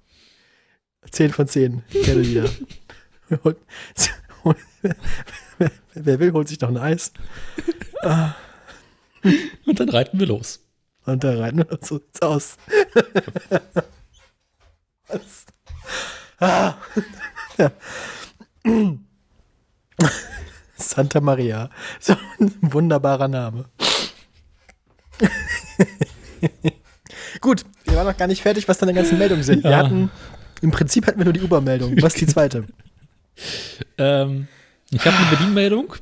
[1.11, 1.83] 10 von 10.
[1.91, 2.45] Gerne wieder.
[5.95, 7.13] Wer will, holt sich doch ein Eis.
[9.65, 10.61] Und dann reiten wir los.
[11.07, 11.89] Und dann reiten wir los.
[11.89, 12.59] So sieht's aus.
[16.39, 16.75] ah.
[17.57, 17.73] ja.
[20.77, 21.71] Santa Maria.
[22.01, 23.67] So ein wunderbarer Name.
[27.41, 29.65] Gut, wir waren noch gar nicht fertig, was dann die ganzen Meldungen sind.
[29.65, 29.71] Ja.
[29.71, 30.11] Wir hatten,
[30.61, 32.01] im Prinzip hatten wir nur die Uber-Meldung.
[32.03, 32.67] Was ist die zweite?
[33.99, 34.49] ähm,
[34.91, 35.95] ich habe eine Bedienmeldung,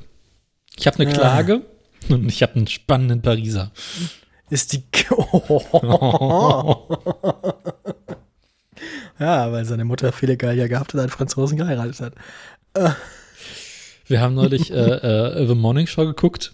[0.75, 1.61] ich habe eine Klage
[2.09, 3.71] und ich habe einen spannenden Pariser.
[4.49, 4.83] ist die.
[9.19, 12.13] ja, weil seine Mutter viele Gallier gehabt und einen Franzosen geheiratet hat.
[14.07, 16.53] Wir haben neulich äh, äh, The Morning Show geguckt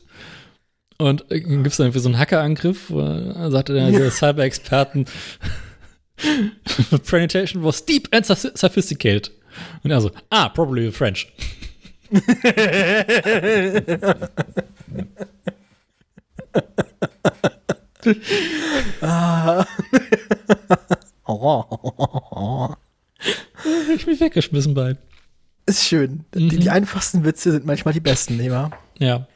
[0.97, 5.05] und äh, gibt es irgendwie so einen Hackerangriff, wo er sagte der, der Cyber-Experten,
[7.05, 9.31] Presentation was deep and sophisticated.
[9.83, 11.27] Und er so, ah, probably the French.
[19.01, 19.65] ah.
[23.95, 24.97] ich bin weggeschmissen bei.
[25.69, 26.25] Ist schön.
[26.33, 26.49] Mhm.
[26.49, 28.71] Die, die, einfachsten Witze sind manchmal die besten, nicht wahr?
[28.97, 29.27] Ja.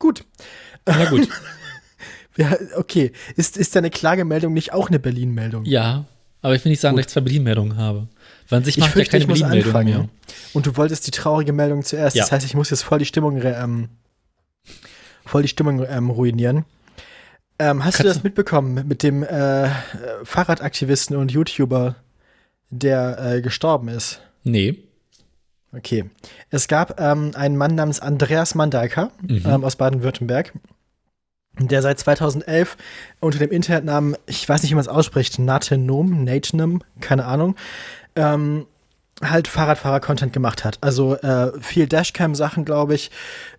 [0.00, 0.24] Gut.
[0.84, 1.28] Na gut.
[2.36, 3.12] ja, okay.
[3.36, 5.64] Ist, ist deine Klagemeldung nicht auch eine Berlin-Meldung?
[5.64, 6.06] Ja,
[6.42, 7.04] aber ich will nicht sagen, gut.
[7.04, 8.08] dass ich zwei Berlin-Meldungen habe.
[8.48, 10.08] Weil sich macht fürchte, ja keine Berlin-Meldung mehr.
[10.52, 12.16] Und du wolltest die traurige Meldung zuerst.
[12.16, 12.24] Ja.
[12.24, 13.90] Das heißt, ich muss jetzt voll die Stimmung, ähm,
[15.24, 16.64] voll die Stimmung ähm, ruinieren.
[17.60, 19.70] Ähm, hast Kannst du das mitbekommen mit dem äh,
[20.24, 21.94] Fahrradaktivisten und YouTuber,
[22.70, 24.20] der äh, gestorben ist?
[24.44, 24.78] Nee.
[25.72, 26.04] Okay.
[26.50, 29.42] Es gab ähm, einen Mann namens Andreas Mandalka mhm.
[29.44, 30.52] ähm, aus Baden-Württemberg,
[31.58, 32.76] der seit 2011
[33.20, 37.56] unter dem Internetnamen, ich weiß nicht, wie man es ausspricht, Natenom, Natenom, keine Ahnung,
[38.14, 38.66] ähm,
[39.22, 40.78] halt Fahrradfahrer-Content gemacht hat.
[40.82, 43.10] Also äh, viel Dashcam-Sachen, glaube ich,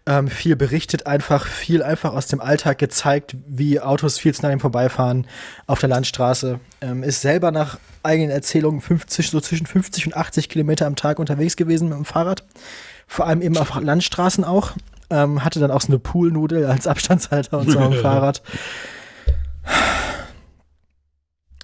[0.06, 4.58] ähm, viel berichtet einfach, viel einfach aus dem Alltag gezeigt, wie Autos viel zu nah
[4.60, 5.26] vorbeifahren
[5.66, 6.60] auf der Landstraße.
[6.82, 11.18] Ähm, ist selber nach eigenen Erzählungen 50, so zwischen 50 und 80 Kilometer am Tag
[11.18, 12.44] unterwegs gewesen mit dem Fahrrad.
[13.08, 14.74] Vor allem eben auf Landstraßen auch.
[15.10, 18.44] Ähm, hatte dann auch so eine Poolnudel als Abstandshalter und so am Fahrrad.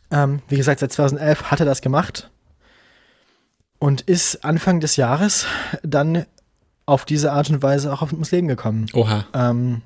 [0.10, 2.32] Ähm, wie gesagt, seit 2011 hat er das gemacht
[3.84, 5.45] und ist Anfang des Jahres
[5.84, 6.25] dann
[6.86, 8.86] auf diese Art und Weise auch ums Leben gekommen.
[8.93, 9.25] Oha.
[9.34, 9.81] Ähm,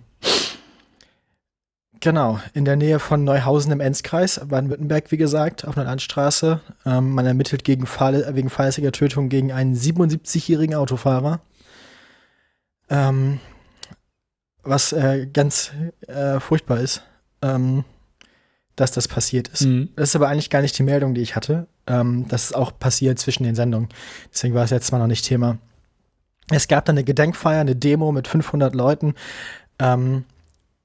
[1.99, 6.61] genau, in der Nähe von Neuhausen im Enzkreis, Baden-Württemberg, wie gesagt, auf einer Landstraße.
[6.85, 11.39] Ähm, man ermittelt gegen Fahr wegen fahrlässiger Tötung gegen einen 77-jährigen Autofahrer.
[12.91, 13.39] Ähm,
[14.61, 15.71] was äh, ganz
[16.05, 17.01] äh, furchtbar ist.
[17.41, 17.83] Ähm,
[18.75, 19.65] dass das passiert ist.
[19.65, 19.89] Mhm.
[19.95, 21.65] Das ist aber eigentlich gar nicht die Meldung, die ich hatte.
[21.87, 23.89] Ähm, das ist auch passiert zwischen den Sendungen.
[24.33, 25.57] Deswegen war es jetzt mal noch nicht Thema.
[26.49, 29.15] Es gab dann eine Gedenkfeier, eine Demo mit 500 Leuten.
[29.79, 30.23] Ähm,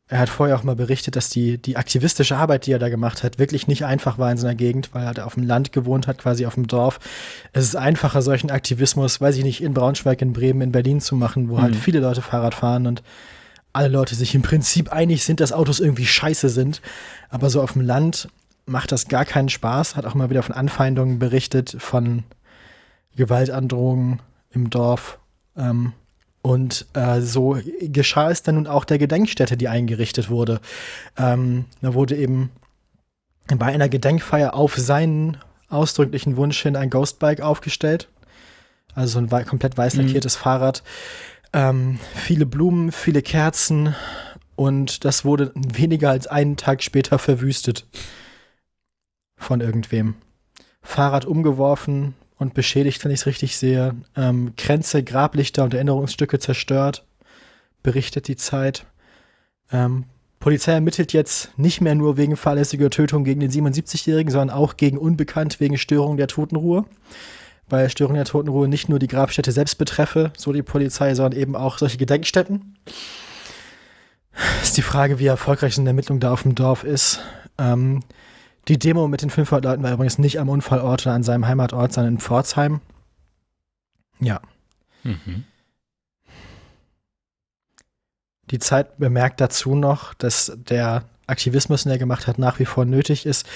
[0.08, 3.22] er hat vorher auch mal berichtet, dass die, die aktivistische Arbeit, die er da gemacht
[3.22, 6.06] hat, wirklich nicht einfach war in seiner Gegend, weil er halt auf dem Land gewohnt
[6.06, 7.00] hat, quasi auf dem Dorf.
[7.54, 11.16] Es ist einfacher, solchen Aktivismus, weiß ich nicht, in Braunschweig, in Bremen, in Berlin zu
[11.16, 11.74] machen, wo halt mhm.
[11.74, 13.02] halt viele Leute Fahrrad fahren und
[13.72, 16.82] alle Leute sich im Prinzip einig sind, dass Autos irgendwie scheiße sind.
[17.30, 18.28] Aber so auf dem Land
[18.66, 19.96] macht das gar keinen Spaß.
[19.96, 22.24] Hat auch mal wieder von Anfeindungen berichtet, von
[23.16, 25.18] Gewaltandrohungen im Dorf.
[25.56, 25.92] Ähm,
[26.42, 30.60] und äh, so geschah es dann nun auch der Gedenkstätte, die eingerichtet wurde.
[31.16, 32.50] Ähm, da wurde eben
[33.46, 35.36] bei einer Gedenkfeier auf seinen
[35.68, 38.08] ausdrücklichen Wunsch hin ein Ghostbike aufgestellt.
[38.94, 40.06] Also ein komplett weiß mhm.
[40.06, 40.42] lackiertes mhm.
[40.42, 40.82] Fahrrad
[41.52, 43.94] ähm, viele Blumen, viele Kerzen
[44.56, 47.86] und das wurde weniger als einen Tag später verwüstet.
[49.42, 50.14] Von irgendwem.
[50.82, 53.94] Fahrrad umgeworfen und beschädigt, wenn ich es richtig sehe.
[54.16, 57.04] Ähm, Kränze, Grablichter und Erinnerungsstücke zerstört.
[57.82, 58.86] Berichtet die Zeit.
[59.70, 60.04] Ähm,
[60.40, 64.98] Polizei ermittelt jetzt nicht mehr nur wegen fahrlässiger Tötung gegen den 77-Jährigen, sondern auch gegen
[64.98, 66.84] Unbekannt wegen Störung der Totenruhe
[67.72, 71.56] weil Störung der Totenruhe nicht nur die Grabstätte selbst betreffe, so die Polizei, sondern eben
[71.56, 72.76] auch solche Gedenkstätten.
[74.62, 77.20] Ist die Frage, wie erfolgreich eine Ermittlung da auf dem Dorf ist.
[77.58, 78.02] Ähm,
[78.68, 81.92] die Demo mit den 500 Leuten war übrigens nicht am Unfallort oder an seinem Heimatort,
[81.92, 82.80] sondern in Pforzheim.
[84.20, 84.40] Ja.
[85.02, 85.44] Mhm.
[88.50, 92.84] Die Zeit bemerkt dazu noch, dass der Aktivismus, den er gemacht hat, nach wie vor
[92.84, 93.46] nötig ist.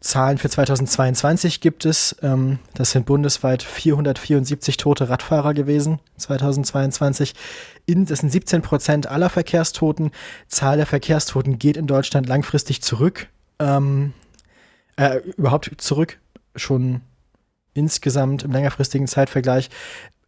[0.00, 2.16] Zahlen für 2022 gibt es.
[2.22, 7.34] Ähm, das sind bundesweit 474 tote Radfahrer gewesen 2022.
[7.84, 10.12] In, das sind 17 Prozent aller Verkehrstoten.
[10.46, 13.28] Zahl der Verkehrstoten geht in Deutschland langfristig zurück.
[13.58, 14.12] Ähm,
[14.96, 16.18] äh, überhaupt zurück,
[16.54, 17.02] schon
[17.74, 19.70] insgesamt im längerfristigen Zeitvergleich.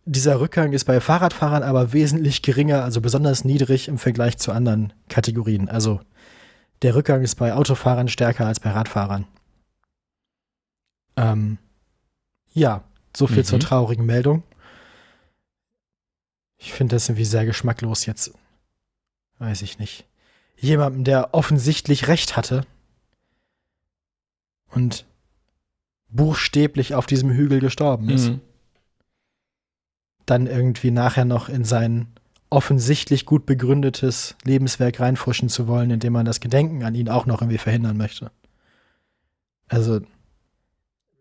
[0.04, 4.92] Dieser Rückgang ist bei Fahrradfahrern aber wesentlich geringer, also besonders niedrig im Vergleich zu anderen
[5.08, 5.68] Kategorien.
[5.68, 6.00] Also
[6.82, 9.26] der Rückgang ist bei Autofahrern stärker als bei Radfahrern.
[11.16, 11.58] Ähm,
[12.52, 13.44] ja, so viel mhm.
[13.44, 14.42] zur traurigen Meldung.
[16.56, 18.32] Ich finde das irgendwie sehr geschmacklos jetzt.
[19.38, 20.06] Weiß ich nicht.
[20.56, 22.66] Jemandem, der offensichtlich recht hatte
[24.70, 25.06] und
[26.08, 28.30] buchstäblich auf diesem Hügel gestorben ist.
[28.30, 28.40] Mhm.
[30.26, 32.08] Dann irgendwie nachher noch in seinen
[32.50, 37.42] offensichtlich gut begründetes Lebenswerk reinfuschen zu wollen, indem man das Gedenken an ihn auch noch
[37.42, 38.32] irgendwie verhindern möchte.
[39.68, 40.00] Also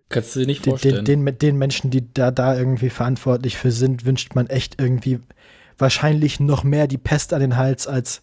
[0.10, 1.06] Kannst du dir nicht den, vorstellen.
[1.06, 5.20] den, den, den Menschen, die da, da irgendwie verantwortlich für sind, wünscht man echt irgendwie
[5.78, 8.22] wahrscheinlich noch mehr die Pest an den Hals als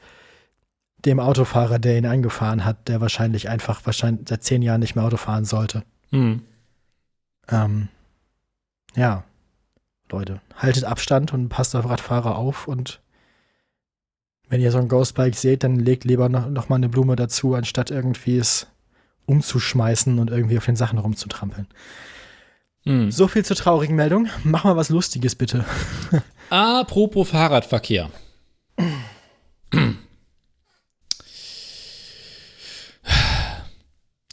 [1.05, 5.05] dem Autofahrer, der ihn angefahren hat, der wahrscheinlich einfach wahrscheinlich seit zehn Jahren nicht mehr
[5.05, 5.85] Auto fahren sollte.
[6.11, 6.43] Hm.
[7.49, 7.89] Ähm,
[8.95, 9.25] ja,
[10.11, 13.01] Leute, haltet Abstand und passt auf Radfahrer auf und
[14.49, 17.55] wenn ihr so ein Ghostbike seht, dann legt lieber noch, noch mal eine Blume dazu,
[17.55, 18.69] anstatt irgendwie es
[19.27, 21.67] umzuschmeißen und irgendwie auf den Sachen rumzutrampeln.
[22.85, 23.11] Hm.
[23.11, 24.29] So viel zur traurigen Meldung.
[24.45, 25.65] Mach mal was Lustiges, bitte.
[26.51, 28.11] Apropos Fahrradverkehr.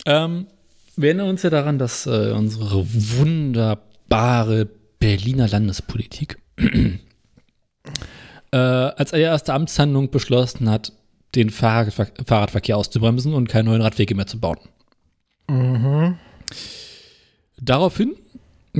[0.05, 0.47] Ähm,
[0.95, 6.37] wir erinnern uns ja daran, dass äh, unsere wunderbare Berliner Landespolitik
[8.51, 10.93] äh, als erste Amtshandlung beschlossen hat,
[11.35, 14.59] den Fahrradver Fahrradverkehr auszubremsen und keine neuen Radwege mehr zu bauen.
[15.49, 16.17] Mhm.
[17.59, 18.15] Daraufhin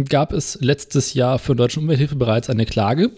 [0.10, 3.12] gab es letztes Jahr für Deutsche Umwelthilfe bereits eine Klage,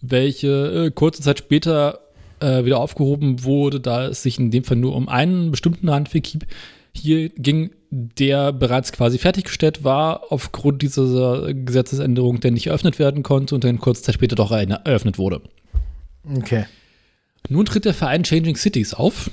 [0.00, 2.00] welche äh, kurze Zeit später
[2.40, 6.26] äh, wieder aufgehoben wurde, da es sich in dem Fall nur um einen bestimmten Radweg
[6.26, 6.46] hieb-
[6.92, 13.54] hier ging, der bereits quasi fertiggestellt war, aufgrund dieser Gesetzesänderung, der nicht eröffnet werden konnte
[13.54, 15.40] und dann kurze Zeit später doch eröffnet wurde.
[16.36, 16.66] Okay.
[17.48, 19.30] Nun tritt der Verein Changing Cities auf.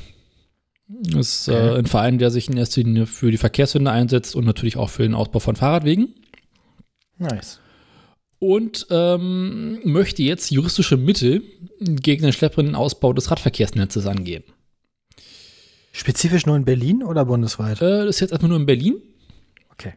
[0.88, 1.80] Das ist äh, Okay.
[1.80, 5.04] ein Verein, der sich in erster Linie für die Verkehrswende einsetzt und natürlich auch für
[5.04, 6.14] den Ausbau von Fahrradwegen.
[7.18, 7.60] Nice.
[8.40, 11.42] Und ähm, möchte jetzt juristische Mittel
[11.80, 14.44] gegen den schleppenden Ausbau des Radverkehrsnetzes angehen.
[15.92, 17.82] Spezifisch nur in Berlin oder bundesweit?
[17.82, 19.02] Äh, das ist jetzt erstmal nur in Berlin.
[19.72, 19.94] Okay.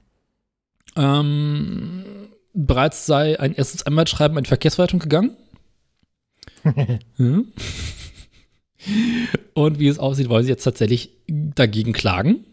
[0.96, 2.04] Ähm,
[2.54, 5.36] bereits sei ein erstes Anwaltsschreiben an die Verkehrsverwaltung gegangen.
[9.54, 12.46] Und wie es aussieht, wollen sie jetzt tatsächlich dagegen klagen.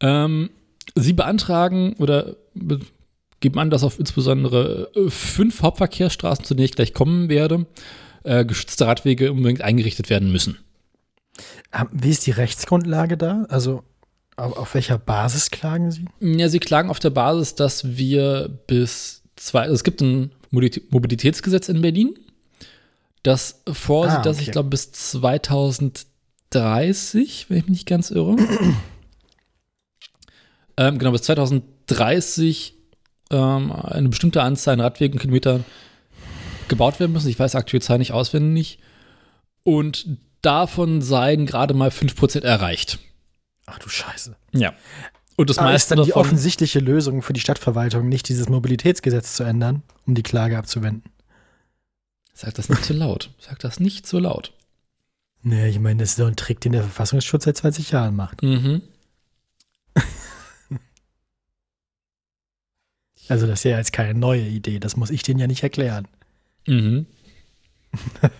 [0.00, 0.50] Ähm,
[0.94, 2.36] sie beantragen oder
[3.44, 7.66] geben an, dass auf insbesondere äh, fünf Hauptverkehrsstraßen, zu denen ich gleich kommen werde,
[8.24, 10.58] äh, geschützte Radwege unbedingt eingerichtet werden müssen.
[11.92, 13.44] Wie ist die Rechtsgrundlage da?
[13.50, 13.82] Also
[14.36, 16.06] auf, auf welcher Basis klagen Sie?
[16.20, 20.80] Ja, sie klagen auf der Basis, dass wir bis zwei, also es gibt ein Mobilitä-
[20.90, 22.14] Mobilitätsgesetz in Berlin,
[23.22, 24.46] das vorsieht, Ah, dass okay.
[24.46, 28.36] ich glaube bis 2030, wenn ich mich nicht ganz irre,
[30.78, 32.74] ähm, genau bis 2030
[33.30, 35.64] ähm, eine bestimmte Anzahl an Radwegen Kilometern
[36.68, 37.28] gebaut werden müssen.
[37.28, 38.78] Ich weiß aktuell Zahl nicht auswendig.
[39.62, 40.06] Und
[40.42, 42.98] davon seien gerade mal 5% erreicht.
[43.66, 44.36] Ach du Scheiße.
[44.52, 44.74] Ja.
[45.36, 46.20] Und das Aber ist meiste dann die davon.
[46.26, 51.10] offensichtliche Lösung für die Stadtverwaltung, nicht dieses Mobilitätsgesetz zu ändern, um die Klage abzuwenden?
[52.34, 53.30] Sag das nicht zu laut.
[53.38, 54.52] Sag das nicht zu laut.
[55.42, 58.42] Nee, ich meine, das ist so ein Trick, den der Verfassungsschutz seit 20 Jahren macht.
[58.42, 58.82] Mhm.
[63.28, 66.06] Also das ist ja jetzt keine neue Idee, das muss ich denen ja nicht erklären.
[66.66, 67.06] Mhm.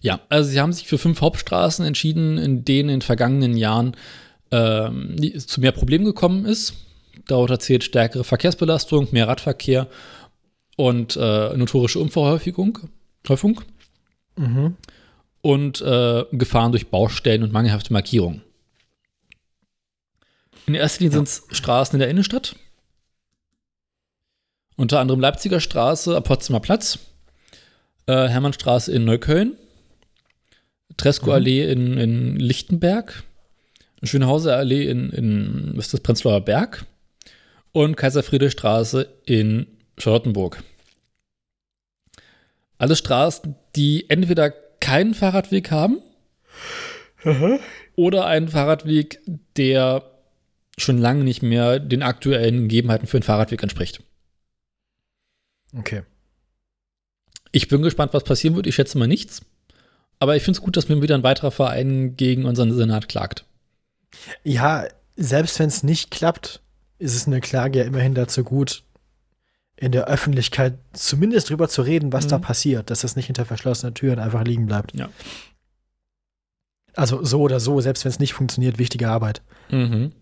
[0.00, 3.96] ja, also sie haben sich für fünf Hauptstraßen entschieden, in denen in den vergangenen Jahren
[4.50, 6.74] ähm, zu mehr Problemen gekommen ist.
[7.26, 9.88] Darunter zählt stärkere Verkehrsbelastung, mehr Radverkehr
[10.76, 12.78] und äh, notorische Unfallhäufigung
[13.28, 13.60] Häufung
[14.38, 14.76] Mhm.
[15.40, 18.42] und äh, Gefahren durch Baustellen und mangelhafte Markierungen.
[20.66, 22.54] In erster Linie sind es Straßen in der Innenstadt.
[24.76, 26.98] Unter anderem Leipziger Straße am Potsdamer Platz,
[28.06, 29.56] äh, Hermannstraße in Neukölln,
[30.96, 33.24] Tresco-Allee in, in Lichtenberg,
[34.02, 36.84] Schönhauser Allee in, in was ist das, Prenzlauer Berg
[37.72, 39.66] und Kaiser-Friedrich-Straße in
[39.98, 40.62] Charlottenburg.
[42.78, 45.98] Alle Straßen, die entweder keinen Fahrradweg haben
[47.96, 49.20] oder einen Fahrradweg,
[49.56, 50.02] der
[50.78, 54.02] schon lange nicht mehr den aktuellen Gegebenheiten für einen Fahrradweg entspricht.
[55.78, 56.02] Okay.
[57.52, 58.66] Ich bin gespannt, was passieren wird.
[58.66, 59.42] Ich schätze mal nichts.
[60.18, 63.44] Aber ich finde es gut, dass mir wieder ein weiterer Verein gegen unseren Senat klagt.
[64.44, 64.86] Ja,
[65.16, 66.62] selbst wenn es nicht klappt,
[66.98, 68.82] ist es eine Klage ja immerhin dazu gut,
[69.76, 72.30] in der Öffentlichkeit zumindest drüber zu reden, was Mhm.
[72.30, 74.94] da passiert, dass das nicht hinter verschlossenen Türen einfach liegen bleibt.
[74.96, 75.10] Ja.
[76.94, 79.42] Also so oder so, selbst wenn es nicht funktioniert, wichtige Arbeit.
[79.70, 80.12] Mhm.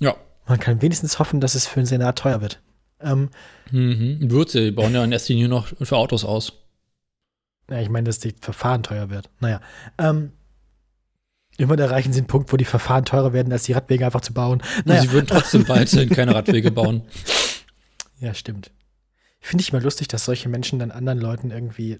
[0.00, 0.16] Ja.
[0.46, 2.60] Man kann wenigstens hoffen, dass es für den Senat teuer wird.
[3.02, 3.30] Ähm,
[3.70, 4.30] Mhm.
[4.30, 6.52] Würze, die bauen ja in erster Linie noch für Autos aus.
[7.70, 9.30] ja, ich meine, dass die Verfahren teuer wird.
[9.40, 9.60] Naja.
[9.96, 10.32] Ähm,
[11.56, 14.34] immer erreichen sie einen Punkt, wo die Verfahren teurer werden, als die Radwege einfach zu
[14.34, 14.62] bauen.
[14.84, 17.02] Naja, sie würden trotzdem weiterhin keine Radwege bauen.
[18.20, 18.70] ja, stimmt.
[19.40, 21.98] Finde ich mal lustig, dass solche Menschen dann anderen Leuten irgendwie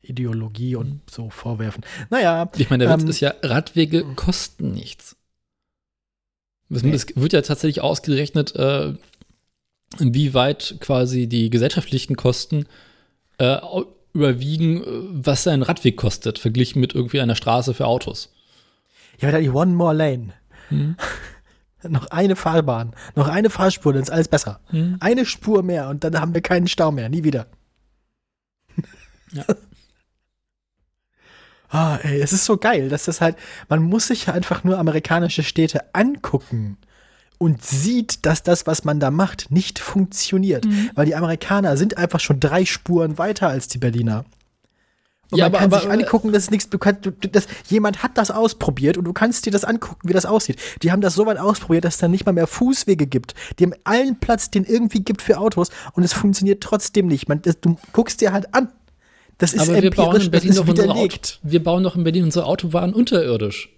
[0.00, 1.84] Ideologie und so vorwerfen.
[2.10, 2.50] Naja.
[2.56, 5.16] Ich meine, der Witz ähm, ist ja, Radwege kosten nichts.
[6.70, 6.98] Es Nee.
[7.16, 8.94] wird ja tatsächlich ausgerechnet, äh,
[9.98, 12.66] inwieweit quasi die gesellschaftlichen Kosten
[13.38, 13.58] äh,
[14.12, 14.86] überwiegen, äh,
[15.26, 18.32] was ein Radweg kostet, verglichen mit irgendwie einer Straße für Autos.
[19.20, 20.32] Ja, aber die One More Lane.
[20.68, 20.96] Hm.
[21.88, 24.60] Noch eine Fahrbahn, noch eine Fahrspur, dann ist alles besser.
[24.66, 24.98] Hm.
[25.00, 27.48] Eine Spur mehr und dann haben wir keinen Stau mehr, nie wieder.
[29.32, 29.44] Ja.
[31.74, 33.36] Ah, ey, es ist so geil, dass das halt,
[33.70, 36.76] man muss sich einfach nur amerikanische Städte angucken
[37.42, 40.64] und sieht, dass das, was man da macht, nicht funktioniert.
[40.64, 40.90] Mhm.
[40.94, 44.24] Weil die Amerikaner sind einfach schon drei Spuren weiter als die Berliner.
[45.30, 48.18] Und Ja, man aber- kann aber- sich angucken, dass es nichts bekannt, das, jemand hat
[48.18, 50.58] das ausprobiert und du kannst dir das angucken, wie das aussieht.
[50.82, 53.34] Die haben das so weit ausprobiert, dass es dann nicht mal mehr Fußwege gibt.
[53.58, 57.28] Die haben allen Platz, den irgendwie gibt für Autos und es funktioniert trotzdem nicht.
[57.28, 58.68] Man, das, du guckst dir halt an.
[59.38, 61.40] Das ist Aber wir bauen empirisch, in das Berlin ist doch unsere Auto, widerlegt.
[61.42, 63.70] wir bauen doch in Berlin unsere Autobahnen unterirdisch.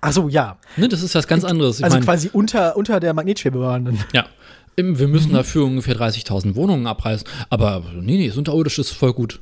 [0.00, 0.58] Ach so, ja.
[0.76, 1.78] Ne, das ist was ganz anderes.
[1.78, 3.98] Ich Also mein, quasi unter, unter der Magnetschwebebahn.
[4.12, 4.26] ja.
[4.76, 7.26] Im- Wir müssen dafür ungefähr 30.000 Wohnungen abreißen.
[7.50, 9.40] Aber nee, nee, das unterirdisch ist voll gut.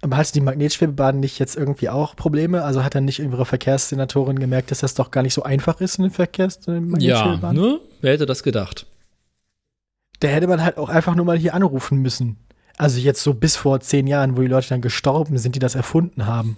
[0.00, 2.62] Aber hat die Magnetschwebebahn nicht jetzt irgendwie auch Probleme?
[2.62, 5.96] Also hat dann nicht ihre Verkehrssenatorin gemerkt, dass das doch gar nicht so einfach ist
[5.98, 7.78] in den Verkehrs in Ja, ne?
[8.02, 8.86] Wer hätte das gedacht?
[10.20, 12.36] Da hätte man halt auch einfach nur mal hier anrufen müssen.
[12.76, 15.74] Also jetzt so bis vor zehn Jahren, wo die Leute dann gestorben sind, die das
[15.74, 16.56] erfunden haben.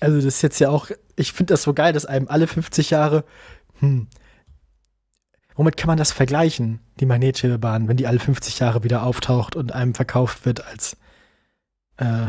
[0.00, 2.90] Also das ist jetzt ja auch, ich finde das so geil, dass einem alle 50
[2.90, 3.24] Jahre,
[3.80, 4.06] hm,
[5.56, 9.72] womit kann man das vergleichen, die Magnetschwebebahn, wenn die alle 50 Jahre wieder auftaucht und
[9.72, 10.96] einem verkauft wird als,
[11.96, 12.28] äh,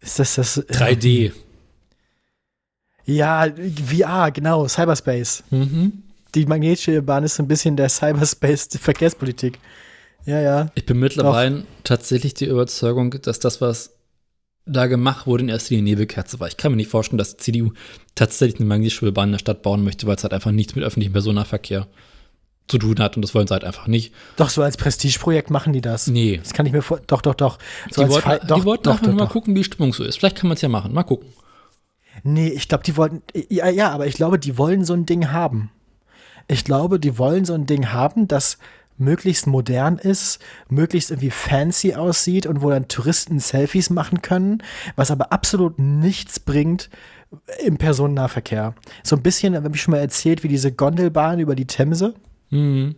[0.00, 0.58] ist das das?
[0.58, 1.32] äh, 3D.
[3.06, 3.46] Ja,
[3.86, 5.44] VR, genau, Cyberspace.
[5.50, 6.04] Mhm.
[6.34, 9.58] Die Magnetschwebebahn ist so ein bisschen der Cyberspace Verkehrspolitik.
[10.24, 10.70] Ja, ja.
[10.74, 13.93] Ich bin mittlerweile tatsächlich die Überzeugung, dass das, was
[14.66, 16.48] da gemacht wurde, in erster Linie Nebelkerze war.
[16.48, 17.72] Ich kann mir nicht vorstellen, dass die CDU
[18.14, 21.12] tatsächlich eine Magnetschwebebahn in der Stadt bauen möchte, weil es halt einfach nichts mit öffentlichem
[21.12, 21.86] Personennahverkehr
[22.66, 24.14] zu tun hat und das wollen sie halt einfach nicht.
[24.36, 26.06] Doch, so als Prestigeprojekt machen die das.
[26.06, 26.38] Nee.
[26.42, 26.98] Das kann ich mir vor.
[27.06, 27.58] Doch, doch, doch.
[27.90, 29.32] So die wollten, Fall- die doch, wollten doch, einfach doch, mal doch.
[29.32, 30.16] gucken, wie die Stimmung so ist.
[30.18, 30.94] Vielleicht kann man es ja machen.
[30.94, 31.28] Mal gucken.
[32.22, 33.22] Nee, ich glaube, die wollten.
[33.50, 35.70] Ja, ja, aber ich glaube, die wollen so ein Ding haben.
[36.48, 38.58] Ich glaube, die wollen so ein Ding haben, das
[38.96, 44.62] möglichst modern ist, möglichst irgendwie fancy aussieht und wo dann Touristen Selfies machen können,
[44.96, 46.90] was aber absolut nichts bringt
[47.64, 48.74] im Personennahverkehr.
[49.02, 52.14] So ein bisschen, habe ich schon mal erzählt, wie diese Gondelbahn über die Themse.
[52.50, 52.94] Mhm.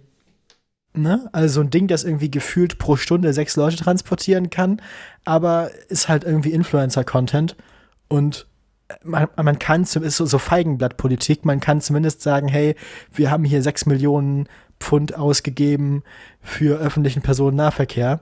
[0.92, 1.28] Ne?
[1.32, 4.80] Also so ein Ding, das irgendwie gefühlt pro Stunde sechs Leute transportieren kann,
[5.24, 7.56] aber ist halt irgendwie Influencer-Content
[8.08, 8.46] und
[9.02, 12.76] man, man kann, ist so, so Feigenblattpolitik, man kann zumindest sagen, hey,
[13.12, 14.48] wir haben hier sechs Millionen
[14.80, 16.02] Pfund ausgegeben
[16.42, 18.20] für öffentlichen Personennahverkehr.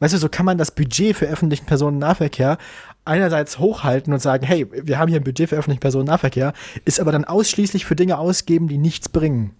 [0.00, 2.58] Weißt du, so kann man das Budget für öffentlichen Personennahverkehr
[3.04, 6.52] einerseits hochhalten und sagen, hey, wir haben hier ein Budget für öffentlichen Personennahverkehr,
[6.84, 9.54] ist aber dann ausschließlich für Dinge ausgeben, die nichts bringen.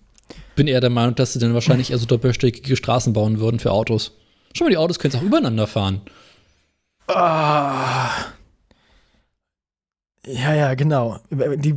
[0.54, 3.72] Bin eher der Meinung, dass sie dann wahrscheinlich eher so doppelstöckige Straßen bauen würden für
[3.72, 4.16] Autos.
[4.54, 6.02] Schau mal, die Autos können auch übereinander fahren.
[7.08, 8.10] Ah.
[10.30, 11.18] Ja, ja, genau.
[11.30, 11.74] Die,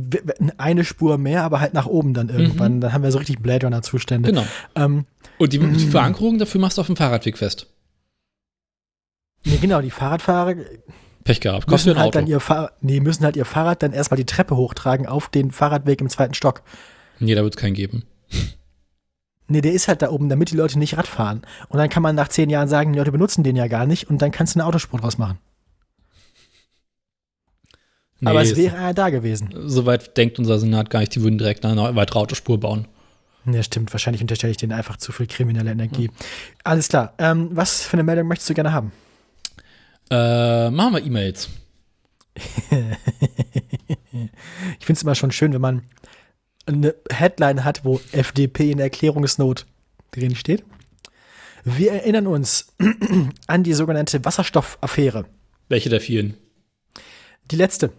[0.58, 2.80] eine Spur mehr, aber halt nach oben dann irgendwann.
[2.80, 4.28] Dann haben wir so richtig Blade Runner-Zustände.
[4.30, 4.44] Genau.
[4.74, 5.06] Ähm,
[5.38, 5.76] Und die, Mhm.
[5.76, 7.66] die Verankerung dafür machst du auf dem Fahrradweg fest.
[9.44, 10.54] nee, genau, die Fahrradfahrer
[11.24, 11.68] Pech gehabt.
[11.72, 15.06] Ein halt dann ihr Fahr nee, müssen halt ihr Fahrrad dann erstmal die Treppe hochtragen
[15.06, 16.62] auf den Fahrradweg im zweiten Stock.
[17.20, 18.02] Nee, da wird es keinen geben.
[19.48, 21.42] Nee, der ist halt da oben, damit die Leute nicht Rad fahren.
[21.68, 24.08] Und dann kann man nach zehn Jahren sagen, die Leute benutzen den ja gar nicht
[24.10, 25.38] und dann kannst du eine Autospur draus machen.
[28.22, 29.50] Nee, Aber es wäre ja da gewesen.
[29.66, 32.86] Soweit denkt unser Senat gar nicht, die würden direkt eine weitere Autospur bauen.
[33.44, 33.92] Ja, stimmt.
[33.92, 36.08] Wahrscheinlich unterstelle ich denen einfach zu viel kriminelle Energie.
[36.62, 37.14] Alles klar.
[37.18, 38.92] Ähm, was für eine Meldung möchtest du gerne haben?
[40.08, 41.48] Äh, machen wir E-Mails.
[44.78, 45.82] Ich finde es immer schon schön, wenn man
[46.66, 49.66] eine Headline hat, wo FDP in Erklärungsnot
[50.10, 50.64] drin steht.
[51.64, 52.74] Wir erinnern uns
[53.46, 55.24] an die sogenannte Wasserstoffaffäre.
[55.68, 56.36] Welche der vielen?
[57.50, 57.92] Die letzte.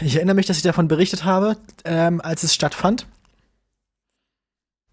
[0.00, 3.06] Ich erinnere mich, dass ich davon berichtet habe, ähm, als es stattfand.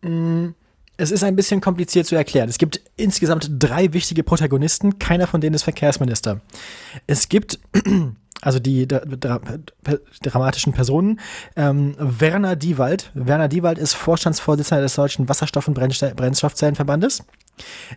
[0.01, 0.49] Mm,
[0.97, 2.49] Es ist ein bisschen kompliziert zu erklären.
[2.49, 6.39] Es gibt insgesamt drei wichtige Protagonisten, keiner von denen ist Verkehrsminister.
[7.07, 7.59] Es gibt
[8.41, 9.39] also die dra dra
[10.21, 11.19] dramatischen Personen.
[11.55, 13.11] Ähm, Werner Diewald.
[13.15, 17.23] Werner Diewald ist Vorstandsvorsitzender des Deutschen Wasserstoff- und Brennstoffzellenverbandes.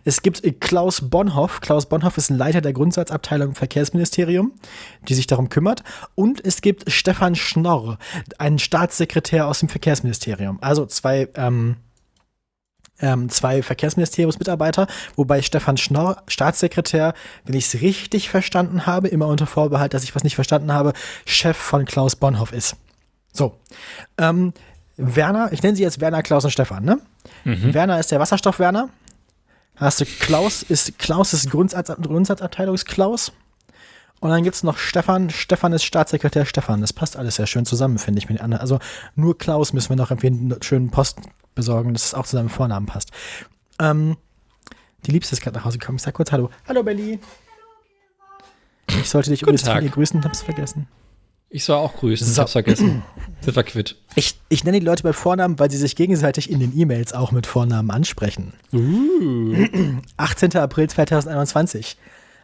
[0.03, 1.61] Es gibt äh, Klaus Bonhoff.
[1.61, 4.53] Klaus Bonhoff ist ein Leiter der Grundsatzabteilung im Verkehrsministerium,
[5.07, 5.83] die sich darum kümmert.
[6.15, 7.97] Und es gibt Stefan Schnorr,
[8.37, 10.59] einen Staatssekretär aus dem Verkehrsministerium.
[10.61, 11.77] Also zwei ähm,
[12.99, 17.13] ähm, zwei Verkehrsministeriumsmitarbeiter, wobei Stefan Schnorr, Staatssekretär,
[17.45, 20.93] wenn ich es richtig verstanden habe, immer unter Vorbehalt, dass ich was nicht verstanden habe,
[21.25, 22.75] Chef von Klaus Bonhoff ist.
[23.33, 23.55] So.
[24.17, 24.53] Ähm,
[24.97, 26.99] Werner, ich nenne sie jetzt Werner, Klaus und Stefan, ne?
[27.43, 27.73] Mhm.
[27.73, 28.89] Werner ist der Wasserstoff-Werner.
[29.77, 33.31] Hast du Klaus, ist Klaus ist Grundsatz, Grundsatzabteilungsklaus.
[34.19, 35.29] Und dann gibt es noch Stefan.
[35.29, 36.81] Stefan ist Staatssekretär Stefan.
[36.81, 38.27] Das passt alles sehr schön zusammen, finde ich.
[38.27, 38.61] Mit den anderen.
[38.61, 38.79] Also
[39.15, 41.19] nur Klaus müssen wir noch irgendwie einen schönen Post
[41.53, 43.11] besorgen, dass es auch zu seinem Vornamen passt.
[43.79, 44.17] Ähm,
[45.05, 45.97] die Liebste ist gerade nach Hause gekommen.
[45.97, 46.49] Ich sag kurz Hallo.
[46.67, 47.19] Hallo, Belly.
[48.87, 50.87] Ich sollte dich ihr grüßen, hab's vergessen.
[51.49, 52.33] Ich soll auch grüßen, so.
[52.33, 53.03] ich hab's vergessen.
[53.41, 53.95] Sind wir quitt.
[54.15, 57.31] Ich, ich nenne die Leute bei Vornamen, weil sie sich gegenseitig in den E-Mails auch
[57.31, 58.53] mit Vornamen ansprechen.
[58.73, 59.55] Uh.
[60.17, 60.57] 18.
[60.57, 61.97] April 2021.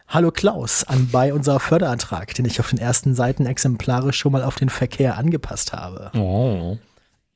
[0.08, 4.54] Hallo Klaus, anbei unser Förderantrag, den ich auf den ersten Seiten exemplarisch schon mal auf
[4.54, 6.10] den Verkehr angepasst habe.
[6.14, 6.78] Oh.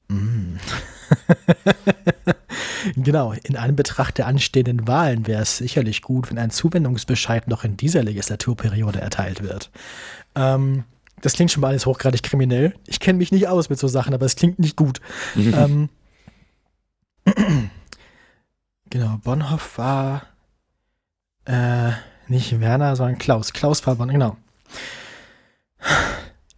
[0.09, 0.57] Mm.
[2.97, 7.77] genau, in Anbetracht der anstehenden Wahlen wäre es sicherlich gut, wenn ein Zuwendungsbescheid noch in
[7.77, 9.70] dieser Legislaturperiode erteilt wird.
[10.35, 10.85] Ähm,
[11.23, 12.74] das klingt schon mal alles hochgradig kriminell.
[12.86, 15.01] Ich kenne mich nicht aus mit so Sachen, aber es klingt nicht gut.
[15.36, 15.89] Ähm,
[18.90, 20.23] genau, Bonhoff war
[21.45, 21.93] äh,
[22.28, 23.53] nicht Werner, sondern Klaus.
[23.53, 24.36] Klaus war Bonhoff, genau.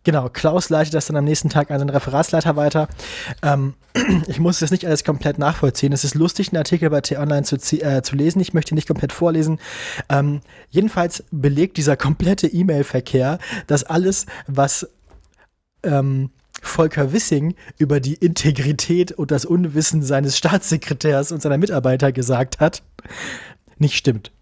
[0.02, 2.88] Genau, Klaus leitet das dann am nächsten Tag an seinen Referatsleiter weiter.
[3.42, 3.74] Ähm,
[4.28, 5.92] ich muss das nicht alles komplett nachvollziehen.
[5.92, 8.40] Es ist lustig, einen Artikel bei T-Online zu, äh, zu, lesen.
[8.40, 9.58] Ich möchte nicht komplett vorlesen.
[10.08, 10.40] Ähm,
[10.70, 14.88] jedenfalls belegt dieser komplette E-Mail-Verkehr, dass alles, was
[15.82, 16.30] ähm,
[16.62, 22.82] Volker Wissing über die Integrität und das Unwissen seines Staatssekretärs und seiner Mitarbeiter gesagt hat,
[23.78, 24.32] nicht stimmt.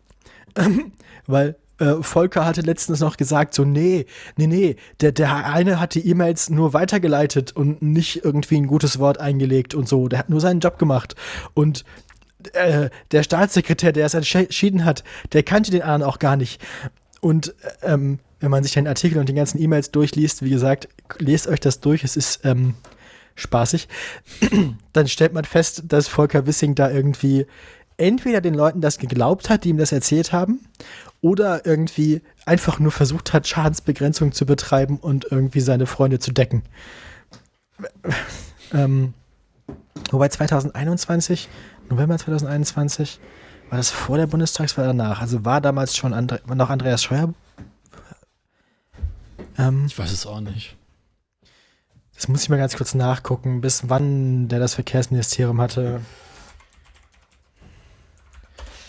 [1.26, 4.06] Weil äh, Volker hatte letztens noch gesagt, so, nee,
[4.36, 8.98] nee, nee, der, der eine hat die E-Mails nur weitergeleitet und nicht irgendwie ein gutes
[8.98, 10.08] Wort eingelegt und so.
[10.08, 11.14] Der hat nur seinen Job gemacht.
[11.54, 11.84] Und
[12.52, 16.60] äh, der Staatssekretär, der es entschieden hat, der kannte den anderen auch gar nicht.
[17.20, 20.88] Und ähm, wenn man sich den Artikel und die ganzen E-Mails durchliest, wie gesagt,
[21.18, 22.74] lest euch das durch, es ist ähm,
[23.34, 23.88] spaßig,
[24.92, 27.46] dann stellt man fest, dass Volker Wissing da irgendwie
[27.96, 30.60] entweder den Leuten das geglaubt hat, die ihm das erzählt haben,
[31.20, 36.62] oder irgendwie einfach nur versucht hat, Schadensbegrenzung zu betreiben und irgendwie seine Freunde zu decken.
[38.70, 39.14] Ähm,
[40.10, 41.48] wobei 2021,
[41.88, 43.18] November 2021,
[43.70, 45.22] war das vor der Bundestagswahl danach?
[45.22, 47.32] Also war damals schon Andre noch Andreas Scheuer?
[49.56, 50.76] Ähm, ich weiß es auch nicht.
[52.14, 56.00] Das muss ich mal ganz kurz nachgucken, bis wann der das Verkehrsministerium hatte.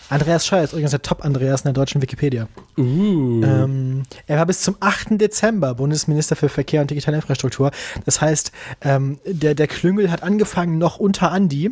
[0.09, 2.47] Andreas Scheuer ist übrigens der Top-Andreas in der deutschen Wikipedia.
[2.77, 3.43] Uh.
[3.43, 5.21] Ähm, er war bis zum 8.
[5.21, 7.71] Dezember Bundesminister für Verkehr und digitale Infrastruktur.
[8.05, 11.71] Das heißt, ähm, der, der Klüngel hat angefangen noch unter Andi.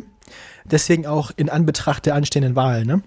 [0.64, 3.02] Deswegen auch in Anbetracht der anstehenden Wahlen, ne?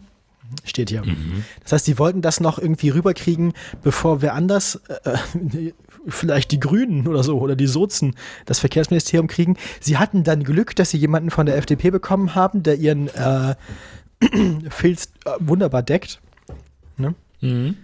[0.66, 1.06] Steht hier.
[1.06, 1.46] Mhm.
[1.64, 3.54] Das heißt, die wollten das noch irgendwie rüberkriegen,
[3.84, 5.72] bevor wer anders, äh,
[6.08, 9.56] vielleicht die Grünen oder so, oder die Sozen, das Verkehrsministerium kriegen.
[9.80, 13.56] Sie hatten dann Glück, dass sie jemanden von der FDP bekommen haben, der ihren äh,
[14.70, 16.22] Filz äh, wunderbar deckt.
[16.98, 17.16] Ne?
[17.42, 17.78] Mhm.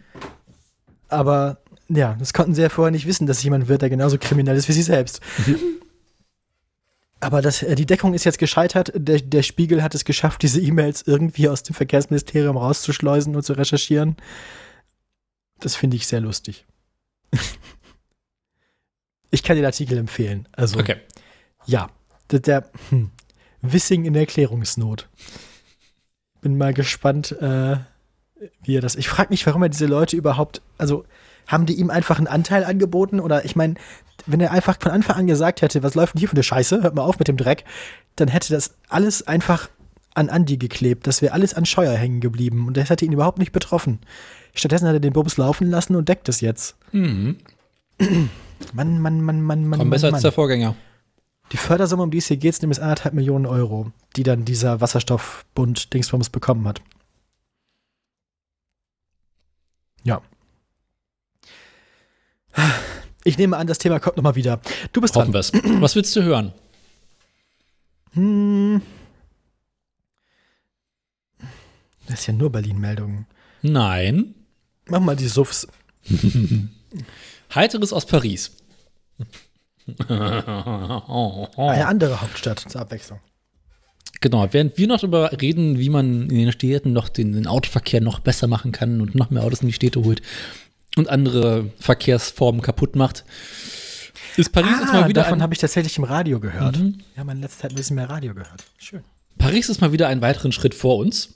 [1.09, 1.57] Aber
[1.89, 4.67] ja, das konnten sie ja vorher nicht wissen, dass jemand wird, der genauso kriminell ist
[4.67, 5.21] wie sie selbst.
[7.19, 8.91] Aber das, äh, die Deckung ist jetzt gescheitert.
[8.93, 13.53] Der, der Spiegel hat es geschafft, diese E-Mails irgendwie aus dem Verkehrsministerium rauszuschleusen und zu
[13.53, 14.17] recherchieren.
[15.59, 16.65] Das finde ich sehr lustig.
[19.31, 20.47] ich kann den Artikel empfehlen.
[20.51, 20.97] Also, okay.
[21.65, 21.89] ja,
[22.29, 23.09] der, der hm,
[23.61, 25.09] Wissing in Erklärungsnot
[26.41, 27.77] bin mal gespannt, äh,
[28.63, 28.95] wie er das.
[28.95, 31.05] Ich frage mich, warum er diese Leute überhaupt, also
[31.47, 33.19] haben die ihm einfach einen Anteil angeboten?
[33.19, 33.75] Oder ich meine,
[34.25, 36.83] wenn er einfach von Anfang an gesagt hätte, was läuft denn hier für eine Scheiße,
[36.83, 37.63] hört mal auf mit dem Dreck,
[38.15, 39.69] dann hätte das alles einfach
[40.13, 41.07] an Andi geklebt.
[41.07, 43.99] Das wäre alles an Scheuer hängen geblieben und das hätte ihn überhaupt nicht betroffen.
[44.53, 46.75] Stattdessen hat er den Bums laufen lassen und deckt es jetzt.
[46.91, 47.37] Mhm.
[48.73, 49.79] Mann, Mann, Mann, Mann, Mann.
[49.79, 50.15] Komm besser Mann.
[50.15, 50.75] als der Vorgänger.
[51.51, 54.81] Die Fördersumme, um die es hier geht, sind nämlich anderthalb Millionen Euro, die dann dieser
[54.81, 56.81] Wasserstoffbund Dingsbums bekommen hat.
[60.03, 60.21] Ja.
[63.23, 64.59] Ich nehme an, das Thema kommt nochmal wieder.
[64.93, 65.81] Du bist Hoffen dran.
[65.81, 66.53] Was willst du hören?
[68.13, 68.81] Hm.
[72.07, 73.25] Das ist ja nur Berlin-Meldungen.
[73.61, 74.33] Nein.
[74.87, 75.67] Mach mal die Suffs.
[77.53, 78.51] Heiteres aus Paris.
[80.07, 83.19] Eine andere Hauptstadt zur Abwechslung.
[84.19, 88.01] Genau, während wir noch darüber reden, wie man in den Städten noch den, den, Autoverkehr
[88.01, 90.21] noch besser machen kann und noch mehr Autos in die Städte holt
[90.95, 93.23] und andere Verkehrsformen kaputt macht,
[94.35, 95.23] ist Paris ah, jetzt mal wieder.
[95.23, 96.77] Davon habe ich tatsächlich im Radio gehört.
[96.77, 96.99] Mhm.
[97.15, 98.63] Ja, meine letzte Zeit ein bisschen mehr Radio gehört.
[98.77, 99.01] Schön.
[99.37, 101.35] Paris ist mal wieder einen weiteren Schritt vor uns.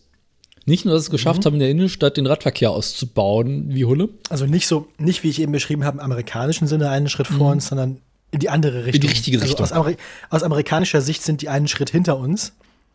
[0.65, 4.09] Nicht nur, dass es geschafft haben, in der Innenstadt den Radverkehr auszubauen, wie Hulle.
[4.29, 7.51] Also nicht so, nicht wie ich eben beschrieben habe, im amerikanischen Sinne einen Schritt vor
[7.51, 7.97] uns, sondern
[8.31, 9.01] in die andere Richtung.
[9.01, 9.59] die richtige Richtung.
[9.59, 9.97] Also aus, Ameri
[10.29, 12.53] aus amerikanischer Sicht sind die einen Schritt hinter uns.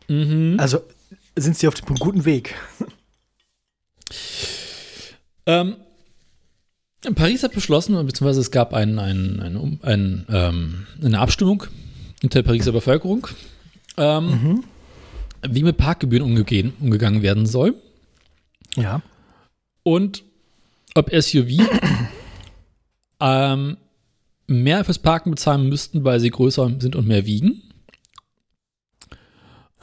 [0.09, 0.81] Also
[1.35, 2.55] sind sie auf dem guten Weg.
[5.45, 5.75] Ähm,
[7.15, 11.63] Paris hat beschlossen, beziehungsweise es gab ein, ein, ein, ein, ähm, eine Abstimmung
[12.23, 13.27] unter der Pariser Bevölkerung,
[13.97, 14.63] ähm,
[15.47, 17.75] wie mit Parkgebühren umgegehen, umgegangen werden soll
[18.75, 19.01] Ja.
[19.83, 20.23] und
[20.95, 21.61] ob SUV
[23.21, 23.77] ähm,
[24.47, 27.61] mehr fürs Parken bezahlen müssten, weil sie größer sind und mehr wiegen.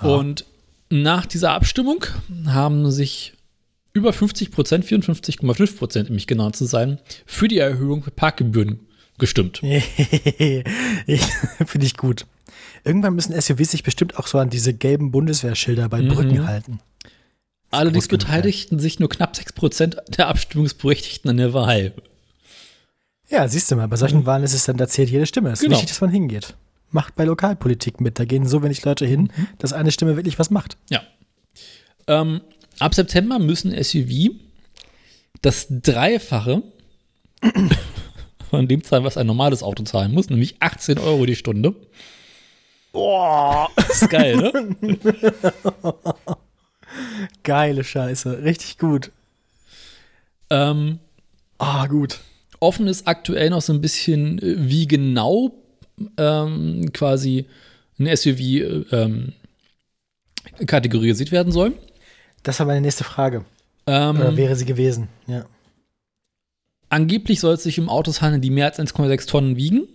[0.01, 0.45] Und
[0.91, 2.05] nach dieser Abstimmung
[2.47, 3.35] haben sich
[3.93, 8.81] über 50 Prozent, 54,5 Prozent, um mich genau zu sein, für die Erhöhung der Parkgebühren
[9.19, 9.59] gestimmt.
[11.66, 12.27] Finde ich gut.
[12.85, 16.81] Irgendwann müssen SUVs sich bestimmt auch so an diese gelben Bundeswehrschilder bei Brücken halten.
[17.70, 21.95] Allerdings beteiligten sich nur knapp 6 Prozent der Abstimmungsberechtigten an der Wahl.
[23.30, 25.51] Ja, siehst du mal, bei solchen Wahlen ist es dann, da zählt jede Stimme.
[25.51, 25.72] Es ist Genau.
[25.76, 26.55] wichtig, dass man hingeht.
[26.90, 28.18] Macht bei Lokalpolitik mit.
[28.18, 30.76] Da gehen so wenig Leute hin, dass eine Stimme wirklich was macht.
[30.90, 31.02] Ja.
[32.06, 32.42] Ähm,
[32.78, 34.30] ab September müssen SUV
[35.42, 36.62] das Dreifache
[38.51, 41.74] von dem zahlen, was ein normales Auto zahlen muss, nämlich 18 Euro die Stunde.
[42.92, 45.01] Boah, Das ist geil, ne?
[47.42, 48.42] geile Scheiße.
[48.44, 49.10] Richtig gut.
[50.51, 51.01] ähm,
[51.59, 52.20] Ah, gut.
[52.65, 55.53] Offen ist aktuell noch so ein bisschen, äh, wie genau
[56.16, 57.47] ähm, quasi
[57.99, 59.32] ein SUV äh, ähm,
[60.66, 61.73] kategorisiert werden soll.
[62.43, 63.45] Das war meine nächste Frage.
[63.86, 65.09] Ähm, Oder wäre sie gewesen?
[65.27, 65.47] Ja.
[66.89, 69.89] Angeblich soll es sich um Autos handeln, die mehr als 1,6 Tonnen wiegen.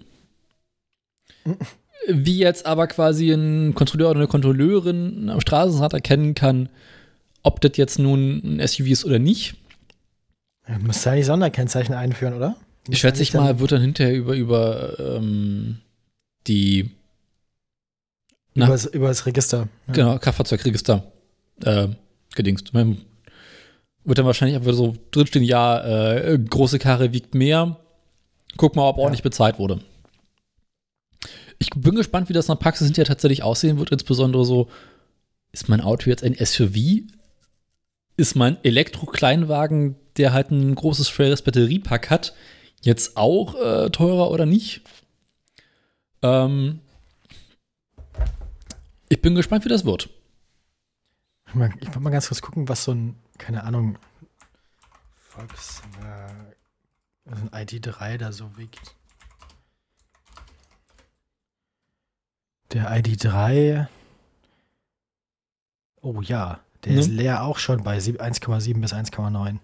[2.07, 6.69] Wie jetzt aber quasi ein Kontrolleur oder eine Kontrolleurin am Straßenrad erkennen kann,
[7.43, 9.55] ob das jetzt nun ein SUV ist oder nicht.
[10.77, 12.55] Muss da nicht Sonderkennzeichen einführen, oder?
[12.87, 15.79] Ich schätze ich mal, wird dann hinterher über, über ähm,
[16.47, 16.91] die
[18.53, 18.65] Na?
[18.65, 19.67] Über das, über das Register.
[19.87, 19.93] Ja.
[19.93, 21.11] genau, Kraftfahrzeugregister
[21.63, 21.87] äh,
[22.35, 22.73] gedingst.
[22.73, 27.77] Wird dann wahrscheinlich einfach so drinstehen, ja, äh, große Karre wiegt mehr.
[28.57, 29.03] Guck mal, ob Ja.
[29.03, 29.81] ordentlich bezahlt wurde.
[31.59, 34.69] Ich bin gespannt, wie das in der Praxis hinterher tatsächlich aussehen wird, insbesondere so,
[35.51, 37.03] ist mein Auto jetzt ein SUV?
[38.17, 42.35] Ist mein Elektro-Kleinwagen, der halt ein großes, schweres Batteriepack hat,
[42.81, 44.81] jetzt auch äh, teurer oder nicht?
[46.21, 46.81] Ähm,
[49.07, 50.09] ich bin gespannt, wie das wird.
[51.47, 53.97] Ich wollte mal ganz kurz gucken, was so ein, keine Ahnung,
[55.15, 56.53] Volkswagen,
[57.25, 58.93] also ein ID3 da so wiegt.
[62.71, 63.87] Der ID3.
[66.01, 66.99] Oh ja, der Ne?
[66.99, 69.57] ist leer auch schon bei sieb- 1,7 bis 1,9.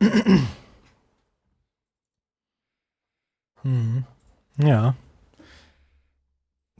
[0.00, 0.08] Ja.
[3.64, 4.04] Mhm.
[4.58, 4.94] Ja.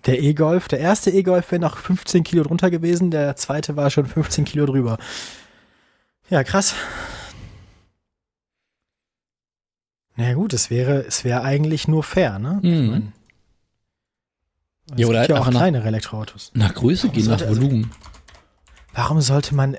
[0.07, 4.07] Der E-Golf, der erste E-Golf wäre noch 15 Kilo drunter gewesen, der zweite war schon
[4.07, 4.97] 15 Kilo drüber.
[6.31, 6.75] Ja, krass.
[10.17, 12.61] Na ja, gut, es wäre, es wäre eigentlich nur fair, ne?
[12.63, 12.91] Ich Mhm.
[12.91, 13.13] mein,
[14.93, 16.51] es Ja, oder gibt ja halt auch einfach nach- kleinere Elektroautos.
[16.55, 17.91] Nach Größe gehen, nach also- Volumen.
[18.95, 19.77] Warum sollte man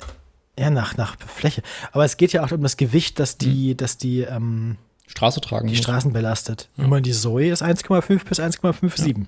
[0.59, 1.61] ja nach, nach Fläche?
[1.91, 4.77] Aber es geht ja auch um das Gewicht, das die, das die, ähm,
[5.07, 5.67] Straße tragen.
[5.67, 5.83] die muss.
[5.83, 6.69] Straßen belastet.
[6.77, 6.83] Ja.
[6.85, 9.25] Immer die Zoe ist 1,5 bis 1,57.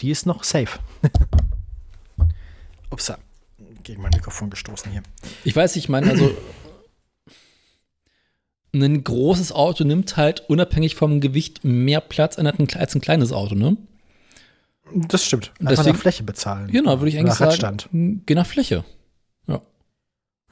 [0.00, 0.78] Die ist noch safe.
[2.90, 3.12] Ups,
[3.84, 5.02] gegen mein Mikrofon gestoßen hier.
[5.44, 6.36] Ich weiß, ich meine, also
[8.74, 13.76] ein großes Auto nimmt halt unabhängig vom Gewicht mehr Platz als ein kleines Auto, ne?
[14.92, 15.52] Das stimmt.
[15.60, 16.70] Einfach Deswegen- nach Fläche bezahlen.
[16.70, 17.50] Genau, würde ich eigentlich sagen.
[17.50, 17.88] Radstand.
[18.26, 18.84] Geh nach Fläche.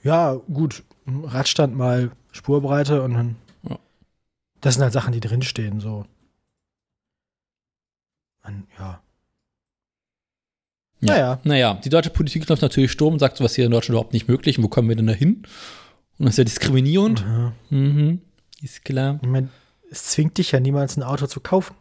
[0.07, 0.85] Ja, gut.
[1.07, 3.37] Radstand mal Spurbreite und dann.
[3.69, 3.77] Ja.
[4.61, 6.05] Das sind halt Sachen, die drinstehen, so.
[8.45, 9.03] Man, ja.
[11.01, 11.13] Ja.
[11.13, 11.41] Naja.
[11.43, 14.29] Naja, die deutsche Politik läuft natürlich Sturm und sagt, sowas hier in Deutschland überhaupt nicht
[14.29, 14.59] möglich.
[14.59, 15.43] Und wo kommen wir denn da hin?
[16.19, 17.21] Und das ist ja diskriminierend.
[17.21, 17.53] Ja.
[17.71, 18.21] Mhm.
[18.63, 19.19] Ist klar.
[19.23, 19.49] Ich meine,
[19.91, 21.75] es zwingt dich ja niemals ein Auto zu kaufen.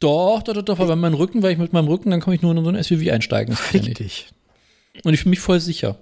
[0.00, 2.42] Doch, doch, doch, doch, aber mein Rücken, weil ich mit meinem Rücken, dann kann ich
[2.42, 3.54] nur in so ein SUV einsteigen.
[3.54, 4.00] Ja Fick nicht.
[4.00, 4.34] dich.
[5.04, 5.98] Und ich bin mich voll sicher.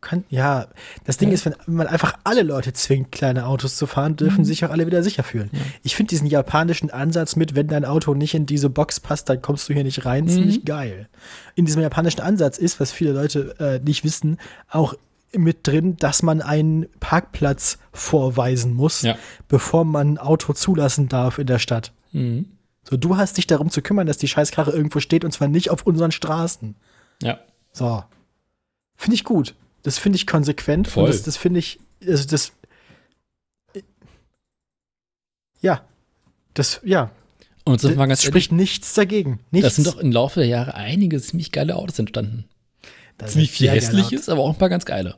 [0.00, 0.68] Kann, ja,
[1.04, 1.34] das Ding Ja.
[1.34, 4.86] ist, wenn man einfach alle Leute zwingt, kleine Autos zu fahren, dürfen sich auch alle
[4.86, 5.50] wieder sicher fühlen.
[5.82, 9.42] Ich finde diesen japanischen Ansatz mit, wenn dein Auto nicht in diese Box passt, dann
[9.42, 11.08] kommst du hier nicht rein, ziemlich geil.
[11.56, 14.38] In diesem japanischen Ansatz ist, was viele Leute äh, nicht wissen,
[14.70, 14.94] auch
[15.34, 19.16] mit drin, dass man einen Parkplatz vorweisen muss, Ja.
[19.48, 21.92] bevor man ein Auto zulassen darf in der Stadt.
[22.12, 22.46] Mhm.
[22.88, 25.70] So, du hast dich darum zu kümmern, dass die Scheißkarre irgendwo steht und zwar nicht
[25.70, 26.76] auf unseren Straßen.
[27.20, 27.40] Ja.
[27.72, 28.04] So.
[28.96, 29.54] Finde ich gut.
[29.82, 30.88] Das finde ich konsequent.
[30.88, 31.08] Voll.
[31.08, 32.52] Das, das finde ich, also das.
[35.60, 35.82] Ja.
[36.54, 37.10] Das, ja.
[37.64, 39.40] Und sind mal ganz das ehrlich, spricht nichts dagegen.
[39.50, 39.66] Nichts.
[39.66, 42.46] das sind doch im Laufe der Jahre einige ziemlich geile Autos entstanden.
[43.18, 45.16] Das Ziemlich viel hässliches, aber auch ein paar ganz geile.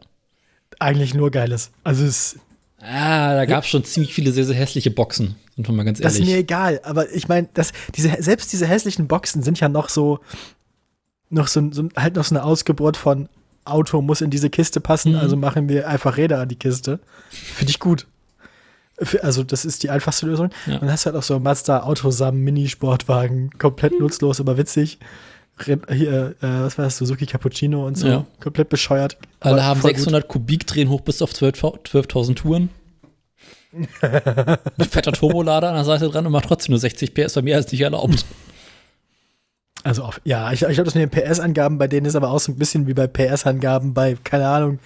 [0.79, 1.71] Eigentlich nur Geiles.
[1.85, 2.39] Also es,
[2.81, 5.37] Ah, da gab es schon ziemlich viele sehr, sehr hässliche Boxen.
[5.55, 6.35] Sind wir mal ganz das ist ehrlich.
[6.35, 6.81] mir egal.
[6.83, 7.49] Aber ich meine,
[7.95, 10.21] diese, selbst diese hässlichen Boxen sind ja noch so,
[11.29, 13.29] noch so, so halt noch so eine Ausgeburt von
[13.65, 15.19] Auto muss in diese Kiste passen, Mhm.
[15.19, 16.99] also machen wir einfach Räder an die Kiste.
[17.31, 18.07] Finde ich gut.
[19.23, 20.51] Also, das ist die einfachste Lösung.
[20.67, 20.75] Ja.
[20.75, 24.99] Und dann hast du halt auch so Mazda Autosam Mini-Sportwagen, komplett nutzlos, aber witzig.
[25.65, 28.07] Hier, äh, was war das, Suzuki Cappuccino und so.
[28.09, 28.27] Ja.
[28.41, 29.17] Komplett bescheuert.
[29.41, 29.99] Alle haben voll gut.
[29.99, 32.69] 600 Kubik, drehen hoch bis auf 12.000 12.000 Touren.
[33.73, 37.59] Mit fetter Turbolader an der Seite dran und macht trotzdem nur 60 PS, bei mir
[37.59, 38.25] ist nicht erlaubt.
[39.83, 42.41] Also, auf, ja, ich, ich glaube, das mit den PS-Angaben bei denen ist aber auch
[42.41, 44.79] so ein bisschen wie bei PS-Angaben bei, keine Ahnung,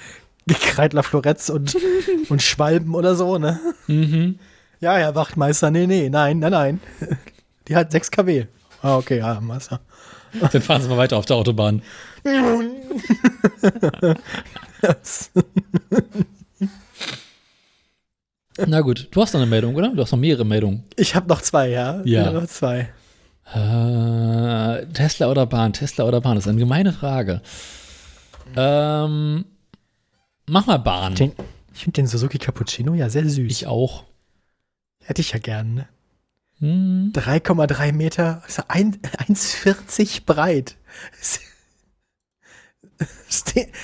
[0.49, 1.77] Kreidler Floretz und,
[2.29, 3.59] und Schwalben oder so, ne?
[3.87, 4.39] Mhm.
[4.81, 6.81] Ja, ja, Wachtmeister, nee, nee, nein, nein, nein.
[7.69, 8.45] Die hat 6 kW.
[8.83, 9.81] Ah, okay, ja, Meister.
[10.53, 11.81] Dann fahren sie mal weiter auf der Autobahn.
[18.67, 19.89] Na gut, du hast noch eine Meldung, oder?
[19.89, 20.85] Du hast noch mehrere Meldungen.
[20.97, 22.03] Ich habe noch zwei, ja.
[22.05, 22.31] Ja.
[22.33, 22.91] Noch zwei.
[23.53, 25.73] Äh, Tesla oder Bahn?
[25.73, 26.37] Tesla oder Bahn?
[26.37, 27.43] Das ist eine gemeine Frage.
[28.57, 29.45] Ähm,
[30.47, 31.15] mach mal Bahn.
[31.15, 31.33] Den,
[31.73, 33.51] ich finde den Suzuki Cappuccino ja sehr süß.
[33.51, 34.05] Ich auch.
[35.05, 35.89] Hätte ich ja gern, ne?
[36.61, 37.13] Hm.
[37.15, 38.99] 3,3 Meter, also ein-
[39.29, 40.77] 1,40 breit.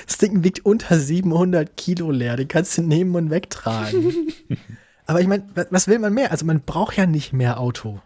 [0.07, 2.37] Das Ding wiegt unter 700 Kilo leer.
[2.37, 4.28] Den kannst du nehmen und wegtragen.
[5.07, 6.31] Aber ich meine, was will man mehr?
[6.31, 8.01] Also man braucht ja nicht mehr Auto.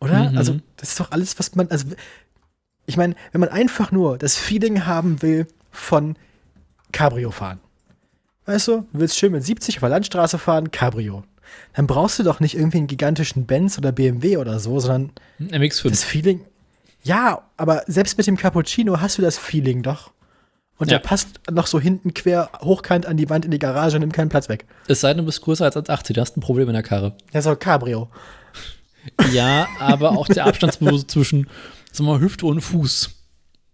[0.00, 0.30] Oder?
[0.30, 0.38] Mhm.
[0.38, 1.86] Also das ist doch alles, was man, also
[2.86, 6.16] ich meine, wenn man einfach nur das Feeling haben will von
[6.92, 7.60] Cabrio fahren.
[8.46, 11.24] Weißt du, du willst schön mit 70 auf der Landstraße fahren, Cabrio.
[11.74, 15.88] Dann brauchst du doch nicht irgendwie einen gigantischen Benz oder BMW oder so, sondern MX5.
[15.90, 16.40] das Feeling.
[17.02, 20.12] Ja, aber selbst mit dem Cappuccino hast du das Feeling doch.
[20.78, 20.98] Und Ja.
[20.98, 24.12] der passt noch so hinten quer, hochkant an die Wand in die Garage und nimmt
[24.12, 24.66] keinen Platz weg.
[24.88, 27.16] Es sei denn, du bist größer als 1,80, du hast ein Problem in der Karre.
[27.32, 28.10] Der soll Cabrio.
[29.32, 30.74] Ja, aber auch der Abstand
[31.08, 31.48] zwischen,
[31.92, 33.10] sagen wir Hüfte und Fuß.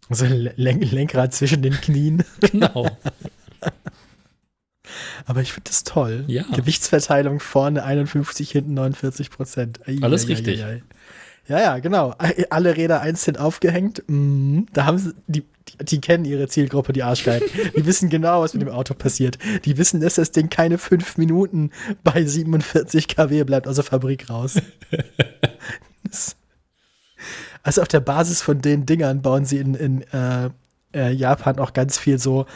[0.08, 2.24] Also Len Lenkrad zwischen den Knien.
[2.40, 2.90] Genau.
[5.26, 6.24] Aber ich finde das toll.
[6.26, 6.42] Ja.
[6.54, 9.80] Gewichtsverteilung vorne 51, hinten 49 Prozent.
[10.02, 10.62] Alles richtig.
[11.48, 12.14] Ja, ja, genau.
[12.50, 14.02] Alle Räder einzeln aufgehängt.
[14.06, 14.66] Mhm.
[14.72, 15.44] Da haben sie, die,
[15.80, 17.48] die, kennen ihre Zielgruppe, die Arschgeigen.
[17.76, 19.38] die wissen genau, was mit dem Auto passiert.
[19.64, 21.70] Die wissen, dass das Ding keine fünf Minuten
[22.02, 24.56] bei 47 kW bleibt der Fabrik raus.
[27.62, 30.50] Also auf der Basis von den Dingern bauen sie in, in äh,
[30.94, 32.46] äh, Japan auch ganz viel so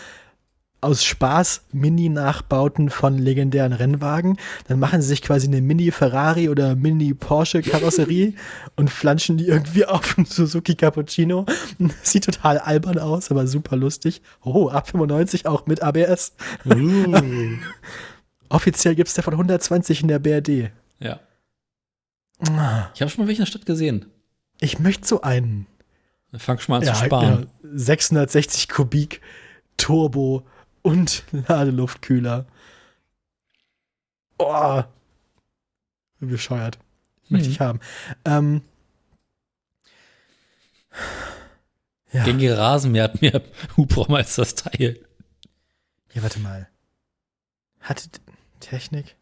[0.80, 4.36] aus Spaß Mini-Nachbauten von legendären Rennwagen.
[4.68, 8.34] Dann machen sie sich quasi eine Mini-Ferrari oder Mini-Porsche-Karosserie
[8.76, 11.46] und flanschen die irgendwie auf einen Suzuki Cappuccino.
[12.02, 14.20] Sieht total albern aus, aber super lustig.
[14.44, 16.34] Oh, ab 95 auch mit ABS.
[16.66, 17.14] Uh.
[18.48, 20.70] Offiziell gibt es davon 120 in der BRD.
[21.00, 21.18] Ja.
[22.50, 24.06] Ah, Ich habe schon mal welche in der Stadt gesehen.
[24.60, 25.66] Ich möchte so einen.
[26.30, 27.48] Dann fang schon mal an Ja, zu sparen.
[27.62, 27.76] genau.
[27.76, 29.20] 660 Kubik
[29.76, 30.44] Turbo
[30.86, 32.46] und Ladeluftkühler.
[34.38, 34.82] Oh.
[36.20, 36.78] Bescheuert.
[37.28, 37.52] Möchte Hm.
[37.52, 37.80] ich haben.
[38.24, 38.62] Ähm.
[42.12, 42.24] Ja.
[42.24, 43.42] Gängige Rasenmäher hat mehr
[43.76, 44.98] Hubraum als das Teil.
[46.12, 46.68] Hier, warte mal.
[47.80, 48.18] Hatte d-
[48.60, 49.16] Technik?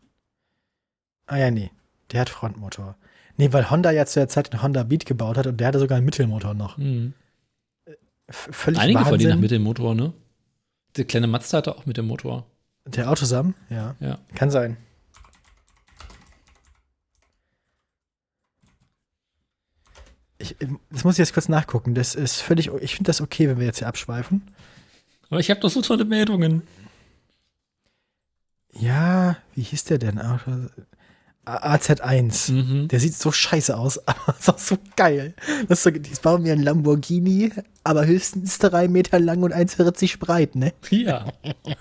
[1.27, 1.70] Ah ja, nee.
[2.12, 2.97] Der hat Frontmotor.
[3.36, 5.78] Nee, weil Honda ja zu der Zeit den Honda Beat gebaut hat und der hatte
[5.81, 6.77] sogar einen Mittelmotor noch.
[6.77, 7.15] Hm.
[8.28, 9.11] V völlig Einige Wahnsinn.
[9.11, 10.12] verdienen mit dem Motor, ne?
[10.97, 12.47] Der kleine Mazda hatte auch mit dem Motor.
[12.87, 13.55] Der Autosam?
[13.71, 13.97] Ja.
[14.01, 14.19] Ja.
[14.35, 14.77] Kann sein.
[20.39, 21.95] Ich, ähm, das muss ich jetzt kurz nachgucken.
[21.95, 24.43] Das ist völlig, ich finde das okay, wenn wir jetzt hier abschweifen.
[25.31, 26.62] Aber ich habe doch so tolle Meldungen.
[28.73, 30.21] Ja, wie hieß der denn?
[31.47, 32.53] Auto- A- AZ1.
[32.53, 32.89] Mhm.
[32.89, 35.35] Der sieht so scheiße aus, aber ist auch so geil.
[35.69, 37.53] Das ist so, die bauen mir ein Lamborghini,
[37.85, 40.73] aber höchstens drei Meter lang und 1,40 breit, ne?
[40.91, 41.27] Ja.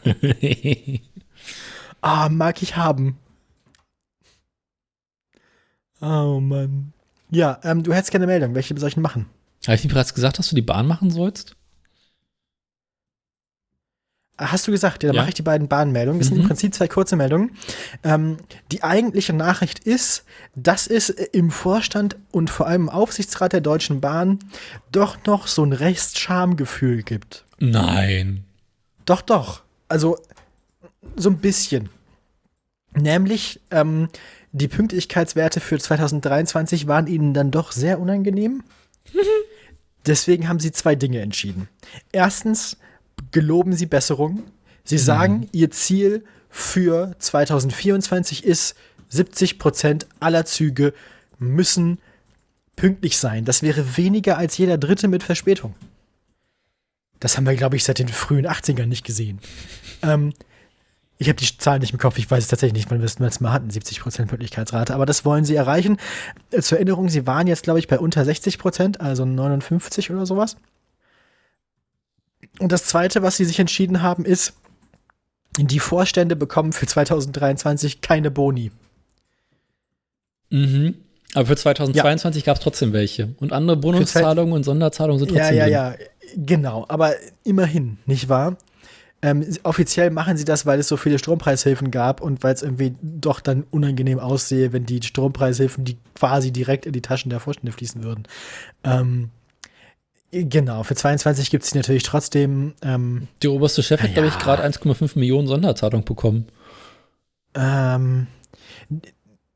[2.06, 3.18] Ah, mag ich haben.
[6.02, 6.92] Oh Mann.
[7.32, 8.54] Ja, ähm, du hättest gerne Meldung.
[8.56, 9.28] Welche soll ich denn machen?
[9.66, 11.56] Habe ich nicht bereits gesagt, dass du die Bahn machen sollst?
[14.38, 15.22] Hast du gesagt, ja, dann Ja.
[15.22, 16.20] mache ich die beiden Bahnmeldungen.
[16.20, 16.48] Das sind im Mhm.
[16.48, 17.56] Prinzip zwei kurze Meldungen.
[18.04, 18.38] Ähm,
[18.72, 24.02] die eigentliche Nachricht ist, dass es im Vorstand und vor allem im Aufsichtsrat der Deutschen
[24.02, 24.40] Bahn
[24.92, 27.46] doch noch so ein Restschamgefühl gibt.
[27.60, 28.44] Nein.
[29.06, 29.62] Doch, doch.
[29.88, 30.18] Also
[31.16, 31.90] so ein bisschen.
[32.96, 34.10] Nämlich ähm,
[34.52, 38.64] die Pünktlichkeitswerte für 2023 waren ihnen dann doch sehr unangenehm.
[40.06, 41.70] Deswegen haben sie zwei Dinge entschieden.
[42.12, 42.78] Erstens
[43.34, 44.44] geloben sie Besserung.
[44.86, 48.76] Sie sagen, ihr Ziel für 2024 ist,
[49.10, 50.94] 70 Prozent aller Züge
[51.40, 52.00] müssen
[52.76, 53.46] pünktlich sein.
[53.46, 55.76] Das wäre weniger als jeder dritte mit Verspätung.
[57.20, 59.40] Das haben wir, glaube ich, seit den frühen 80ern nicht gesehen.
[60.02, 60.34] Ähm,
[61.18, 63.40] ich habe die Zahlen nicht im Kopf, ich weiß es tatsächlich nicht, wann wir es
[63.40, 65.98] mal hatten, 70% Pünktlichkeitsrate, aber das wollen sie erreichen.
[66.52, 70.58] Äh, Zur Erinnerung, sie waren jetzt, glaube ich, bei unter 60%, also 59 oder sowas.
[72.60, 74.54] Und das Zweite, was sie sich entschieden haben, ist,
[75.58, 78.72] die Vorstände bekommen für 2023 keine Boni.
[80.50, 80.96] Mhm.
[81.36, 83.34] Aber für 2022 gab es trotzdem welche.
[83.40, 85.74] Und andere Bonuszahlungen und Sonderzahlungen sind Ja, trotzdem ja, drin.
[85.74, 85.96] ja,
[86.38, 86.86] genau.
[86.90, 87.14] Aber
[87.44, 88.58] immerhin, nicht wahr?
[89.24, 92.94] Ähm, offiziell machen sie das, weil es so viele Strompreishilfen gab und weil es irgendwie
[93.02, 97.72] doch dann unangenehm aussehe, wenn die Strompreishilfen, die quasi direkt in die Taschen der Vorstände
[97.72, 98.24] fließen würden.
[98.84, 99.30] Ähm,
[100.34, 104.14] genau, für 22 gibt es natürlich trotzdem ähm, Der oberste Chef hat, Ja.
[104.14, 106.48] glaube ich, gerade 1,5 Millionen Sonderzahlung bekommen.
[107.56, 108.28] ähm,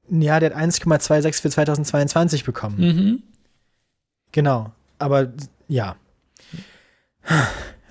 [0.10, 2.78] ja, der hat 1,26 für 2022 bekommen.
[2.80, 3.24] Mhm.
[4.32, 4.72] Genau.
[5.00, 5.34] Aber
[5.68, 5.96] ja.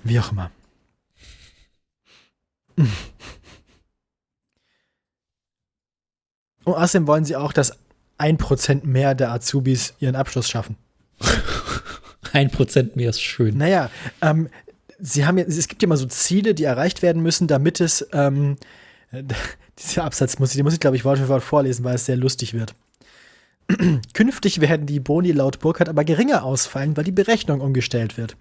[0.03, 0.49] Wie auch immer.
[6.63, 7.77] Und außerdem wollen sie auch, dass
[8.17, 10.75] ein Prozent mehr der Azubis ihren Abschluss schaffen.
[12.33, 13.57] Ein Prozent mehr ist schön.
[13.57, 13.89] Naja,
[14.21, 14.49] ähm,
[14.99, 18.07] sie haben ja, es gibt ja immer so Ziele, die erreicht werden müssen, damit es,
[18.13, 18.57] ähm,
[19.79, 22.05] dieser Absatz muss ich, den muss ich, glaube ich, Wort für Wort vorlesen, weil es
[22.05, 22.73] sehr lustig wird.
[24.13, 28.37] Künftig werden die Boni laut Burkhardt aber geringer ausfallen, weil die Berechnung umgestellt wird.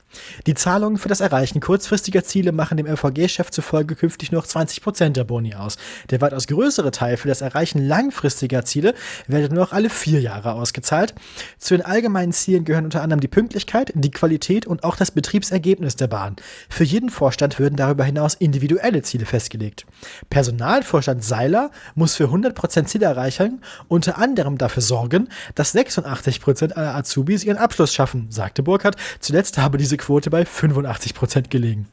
[0.46, 5.10] Die Zahlungen für das Erreichen kurzfristiger Ziele machen dem LVG-Chef zufolge künftig nur noch 20%
[5.10, 5.78] der Boni aus.
[6.10, 8.94] Der weitaus größere Teil für das Erreichen langfristiger Ziele
[9.26, 11.14] wird nur noch alle vier Jahre ausgezahlt.
[11.58, 15.96] Zu den allgemeinen Zielen gehören unter anderem die Pünktlichkeit, die Qualität und auch das Betriebsergebnis
[15.96, 16.36] der Bahn.
[16.68, 19.86] Für jeden Vorstand würden darüber hinaus individuelle Ziele festgelegt.
[20.30, 25.15] Personalvorstand Seiler muss für 100% Zielerreichung unter anderem dafür sorgen,
[25.54, 28.96] dass 86% aller Azubis ihren Abschluss schaffen, sagte Burkhardt.
[29.20, 31.88] Zuletzt habe diese Quote bei 85% gelegen.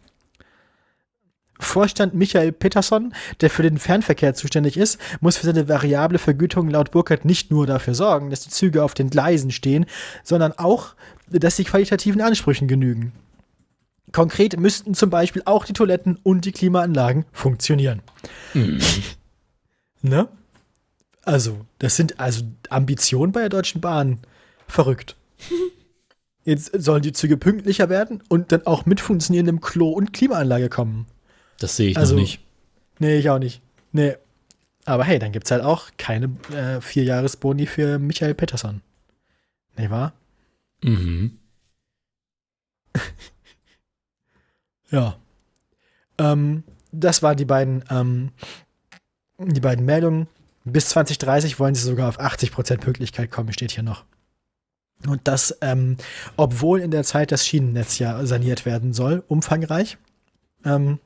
[1.60, 6.92] Vorstand Michael Peterson, der für den Fernverkehr zuständig ist, muss für seine variable Vergütung laut
[6.92, 9.86] Burkhardt nicht nur dafür sorgen, dass die Züge auf den Gleisen stehen,
[10.24, 10.96] sondern auch,
[11.30, 13.14] dass sie qualitativen Ansprüchen genügen.
[14.12, 18.02] Konkret müssten zum Beispiel auch die Toiletten und die Klimaanlagen funktionieren.
[20.06, 20.28] Ne?
[21.24, 24.20] Also, das sind also Ambitionen bei der Deutschen Bahn.
[24.68, 25.16] Verrückt.
[26.46, 31.06] Jetzt sollen die Züge pünktlicher werden und dann auch mit funktionierendem Klo und Klimaanlage kommen.
[31.60, 32.40] Das sehe ich Also- noch nicht.
[33.00, 33.62] Nee, ich auch nicht.
[33.92, 34.16] Nee.
[34.86, 38.82] Aber hey, dann gibt's halt auch keine äh, Vierjahresboni für Michael Peterson.
[39.78, 40.14] Nee, wahr?
[40.84, 41.40] Mhm.
[44.90, 45.18] Ja.
[46.20, 48.32] Ähm, das waren die beiden, ähm,
[49.40, 50.28] die beiden Meldungen.
[50.66, 54.06] Bis 2030 wollen sie sogar auf 80% Pünktlichkeit kommen, steht hier noch.
[55.06, 55.98] Und das, ähm,
[56.38, 59.98] obwohl in der Zeit das Schienennetz ja saniert werden soll, umfangreich.
[60.64, 61.00] Ähm,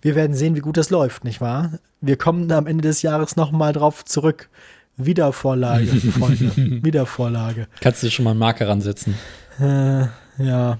[0.00, 1.78] wir werden sehen, wie gut das läuft, nicht wahr?
[2.00, 4.48] Wir kommen da am Ende des Jahres nochmal drauf zurück.
[4.96, 6.84] Wiedervorlage, Freunde.
[6.84, 7.66] Wiedervorlage.
[7.80, 9.14] Kannst du schon mal einen Marker ransetzen?
[9.58, 10.06] Äh,
[10.38, 10.78] ja.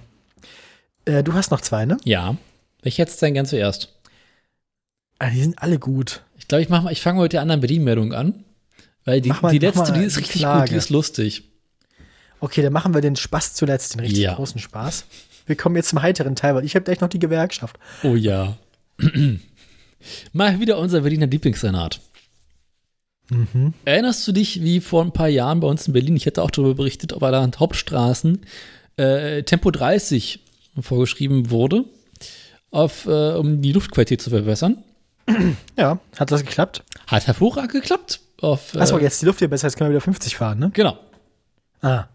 [1.04, 1.96] Äh, du hast noch zwei, ne?
[2.04, 2.36] Ja.
[2.82, 3.93] Welche hättest du denn gern zuerst?
[5.26, 6.22] Ah, die sind alle gut.
[6.38, 8.44] Ich glaube, ich, mach mal- ich fange heute die anderen Bedienmeldungen an.
[9.04, 10.60] Weil die, mal- die letzte, die ist richtig Klage.
[10.62, 11.44] gut, die ist lustig.
[12.40, 14.34] Okay, dann machen wir den Spaß zuletzt, den richtig Ja.
[14.34, 15.04] großen Spaß.
[15.46, 17.78] Wir kommen jetzt zum heiteren Teil, weil ich habe gleich noch die Gewerkschaft.
[18.02, 18.56] Oh ja.
[20.32, 22.00] Mal wieder unser Berliner Lieblingssenat.
[23.30, 23.72] Mhm.
[23.84, 26.50] Erinnerst du dich, wie vor ein paar Jahren bei uns in Berlin, ich hätte auch
[26.50, 28.40] darüber berichtet, auf einer Hauptstraßen
[28.96, 30.40] äh, Tempo 30
[30.80, 31.84] vorgeschrieben wurde,
[32.70, 34.78] auf, äh, um die Luftqualität zu verbessern?
[35.76, 36.82] Ja, hat das geklappt?
[37.06, 38.20] Hat hervorragend geklappt.
[38.40, 40.70] Auf, äh, Achso, jetzt die Luft hier besser, jetzt können wir wieder 50 fahren, ne?
[40.72, 40.98] Genau.
[41.80, 42.06] Ah.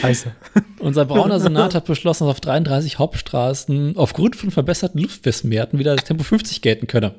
[0.00, 0.32] Scheiße.
[0.78, 6.24] Unser brauner Senat hat beschlossen, dass auf 33 Hauptstraßen aufgrund von verbesserten Luftmesswerten wieder Tempo
[6.24, 7.14] 50 gelten könne.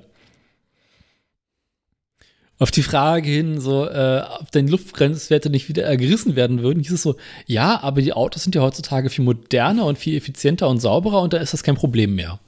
[2.60, 6.84] Auf die Frage hin, so, äh, ob deine Luftgrenzwerte nicht wieder äh, gerissen werden würden,
[6.84, 7.16] hieß es so,
[7.48, 11.34] ja, aber die Autos sind ja heutzutage viel moderner und viel effizienter und sauberer und
[11.34, 12.40] da ist das kein Problem mehr.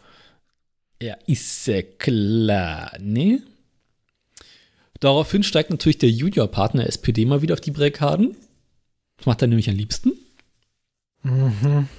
[1.03, 3.41] Ja, ist ja klar, ne?
[5.01, 8.37] Daraufhin steigt natürlich der Juniorpartner SPD mal wieder auf die Barrikaden.
[9.17, 10.13] Das macht er nämlich am liebsten.
[11.23, 11.89] Mhm.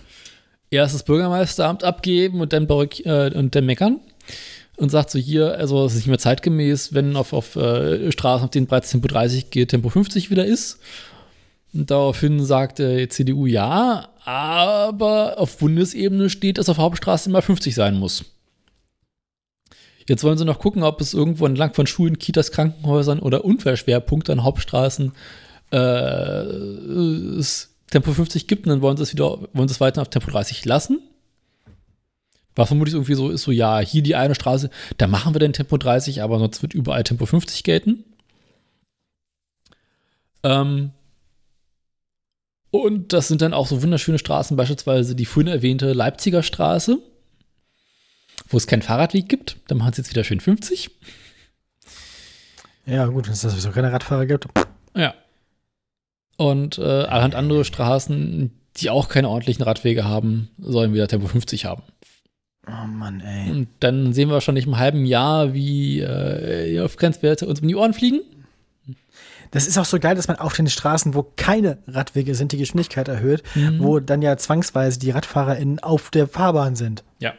[0.71, 4.01] Erst das Bürgermeisteramt abgeben und dann, äh, und dann meckern.
[4.79, 8.47] Und sagt so hier, also es ist nicht mehr zeitgemäß, wenn auf, auf äh, Straßen,
[8.47, 10.79] auf denen bereits Tempo 30 geht, Tempo 50 wieder ist.
[11.75, 17.75] Und daraufhin sagt die CDU ja, aber auf Bundesebene steht, dass auf Hauptstraßen immer 50
[17.75, 18.25] sein muss.
[20.07, 24.33] Jetzt wollen sie noch gucken, ob es irgendwo entlang von Schulen, Kitas, Krankenhäusern oder Unfallschwerpunkte
[24.33, 25.13] an Hauptstraßen
[25.71, 26.45] äh,
[27.91, 30.31] Tempo 50 gibt und dann wollen sie es wieder, wollen sie es weiter auf Tempo
[30.31, 31.01] 30 lassen.
[32.55, 35.53] Was vermutlich irgendwie so ist, so ja, hier die eine Straße, da machen wir den
[35.53, 38.05] Tempo 30, aber sonst wird überall Tempo 50 gelten.
[40.45, 40.93] Ähm,
[42.71, 46.99] und das sind dann auch so wunderschöne Straßen, beispielsweise die vorhin erwähnte Leipziger Straße,
[48.49, 49.57] wo es keinen Fahrradweg gibt.
[49.69, 50.91] Da machen sie jetzt wieder schön 50.
[52.87, 54.47] Ja, gut, wenn es sowieso keine Radfahrer gibt.
[54.95, 55.15] Ja.
[56.37, 61.65] Und äh, allerhand andere Straßen, die auch keine ordentlichen Radwege haben, sollen wieder Tempo 50
[61.65, 61.83] haben.
[62.66, 63.51] Oh Mann, ey.
[63.51, 67.77] Und dann sehen wir wahrscheinlich im halben Jahr, wie äh, die Aufgrenzwerte uns um die
[67.77, 68.21] Ohren fliegen.
[69.51, 72.57] Das ist auch so geil, dass man auf den Straßen, wo keine Radwege sind, die
[72.57, 73.79] Geschwindigkeit erhöht, Mhm.
[73.81, 77.05] wo dann ja zwangsweise die RadfahrerInnen auf der Fahrbahn sind.
[77.21, 77.35] Ja.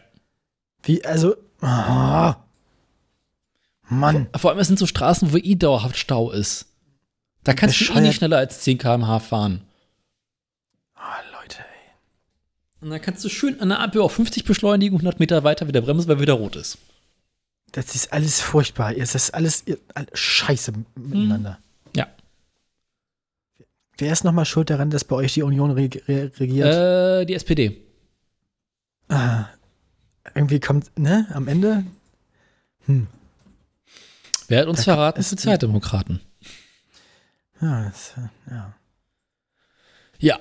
[0.86, 2.36] Wie, also, ah.
[3.90, 4.28] Mann.
[4.38, 6.68] Vor allem, es sind so Straßen, wo eh dauerhaft Stau ist.
[7.44, 8.03] Da kannst du eh Bescheuert.
[8.03, 9.62] nicht schneller als 10 km/h fahren.
[10.95, 11.91] Ah, Leute, ey.
[12.82, 15.82] Und dann kannst du schön an der Ampel auf 50 beschleunigen, 100 Meter weiter wieder
[15.82, 16.78] bremsen, weil wieder rot ist.
[17.74, 18.95] Das ist alles furchtbar.
[18.95, 21.60] Es ist alles, ihr- all- Scheiße miteinander.
[21.95, 22.07] Ja.
[23.98, 26.74] Wer ist nochmal schuld daran, dass bei euch die Union reg re regiert?
[26.74, 27.82] Äh, die SPD.
[29.10, 29.45] Ah,
[30.36, 31.86] irgendwie kommt, ne, am Ende?
[32.86, 33.07] Hm.
[34.48, 35.20] Wer hat uns Da- verraten?
[35.20, 36.20] es- Sozialdemokraten.
[37.62, 37.91] Ja, äh,
[38.52, 38.76] ja.
[40.20, 40.40] Ja.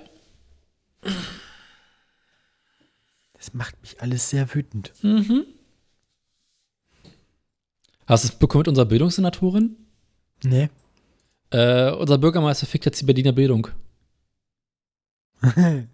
[3.35, 4.93] Das macht mich alles sehr wütend.
[5.03, 5.45] Mhm.
[8.07, 9.77] Hast du es bekommen mit unserer Bildungssenatorin?
[10.43, 10.69] Nee.
[11.51, 13.69] Äh, unser Bürgermeister fickt jetzt die Berliner Bildung.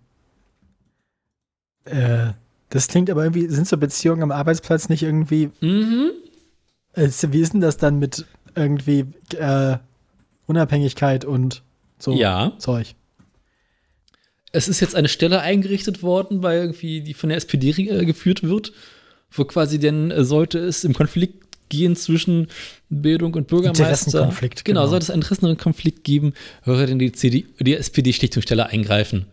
[1.84, 2.32] äh,
[2.70, 6.10] das klingt aber irgendwie, sind so Beziehungen am Arbeitsplatz nicht irgendwie, Mhm.
[6.94, 8.24] äh, wie ist denn das dann mit
[8.56, 9.04] irgendwie
[9.36, 9.76] äh,
[10.46, 11.62] Unabhängigkeit und
[11.98, 12.52] so Ja.
[12.58, 12.94] Zeug?
[14.52, 18.42] Es ist jetzt eine Stelle eingerichtet worden, weil irgendwie die von der SPD äh, geführt
[18.42, 18.72] wird,
[19.30, 22.48] wo quasi denn äh, sollte es im Konflikt gehen zwischen
[22.88, 23.84] Bildung und Bürgermeister.
[23.84, 24.90] Interessenkonflikt, Genau, genau.
[24.90, 26.34] sollte es einen Interessenkonflikt geben,
[26.64, 29.26] würde denn die, CD, die SPD-Schlichtungsstelle eingreifen.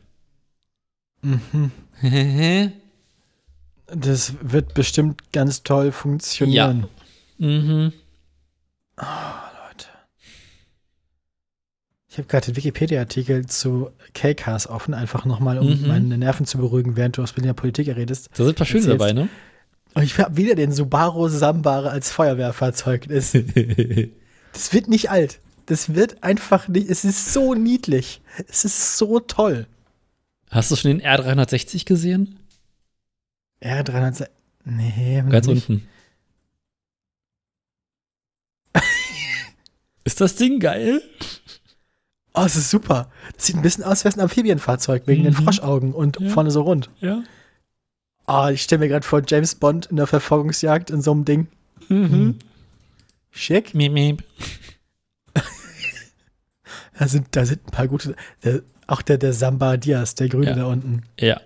[1.24, 1.72] Mhm.
[3.88, 6.88] Das wird bestimmt ganz toll funktionieren.
[7.38, 7.94] mhm.
[8.98, 9.88] Leute.
[12.10, 15.88] Ich habe gerade den Wikipedia-Artikel zu K-Cars offen, einfach nochmal, um Mhm.
[15.88, 18.30] meine Nerven zu beruhigen, während du aus Berliner Politik redest.
[18.34, 19.30] Da sind ein paar schöne dabei, ne?
[19.94, 23.08] Und ich habe wieder den Subaru Sambare als Feuerwehrfahrzeug.
[23.08, 23.32] Das,
[24.54, 25.40] das wird nicht alt.
[25.68, 26.90] Das wird einfach nicht.
[26.90, 28.22] Es ist so niedlich.
[28.48, 29.68] Es ist so toll.
[30.50, 32.40] Hast du schon den R360 gesehen?
[33.62, 34.30] R300.
[34.66, 35.70] Nee, Ganz nicht.
[35.70, 35.88] unten.
[40.04, 41.02] ist das Ding geil?
[42.34, 43.12] Oh, es ist super.
[43.36, 45.44] Das sieht ein bisschen aus wie ein Amphibienfahrzeug wegen den Mhm.
[45.44, 46.30] Froschaugen und Ja.
[46.30, 46.90] vorne so rund.
[47.00, 47.24] Ja.
[48.26, 51.48] Ah, ich stelle mir gerade vor, James Bond in der Verfolgungsjagd in so einem Ding.
[51.88, 52.38] Mhm.
[53.32, 53.74] Schick.
[53.74, 54.24] Miep, miep.
[57.00, 58.16] Da sind, da sind ein paar gute.
[58.44, 60.56] Der, auch der, der Samba Diaz, der Grüne Ja.
[60.56, 61.04] da unten.
[61.20, 61.40] Ja.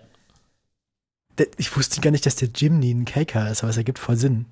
[1.58, 4.46] Ich wusste gar nicht, dass der Jimny ein KK ist, aber es ergibt voll Sinn.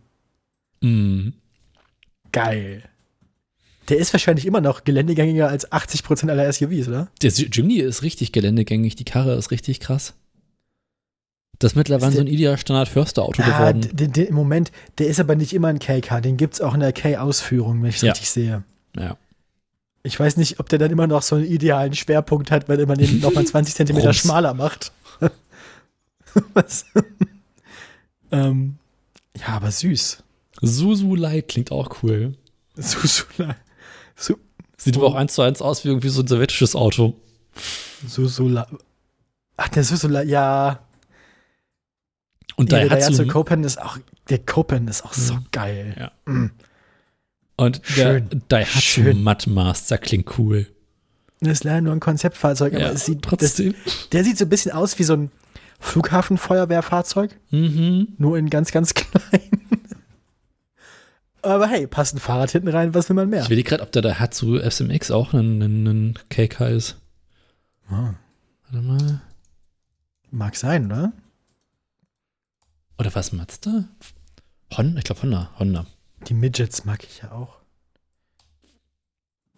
[0.82, 1.34] Mhm.
[2.32, 2.84] Geil.
[3.90, 7.08] Der ist wahrscheinlich immer noch geländegängiger als 80% aller SUVs, oder?
[7.22, 10.14] Der Jimny ist richtig geländegängig, die Karre ist richtig krass.
[11.58, 13.90] Das ist mittlerweile Ist so der- ein ideal Standard-Förster-Auto Ah, geworden.
[13.92, 16.74] d- d- Im Moment, der ist aber nicht immer ein KK, den gibt es auch
[16.74, 18.12] in der K-Ausführung, wenn ich es Ja.
[18.12, 18.64] richtig sehe.
[18.96, 19.18] Ja.
[20.04, 22.98] Ich weiß nicht, ob der dann immer noch so einen idealen Schwerpunkt hat, weil man
[22.98, 24.18] den nochmal 20 Zentimeter Rums.
[24.18, 24.94] schmaler macht.
[28.32, 28.78] Ähm,
[29.36, 30.24] ja, aber süß.
[31.16, 32.36] Light klingt auch cool.
[32.76, 33.00] So,
[34.16, 34.36] so,
[34.78, 37.16] Sieht aber auch eins zu eins aus wie irgendwie so ein sowjetisches Auto.
[38.48, 38.68] la-
[39.58, 40.80] Ach, der Susula, ja.
[42.56, 43.28] Und ja der Daihatsu.
[43.28, 43.98] Copen ist auch,
[44.30, 45.46] der Copen ist auch so Mhm.
[45.52, 45.96] geil.
[46.00, 46.12] Ja.
[46.32, 46.52] Mm.
[47.58, 48.30] Und Schön.
[48.30, 49.24] der Daihatsu Schön.
[49.24, 50.68] Mud Master klingt cool.
[51.42, 53.76] Das ist leider nur ein Konzeptfahrzeug, aber Ja, es sieht, das, trotzdem.
[54.12, 55.32] der sieht so ein bisschen aus wie so ein
[55.80, 58.10] Flughafenfeuerwehrfahrzeug, Mhm.
[58.18, 59.42] nur in ganz, ganz klein.
[61.42, 63.44] aber hey, passt ein Fahrrad hinten rein, was will man mehr?
[63.44, 66.98] Ich will gerade, ob der Daihatsu SMX auch ein, ein, ein KK ist.
[67.90, 68.14] Ah,
[68.70, 69.22] Warte mal.
[70.32, 71.12] mag sein, oder?
[72.98, 73.86] Oder was Mazda?
[74.76, 74.98] Honda?
[75.00, 75.50] Ich glaube Honda.
[75.58, 75.86] Honda.
[76.28, 77.59] Die Midgets mag ich ja auch.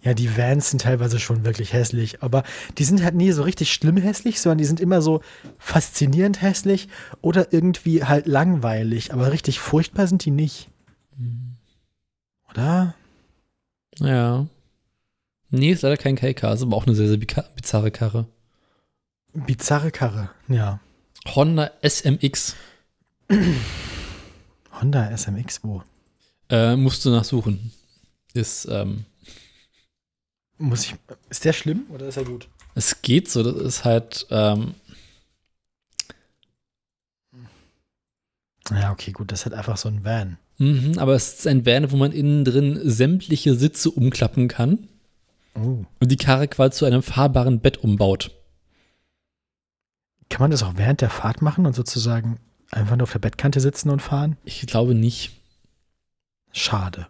[0.03, 2.44] Ja, die Vans sind teilweise schon wirklich hässlich, aber
[2.78, 5.22] die sind halt nie so richtig schlimm hässlich, sondern die sind immer so
[5.60, 6.88] faszinierend hässlich
[7.22, 10.69] oder irgendwie halt langweilig, aber richtig furchtbar sind die nicht.
[12.49, 12.95] Oder?
[13.99, 14.48] Ja.
[15.52, 18.26] Nee, ist leider kein KK, ist aber auch eine sehr, sehr bizarre Karre.
[19.34, 20.80] Bizarre Karre, ja.
[21.28, 22.56] Honda SMX.
[24.82, 25.84] Honda SMX, wo?
[26.49, 27.72] Äh, musst du nachsuchen.
[28.34, 29.06] Ist, ähm,
[30.62, 30.96] Muss ich.
[31.30, 32.48] Ist der schlimm oder ist er gut?
[32.76, 34.76] es geht so, das ist halt, ähm,
[38.70, 40.38] Ja, okay, gut, das ist halt einfach so ein Van.
[40.58, 44.88] mhm, aber es ist ein Van, wo man innen drin sämtliche Sitze umklappen kann
[45.56, 45.84] Oh.
[46.00, 48.32] und die Karre quasi zu einem fahrbaren Bett umbaut.
[50.30, 52.40] Kann man das auch während der Fahrt machen und sozusagen
[52.70, 54.38] einfach nur auf der Bettkante sitzen und fahren?
[54.46, 55.32] Ich glaube nicht.
[56.54, 57.08] Schade.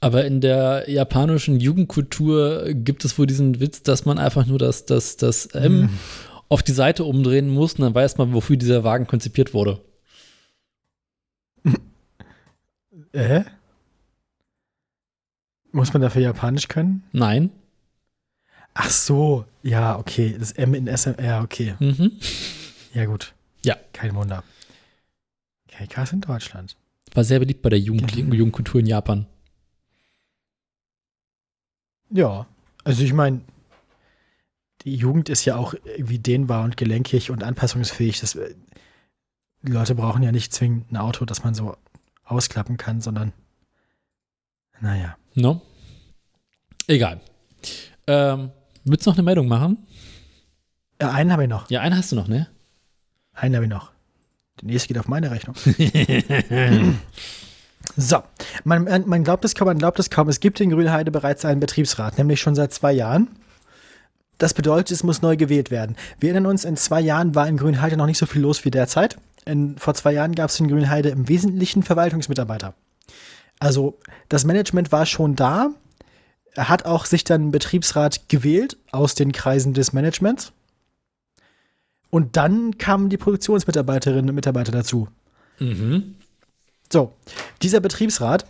[0.00, 4.86] Aber in der japanischen Jugendkultur gibt es wohl diesen Witz, dass man einfach nur das,
[4.86, 5.90] das, das M Hm.
[6.48, 9.80] auf die Seite umdrehen muss und dann weiß man, wofür dieser Wagen konzipiert wurde.
[13.12, 13.42] Äh?
[15.72, 17.02] Muss man dafür Japanisch können?
[17.12, 17.50] Nein.
[18.74, 20.36] Ach so, ja, okay.
[20.38, 21.74] Das M in SM, ja, okay.
[21.80, 22.12] Mhm.
[22.94, 23.34] Ja, gut.
[23.64, 23.76] Ja.
[23.92, 24.44] Kein Wunder.
[25.68, 26.76] KKs in Deutschland.
[27.14, 28.14] War sehr beliebt bei der Jugend.
[28.14, 29.26] Jugendkultur in Japan.
[32.10, 32.46] Ja,
[32.84, 33.42] also ich meine,
[34.82, 38.20] die Jugend ist ja auch irgendwie dehnbar und gelenkig und anpassungsfähig.
[38.20, 38.54] Das, äh,
[39.62, 41.76] die Leute brauchen ja nicht zwingend ein Auto, das man so
[42.24, 43.32] ausklappen kann, sondern
[44.80, 45.16] naja.
[45.34, 45.60] No?
[46.86, 47.20] Egal.
[48.06, 48.50] Ähm,
[48.84, 49.86] willst du noch eine Meldung machen?
[51.00, 51.70] Ja, einen habe ich noch.
[51.70, 52.48] Ja, eine hast du noch, ne?
[53.32, 53.92] Einen habe ich noch.
[54.60, 55.54] Der nächste geht auf meine Rechnung.
[57.96, 58.22] So,
[58.64, 60.28] man, man glaubt es kaum, man glaubt es kaum.
[60.28, 63.28] Es gibt in Grünheide bereits einen Betriebsrat, nämlich schon seit zwei Jahren.
[64.38, 65.96] Das bedeutet, es muss neu gewählt werden.
[66.18, 68.70] Wir erinnern uns, in zwei Jahren war in Grünheide noch nicht so viel los wie
[68.70, 69.18] derzeit.
[69.44, 72.74] In, vor zwei Jahren gab es in Grünheide im Wesentlichen Verwaltungsmitarbeiter.
[73.58, 73.98] Also
[74.28, 75.70] das Management war schon da.
[76.56, 80.52] Hat auch sich dann einen Betriebsrat gewählt aus den Kreisen des Managements.
[82.08, 85.08] Und dann kamen die Produktionsmitarbeiterinnen und Mitarbeiter dazu.
[85.58, 86.14] mhm.
[86.92, 87.12] So,
[87.62, 88.46] dieser Betriebsrat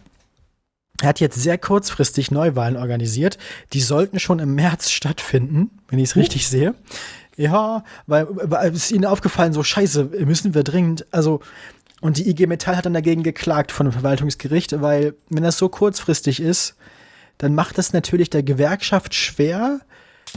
[1.02, 3.38] hat jetzt sehr kurzfristig Neuwahlen organisiert.
[3.72, 6.74] Die sollten schon im März stattfinden, wenn ich es richtig sehe.
[7.36, 11.40] Ja, weil, weil es ist ihnen aufgefallen, so scheiße, müssen wir dringend, also
[12.02, 15.68] und die IG Metall hat dann dagegen geklagt von dem Verwaltungsgericht, weil wenn das so
[15.68, 16.76] kurzfristig ist,
[17.38, 19.80] dann macht es natürlich der Gewerkschaft schwer,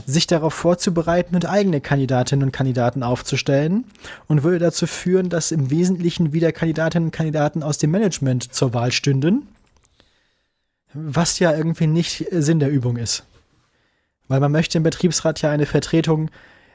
[0.06, 3.84] sich darauf vorzubereiten und eigene Kandidatinnen und Kandidaten aufzustellen
[4.26, 8.74] und würde dazu führen, dass im Wesentlichen wieder Kandidatinnen und Kandidaten aus dem Management zur
[8.74, 9.48] Wahl stünden,
[10.92, 13.24] was ja irgendwie nicht äh, Sinn der Übung ist.
[14.28, 16.30] Weil man möchte im Betriebsrat ja eine Vertretung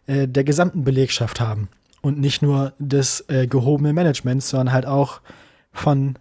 [0.08, 1.70] äh, der gesamten Belegschaft haben
[2.02, 5.22] und nicht nur des äh, gehobenen Managements, sondern halt auch
[5.72, 6.16] von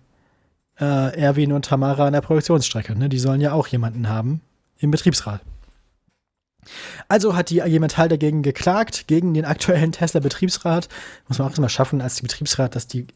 [0.80, 2.96] äh, Erwin und Tamara an der Produktionsstrecke.
[2.96, 3.08] Ne?
[3.08, 4.40] Die sollen ja auch jemanden haben
[4.78, 5.40] im Betriebsrat.
[7.08, 10.88] Also hat die IG Metall dagegen geklagt, gegen den aktuellen Tesla-Betriebsrat.
[11.28, 13.06] Muss man auch immer schaffen, als die Betriebsrat, dass die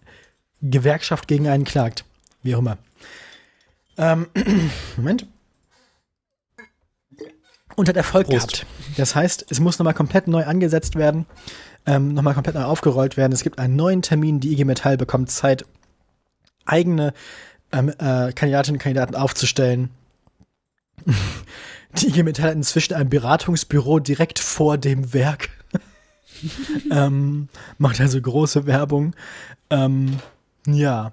[0.60, 2.04] Gewerkschaft gegen einen klagt.
[2.42, 2.78] Wie auch immer.
[3.98, 4.28] Ähm,
[4.96, 5.26] Moment.
[7.74, 8.52] Und hat Erfolg Prost.
[8.52, 8.66] gehabt.
[8.96, 11.26] Das heißt, es muss nochmal komplett neu angesetzt werden,
[11.86, 13.32] ähm, nochmal komplett neu aufgerollt werden.
[13.32, 14.40] Es gibt einen neuen Termin.
[14.40, 15.64] Die IG Metall bekommt Zeit,
[16.66, 17.14] eigene
[17.72, 19.90] ähm, äh, Kandidatinnen und Kandidaten aufzustellen.
[21.98, 25.50] Die IG Metall hat inzwischen ein Beratungsbüro direkt vor dem Werk.
[26.90, 27.48] ähm,
[27.78, 29.14] macht also große Werbung.
[29.70, 30.18] Ähm,
[30.66, 31.12] ja.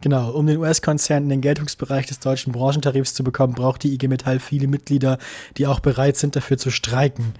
[0.00, 4.08] Genau, um den US-Konzern in den Geltungsbereich des deutschen Branchentarifs zu bekommen, braucht die IG
[4.08, 5.18] Metall viele Mitglieder,
[5.56, 7.34] die auch bereit sind, dafür zu streiken.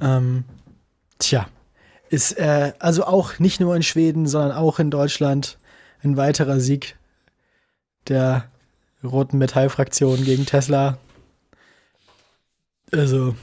[0.00, 0.44] Ähm,
[1.18, 1.46] tja,
[2.10, 5.58] ist äh, also auch nicht nur in Schweden, sondern auch in Deutschland
[6.02, 6.96] ein weiterer Sieg
[8.08, 8.50] der
[9.04, 10.98] roten Metallfraktion gegen Tesla.
[12.92, 13.36] Also,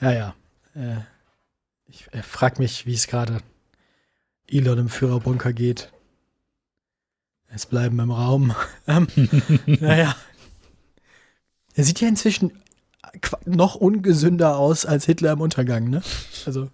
[0.00, 0.34] ja, ja.
[0.74, 1.00] Äh,
[1.86, 3.38] ich äh, frag mich, wie es gerade
[4.46, 5.92] Elon im Führerbunker geht.
[7.48, 8.54] Es bleiben im Raum.
[8.86, 9.06] Ähm,
[9.66, 10.14] naja.
[11.74, 12.52] Er sieht ja inzwischen
[13.46, 16.02] noch ungesünder aus als Hitler im Untergang, ne?
[16.44, 16.68] Also,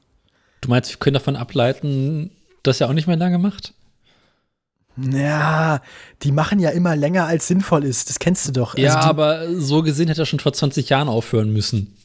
[0.60, 2.30] Du meinst, wir können davon ableiten,
[2.62, 3.74] dass er auch nicht mehr lange macht?
[5.12, 5.80] Ja,
[6.22, 8.08] die machen ja immer länger, als sinnvoll ist.
[8.08, 8.76] Das kennst du doch.
[8.76, 11.96] Ja, also aber so gesehen hätte er schon vor 20 Jahren aufhören müssen.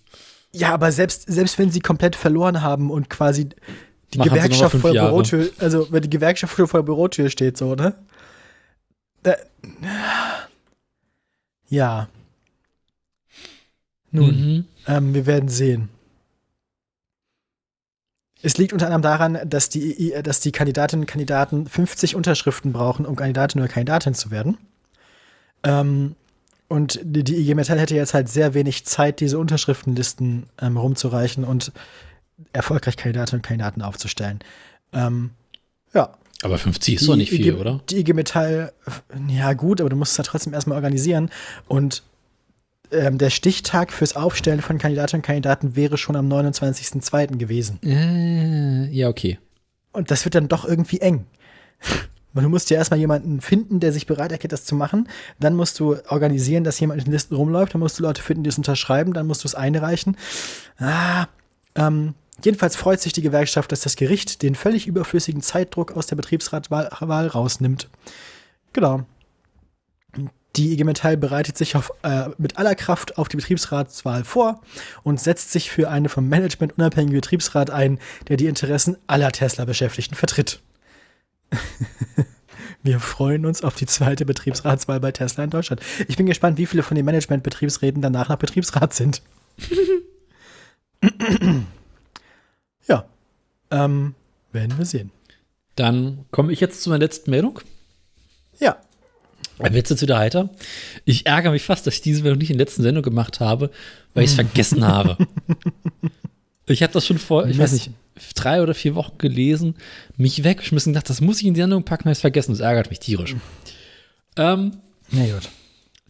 [0.51, 3.49] ja, aber selbst, selbst wenn sie komplett verloren haben und quasi
[4.13, 5.03] die Machen Gewerkschaft vor der.
[5.03, 7.95] Bürotür, also wenn die Gewerkschaft vor der Bürotür steht, so, ne?
[9.23, 9.35] Da,
[11.69, 12.07] ja.
[14.11, 14.27] Nun.
[14.27, 14.65] Mhm.
[14.87, 15.89] Ähm, wir werden sehen.
[18.45, 23.07] Es liegt unter anderem daran, dass die, dass die Kandidatinnen und Kandidaten 50 Unterschriften brauchen,
[23.07, 24.59] um Kandidatin oder Kandidatin zu werden.
[25.63, 26.15] Ähm,
[26.67, 31.43] und die, die IG Metall hätte jetzt halt sehr wenig Zeit, diese Unterschriftenlisten ähm, rumzureichen
[31.43, 31.71] und
[32.53, 34.39] erfolgreich Kandidatinnen und Kandidaten aufzustellen.
[34.93, 35.31] Ähm,
[35.95, 36.13] ja.
[36.43, 37.81] Aber 50 ist doch nicht viel, IG, oder?
[37.89, 38.73] Die IG Metall,
[39.27, 41.31] ja gut, aber du musst es ja trotzdem erstmal organisieren.
[41.67, 42.03] Und
[42.91, 47.37] ähm, der Stichtag fürs Aufstellen von Kandidatinnen und Kandidaten wäre schon am 29.02.
[47.37, 47.79] gewesen.
[47.83, 49.39] Äh, ja, okay.
[49.91, 51.25] Und das wird dann doch irgendwie eng.
[52.33, 55.07] Du musst ja erstmal jemanden finden, der sich bereit erklärt, das zu machen.
[55.39, 57.73] Dann musst du organisieren, dass jemand in den Listen rumläuft.
[57.73, 59.13] Dann musst du Leute finden, die es unterschreiben.
[59.13, 60.17] Dann musst du es einreichen.
[60.77, 61.27] Ah,
[61.75, 62.13] ähm,
[62.43, 66.89] jedenfalls freut sich die Gewerkschaft, dass das Gericht den völlig überflüssigen Zeitdruck aus der Betriebsratwahl
[66.99, 67.89] Wahl rausnimmt.
[68.73, 69.05] Genau.
[70.55, 74.61] Die IG Metall bereitet sich auf, äh, mit aller Kraft auf die Betriebsratswahl vor
[75.03, 77.99] und setzt sich für einen vom Management unabhängigen Betriebsrat ein,
[78.29, 80.61] der die Interessen aller Tesla-Beschäftigten vertritt.
[82.83, 85.81] Wir freuen uns auf die zweite Betriebsratswahl bei Tesla in Deutschland.
[86.07, 89.23] Ich bin gespannt, wie viele von den Management-Betriebsräten danach nach Betriebsrat sind.
[92.87, 93.05] ja,
[93.71, 94.13] ähm,
[94.51, 95.11] werden wir sehen.
[95.75, 97.59] Dann komme ich jetzt zu meiner letzten Meldung.
[98.59, 98.77] Ja,
[99.59, 100.49] Wird's jetzt wieder heiter.
[101.05, 103.71] Ich ärgere mich fast, dass ich diese Meldung nicht in der letzten Sendung gemacht habe,
[104.13, 105.17] weil ich es vergessen habe.
[106.67, 107.91] Ich habe das schon vor, ich weiß nicht,
[108.33, 109.75] drei oder vier Wochen gelesen,
[110.17, 112.53] mich weggeschmissen, gedacht, das muss ich in die Sendung packen, habe ich vergessen.
[112.53, 113.35] Das ärgert mich tierisch.
[114.35, 114.77] Ähm,
[115.11, 115.49] na gut.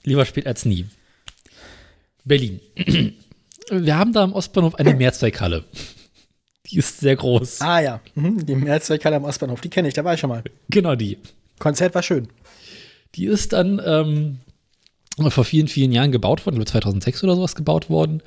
[0.03, 0.85] lieber spät als nie.
[2.23, 2.59] Berlin.
[3.69, 5.65] Wir haben da am Ostbahnhof eine Mehrzweckhalle.
[6.67, 7.61] Die ist sehr groß.
[7.61, 10.43] Ah ja, mhm, die Mehrzweckhalle am Ostbahnhof, die kenne ich, da war ich schon mal.
[10.69, 11.17] Genau die.
[11.59, 12.27] Konzert war schön.
[13.15, 14.39] Die ist dann ähm,
[15.29, 18.21] vor vielen, vielen Jahren gebaut worden, glaube 2006 oder sowas gebaut worden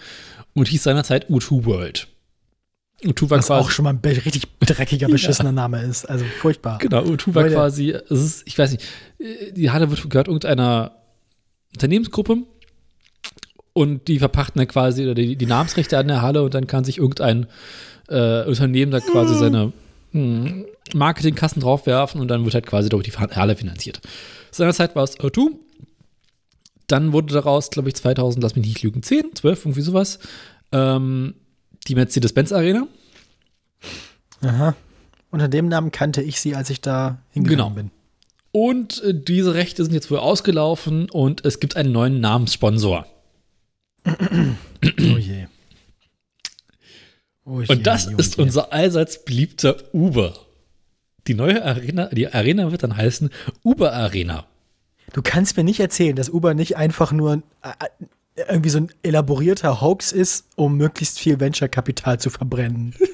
[0.54, 2.08] und hieß seinerzeit U2 World.
[3.02, 6.04] U2 war Was quasi, auch schon mal ein richtig dreckiger, beschissener Name ist.
[6.04, 6.78] Also furchtbar.
[6.78, 8.84] genau, U2 war quasi, es ist, ich weiß nicht,
[9.52, 10.92] die Halle wird, gehört irgendeiner
[11.74, 12.38] Unternehmensgruppe
[13.72, 16.82] und die verpachten dann quasi oder die, die Namensrechte an der Halle und dann kann
[16.84, 17.46] sich irgendein
[18.08, 19.72] äh, Unternehmen da quasi seine
[20.12, 24.00] hm, Marketingkassen draufwerfen und dann wird halt quasi durch die Halle finanziert.
[24.58, 25.52] Seinerzeit war es O2.
[26.86, 30.18] Dann wurde daraus, glaube ich, 2000, lass mich nicht lügen, 10, 12, irgendwie sowas,
[30.72, 31.34] ähm,
[31.86, 32.86] die Mercedes-Benz Arena.
[34.42, 34.74] Aha.
[35.30, 37.74] Unter dem Namen kannte ich sie, als ich da hingegangen Genau.
[37.74, 37.90] bin.
[38.52, 43.06] Und äh, diese Rechte sind jetzt wohl ausgelaufen und es gibt einen neuen Namenssponsor.
[44.06, 44.12] Oh
[45.18, 45.46] je.
[47.44, 50.32] Oh je, Und das oh je, ist unser allseits beliebter Uber.
[51.28, 53.30] Die neue Arena, die Arena wird dann heißen
[53.62, 54.46] Uber Arena.
[55.12, 57.68] Du kannst mir nicht erzählen, dass Uber nicht einfach nur äh,
[58.36, 62.94] äh, irgendwie so ein elaborierter Hoax ist, um möglichst viel Venture-Kapital zu verbrennen.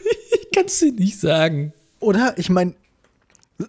[0.47, 1.73] Ich kann es dir nicht sagen.
[1.99, 2.35] Oder?
[2.39, 2.75] Ich meine,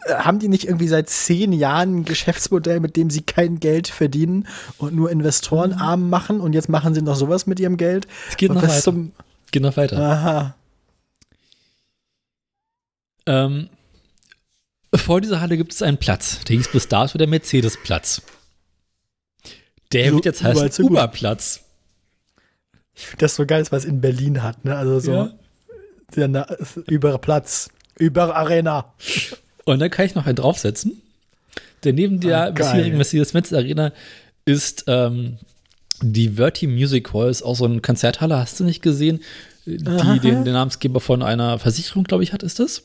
[0.08, 4.46] haben die nicht irgendwie seit zehn Jahren ein Geschäftsmodell, mit dem sie kein Geld verdienen
[4.78, 8.06] und nur Investoren arm machen und jetzt machen sie noch sowas mit ihrem Geld?
[8.30, 8.82] Es geht Und noch weiter.
[8.82, 9.14] zum-
[9.52, 9.98] Geht noch weiter.
[9.98, 10.56] Aha.
[13.26, 13.70] Ähm,
[15.06, 16.40] vor dieser Halle gibt es einen Platz.
[16.46, 18.22] Der hieß bis dato der Mercedes-Platz.
[19.94, 20.84] Der So wird jetzt heißen.
[20.86, 21.62] Uber-Platz.
[22.96, 24.76] Ich finde das so geil, was in Berlin hat, ne?
[24.76, 25.32] Also so Ja.
[26.16, 26.48] der Na
[26.88, 27.70] über Platz,
[28.00, 28.94] über Arena.
[29.66, 31.02] Und dann kann ich noch einen draufsetzen.
[31.84, 33.92] Denn neben der Ah, bisherigen Mercedes-Benz Arena
[34.46, 35.38] ist ähm,
[36.02, 39.22] die Verti Music Hall, ist auch so eine Konzerthalle, hast du nicht gesehen,
[39.66, 42.84] die den, den Namensgeber von einer Versicherung, glaube ich, hat, ist das.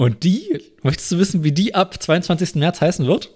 [0.00, 2.54] Und die, möchtest du wissen, wie die ab 22.
[2.54, 3.34] März heißen wird?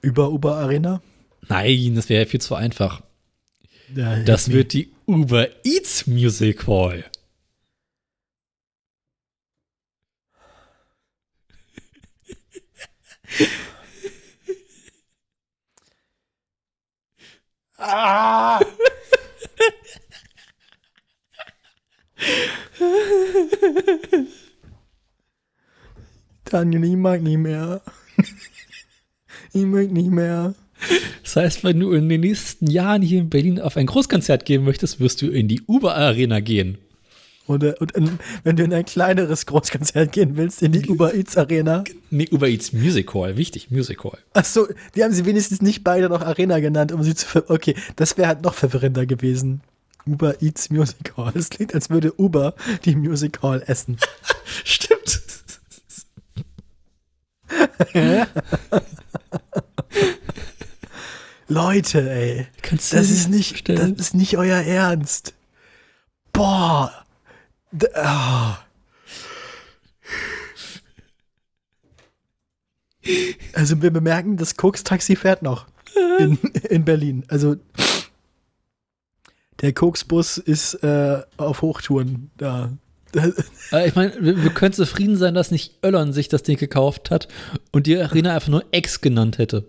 [0.00, 1.02] Über Uber Arena?
[1.48, 3.02] Nein, das wäre ja viel zu einfach.
[3.96, 7.04] Ja, Das wird die Uber Eats Music Hall.
[17.78, 18.60] Ah!
[26.50, 27.80] Daniel, ich mag nicht mehr.
[29.52, 30.54] Ich möchte nicht mehr.
[31.22, 34.64] Das heißt, wenn du in den nächsten Jahren hier in Berlin auf ein Großkonzert gehen
[34.64, 36.78] möchtest, wirst du in die Uber-Arena gehen.
[37.48, 41.36] Oder und in, wenn du in ein kleineres Großkonzert gehen willst, in die Uber Eats
[41.36, 41.84] Arena.
[42.10, 44.18] Nee, Uber Eats Music Hall, wichtig, Music Hall.
[44.34, 47.76] Achso, die haben sie wenigstens nicht beide noch Arena genannt, um sie zu ver Okay,
[47.94, 49.60] das wäre halt noch verwirrender gewesen.
[50.06, 51.32] Uber Eats Music Hall.
[51.34, 52.54] Es klingt, als würde Uber
[52.84, 53.96] die Music Hall essen.
[54.64, 54.95] Stimmt.
[61.48, 62.46] Leute, ey.
[62.62, 65.34] Kannst du Das ist nicht, das ist nicht euer Ernst.
[66.32, 67.04] Boah.
[67.72, 68.58] D ah.
[73.52, 75.66] Also wir bemerken, das Koks-Taxi fährt noch
[76.18, 77.24] in, in Berlin.
[77.28, 77.56] Also
[79.60, 82.70] der Koksbus ist äh, auf Hochtouren da.
[83.72, 87.10] Äh, Ich meine, wir, wir können zufrieden sein, dass nicht Öllern sich das Ding gekauft
[87.10, 87.28] hat
[87.72, 89.66] und die Arena einfach nur X genannt hätte.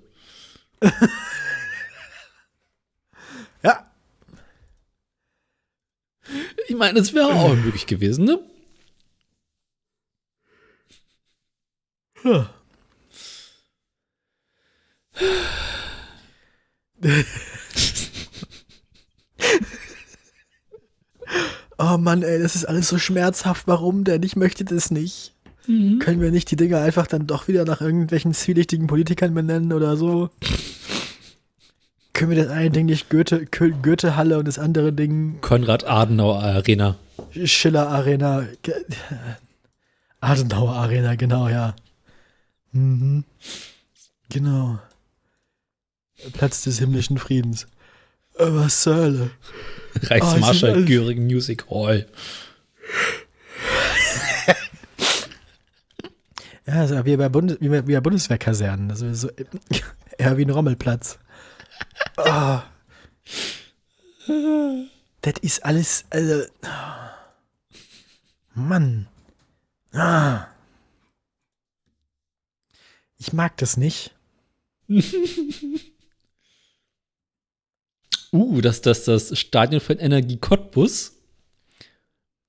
[3.63, 3.91] Ja,
[6.67, 8.39] Ich meine, das wäre auch möglich gewesen, ne?
[21.77, 23.67] Oh Mann, ey, das ist alles so schmerzhaft.
[23.67, 24.23] Warum denn?
[24.23, 25.33] Ich möchte das nicht.
[25.65, 29.97] Können wir nicht die Dinger einfach dann doch wieder nach irgendwelchen zwielichtigen Politikern benennen oder
[29.97, 30.29] so?
[32.13, 36.95] Können wir das eine Ding nicht Goethe, Goethe-Halle und das andere Ding Konrad Adenauer Arena.
[37.43, 38.45] Schiller Arena?
[38.63, 38.73] Ge-
[40.21, 41.75] Adenauer Arena, genau, ja.
[42.71, 43.25] Mhm.
[44.29, 44.79] Genau.
[46.31, 47.67] Platz des himmlischen Friedens.
[48.39, 49.29] Was zur Hölle?
[50.09, 52.07] Reichsmarschall alles- Göring Music Hall.
[56.65, 58.91] Ja, so wie bei, Bundes wie bei, wie bei Bundeswehrkasernen.
[58.91, 59.29] Also so,
[60.17, 61.17] eher wie ein Rommelplatz.
[62.17, 62.63] Ah.
[65.21, 66.03] Das ist alles.
[66.09, 66.43] Also,
[68.53, 69.07] Mann.
[69.93, 70.47] Ah.
[73.17, 74.13] Ich mag das nicht.
[78.31, 81.13] Uh, das, das, das Stadion von Energie Cottbus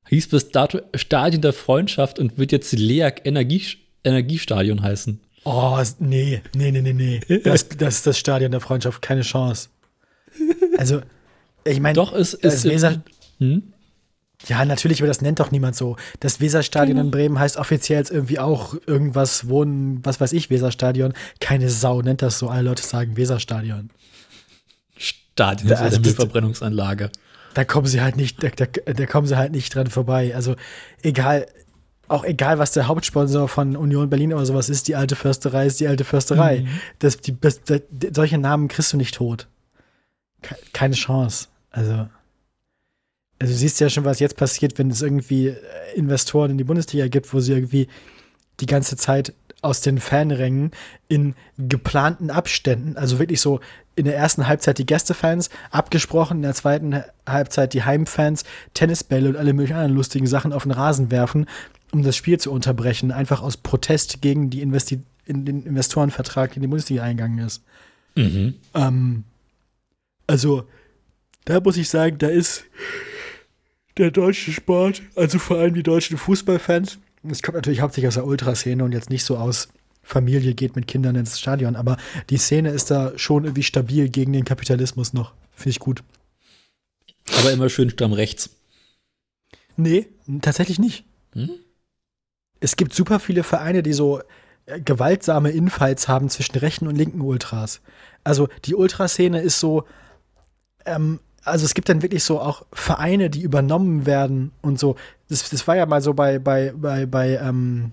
[0.08, 3.62] hieß bis dato Stadion der Freundschaft und wird jetzt LEAG Energie,
[4.04, 5.20] Energiestadion heißen.
[5.44, 7.20] Oh, nee, nee, nee, nee, nee.
[7.44, 9.68] Das, das ist das Stadion der Freundschaft, keine Chance.
[10.76, 11.00] Also,
[11.64, 12.64] ich meine, Doch, es das ist.
[12.64, 13.02] Weser,
[13.38, 13.72] Hm?
[14.46, 15.96] Ja, natürlich, aber das nennt doch niemand so.
[16.20, 17.06] Das Weserstadion Genau.
[17.06, 21.12] in Bremen heißt offiziell jetzt irgendwie auch irgendwas Wohnen, was weiß ich, Weserstadion.
[21.40, 22.48] Keine Sau nennt das so.
[22.48, 23.90] Alle Leute sagen Weserstadion.
[25.38, 27.10] Stadion, Also also Müllverbrennungsanlage.
[27.54, 30.34] Da kommen sie halt nicht, da, da, da kommen sie halt nicht dran vorbei.
[30.34, 30.56] Also
[31.02, 31.46] egal,
[32.08, 35.78] auch egal, was der Hauptsponsor von Union Berlin oder sowas ist, die alte Försterei ist
[35.80, 36.66] die alte Försterei.
[36.98, 37.82] Das, die, das, das,
[38.12, 39.46] solche Namen kriegst du nicht tot.
[40.42, 41.48] Ke- Keine Chance.
[41.70, 42.08] Also,
[43.40, 45.56] also du siehst ja schon, was jetzt passiert, wenn es irgendwie äh,
[45.94, 47.88] Investoren in die Bundesliga gibt, wo sie irgendwie
[48.60, 49.32] die ganze Zeit
[49.62, 50.70] aus den Fanrängen
[51.08, 53.60] in geplanten Abständen, also wirklich so
[53.98, 59.36] in der ersten Halbzeit die Gästefans, abgesprochen, in der zweiten Halbzeit die Heimfans, Tennisbälle und
[59.36, 61.46] alle möglichen anderen lustigen Sachen auf den Rasen werfen,
[61.90, 66.62] um das Spiel zu unterbrechen, einfach aus Protest gegen die Investi in den Investorenvertrag, in
[66.62, 67.62] die Bundesliga eingegangen ist.
[68.14, 68.54] Mhm.
[68.74, 69.24] Ähm,
[70.26, 70.64] also,
[71.44, 72.64] da muss ich sagen, da ist
[73.96, 78.26] der deutsche Sport, also vor allem die deutschen Fußballfans, das kommt natürlich hauptsächlich aus der
[78.26, 79.68] Ultraszene und jetzt nicht so aus
[80.08, 81.98] Familie geht mit Kindern ins Stadion, aber
[82.30, 85.34] die Szene ist da schon irgendwie stabil gegen den Kapitalismus noch.
[85.54, 86.02] Finde ich gut.
[87.38, 88.48] Aber immer schön Stamm rechts.
[89.76, 90.08] Nee,
[90.40, 91.04] tatsächlich nicht.
[91.34, 91.50] Hm?
[92.58, 94.22] Es gibt super viele Vereine, die so
[94.64, 97.82] äh, gewaltsame Infights haben zwischen rechten und linken Ultras.
[98.24, 99.84] Also die Ultraszene ist so,
[100.86, 104.96] ähm, also es gibt dann wirklich so auch Vereine, die übernommen werden und so.
[105.28, 107.92] Das, das war ja mal so bei, bei, bei, bei, ähm,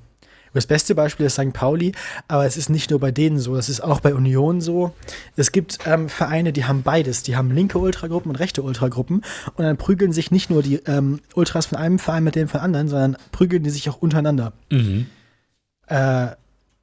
[0.56, 1.54] das beste Beispiel ist St.
[1.54, 1.92] Pauli,
[2.28, 4.94] aber es ist nicht nur bei denen so, es ist auch bei Union so.
[5.36, 7.24] Es gibt ähm, Vereine, die haben beides.
[7.24, 9.24] Die haben linke Ultragruppen und rechte Ultragruppen
[9.56, 12.62] und dann prügeln sich nicht nur die ähm, Ultras von einem Verein mit dem von
[12.62, 14.54] anderen, sondern prügeln die sich auch untereinander.
[14.72, 15.08] Mhm.
[15.88, 16.28] Äh,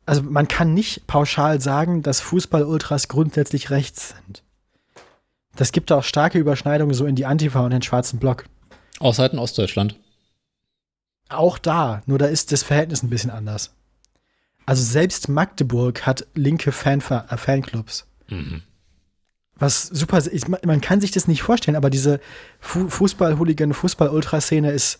[0.05, 4.43] also man kann nicht pauschal sagen, dass Fußball-Ultras grundsätzlich rechts sind.
[5.57, 8.45] Das gibt auch starke Überschneidungen so in die Antifa und den schwarzen Block.
[8.99, 9.97] Außer in Ostdeutschland.
[11.33, 13.75] Auch da, nur da ist das Verhältnis ein bisschen anders.
[14.67, 18.07] Also selbst Magdeburg hat linke Fan äh, Fanclubs.
[18.29, 18.63] Mhm.
[19.55, 22.21] Was super, ist, man kann sich das nicht vorstellen, aber diese
[22.59, 24.99] Fu Fußball-Hooligan, Fußball-Ultraszene ist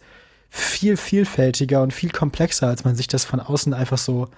[0.51, 4.29] viel vielfältiger und viel komplexer, als man sich das von außen einfach so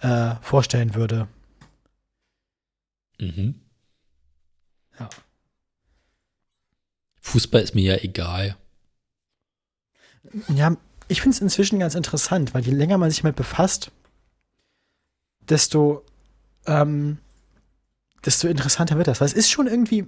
[0.00, 1.28] äh, vorstellen würde.
[3.20, 3.54] Mhm.
[4.98, 5.08] Ja.
[7.20, 8.56] Fußball ist mir ja egal.
[10.48, 10.76] Ja,
[11.08, 13.90] ich finde es inzwischen ganz interessant, weil je länger man sich damit befasst,
[15.48, 16.04] desto,
[16.66, 17.18] ähm,
[18.24, 19.20] desto interessanter wird das.
[19.20, 20.06] Weil es ist schon irgendwie,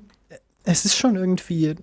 [0.64, 1.77] es ist schon irgendwie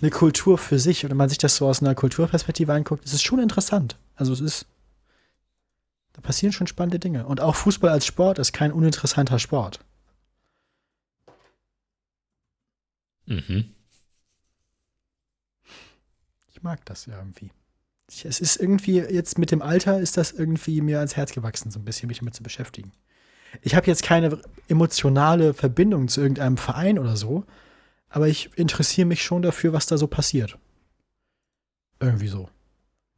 [0.00, 1.04] eine Kultur für sich.
[1.04, 3.96] Und wenn man sich das so aus einer Kulturperspektive anguckt, ist es schon interessant.
[4.14, 4.66] Also es ist,
[6.12, 7.26] da passieren schon spannende Dinge.
[7.26, 9.80] Und auch Fußball als Sport ist kein uninteressanter Sport.
[13.26, 13.74] Mhm.
[16.48, 17.50] Ich mag das ja irgendwie.
[18.08, 21.78] Es ist irgendwie, jetzt mit dem Alter ist das irgendwie mir ans Herz gewachsen, so
[21.78, 22.92] ein bisschen mich damit zu beschäftigen.
[23.62, 27.44] Ich habe jetzt keine emotionale Verbindung zu irgendeinem Verein oder so,
[28.08, 30.58] aber ich interessiere mich schon dafür, was da so passiert.
[32.00, 32.48] Irgendwie so.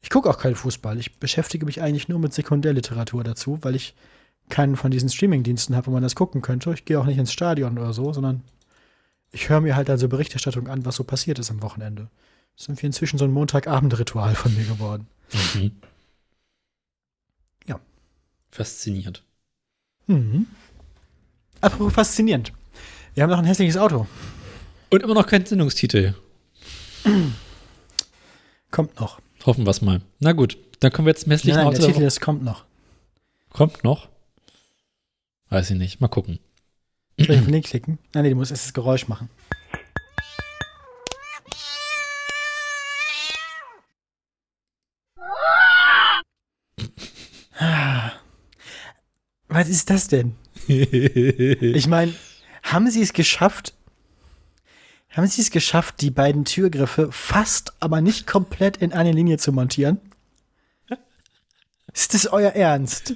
[0.02, 0.98] Ich gucke auch keinen Fußball.
[0.98, 3.94] Ich beschäftige mich eigentlich nur mit Sekundärliteratur dazu, weil ich
[4.48, 6.72] keinen von diesen Streamingdiensten habe, wo man das gucken könnte.
[6.72, 8.42] Ich gehe auch nicht ins Stadion oder so, sondern
[9.30, 12.08] ich höre mir halt also Berichterstattung an, was so passiert ist am Wochenende.
[12.61, 15.07] Das ist irgendwie inzwischen so ein Montagabendritual von mir geworden.
[15.55, 15.73] Mhm.
[17.66, 17.81] Ja.
[18.51, 19.24] Fasziniert.
[20.07, 20.47] Mhm.
[21.62, 22.53] Apropos faszinierend.
[23.15, 24.07] Wir haben noch ein hässliches Auto.
[24.91, 26.15] Und immer noch kein Sendungstitel.
[28.70, 29.23] Kommt noch.
[29.47, 30.03] Hoffen wir es mal.
[30.19, 31.78] Na gut, dann kommen wir jetzt zum hässlichen Nein, Auto.
[31.78, 32.66] der Titel ist kommt noch.
[33.49, 34.11] Kommt noch?
[35.49, 36.03] Weiß ich nicht.
[36.03, 36.39] Mal gucken.
[37.16, 37.99] Soll ich auf den Link klicken?
[38.12, 39.31] Nein, nee, du musst erst das Geräusch machen.
[47.61, 48.12] Ah.
[49.61, 50.37] Was ist das denn?
[50.69, 52.15] Ich meine,
[52.62, 53.74] haben sie es geschafft?
[55.11, 59.53] Haben sie es geschafft, die beiden Türgriffe fast, aber nicht komplett in eine Linie zu
[59.53, 59.99] montieren?
[61.93, 63.15] Ist das euer Ernst?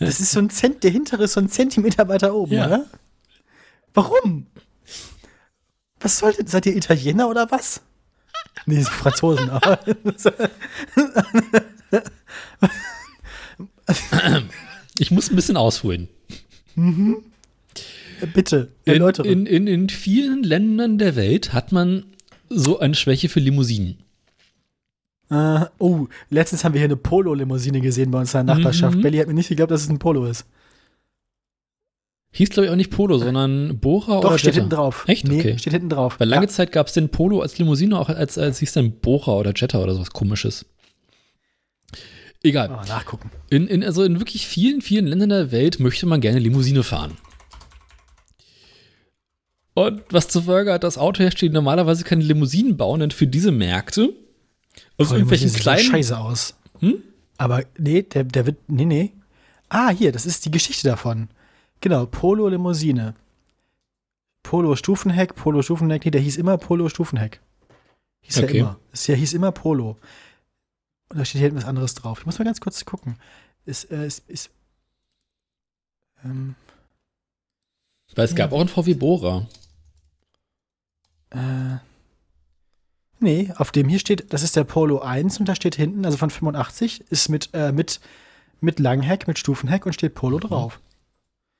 [0.00, 2.66] Das ist so ein Zent, der hintere ist so ein Zentimeter weiter oben, Ja.
[2.66, 2.86] oder?
[3.94, 4.48] Warum?
[6.00, 6.48] Was soll denn?
[6.48, 7.80] Seid ihr Italiener oder was?
[8.64, 9.78] Nee, Franzosen, aber.
[14.98, 16.08] Ich muss ein bisschen ausholen.
[18.34, 19.26] Bitte, In, erläutere.
[19.28, 22.04] in, in, in vielen Ländern der Welt hat man
[22.48, 23.98] so eine Schwäche für Limousinen.
[25.28, 28.96] Äh, oh, letztens haben wir hier eine Polo-Limousine gesehen bei uns in der Nachbarschaft.
[28.96, 29.02] Mhm.
[29.02, 30.46] Belly hat mir nicht geglaubt, dass es ein Polo ist.
[32.32, 34.64] Hieß, glaube ich, auch nicht Polo, sondern Bora Doch, oder steht Jetta.
[34.64, 35.04] hinten drauf.
[35.08, 35.26] Echt?
[35.26, 35.58] Nee, Okay.
[35.58, 36.20] steht hinten drauf.
[36.20, 36.50] Weil lange ja.
[36.50, 39.82] Zeit gab es den Polo als Limousine auch als, als hieß dann Bora oder Jetta
[39.82, 40.66] oder sowas komisches.
[42.46, 42.68] Egal.
[42.68, 43.30] Mal nachgucken.
[43.50, 47.16] In, in, also in wirklich vielen, vielen Ländern der Welt möchte man gerne Limousine fahren.
[49.74, 54.14] Und was zur Folge hat, dass Autohersteller normalerweise keine Limousinen bauen, denn für diese Märkte,
[54.96, 56.54] also Boah, irgendwelchen sieht kleinen, scheiße aus.
[56.80, 57.02] Hm?
[57.36, 58.56] Aber nee, der, der wird.
[58.68, 59.12] Nee, nee.
[59.68, 61.28] Ah, hier, das ist die Geschichte davon.
[61.80, 63.14] Genau, Polo Limousine.
[64.42, 67.40] Polo Stufenheck, Polo Stufenheck, nee, der hieß immer Polo Stufenheck.
[68.22, 68.58] Hieß Okay.
[68.58, 68.80] ja immer.
[68.94, 69.96] Hier hieß immer Polo.
[71.08, 72.20] Und da steht hier hinten was anderes drauf.
[72.20, 73.16] Ich muss mal ganz kurz gucken.
[73.64, 74.50] Ist, äh, ist, ist
[76.24, 76.54] ähm,
[78.14, 79.46] weil es gab auch einen VW Bora.
[81.30, 81.76] Äh,
[83.20, 86.16] nee, auf dem hier steht, das ist der Polo 1 und da steht hinten, also
[86.16, 88.00] von 85, ist mit, äh, mit,
[88.60, 90.80] mit Langheck, mit Stufenheck und steht Polo drauf.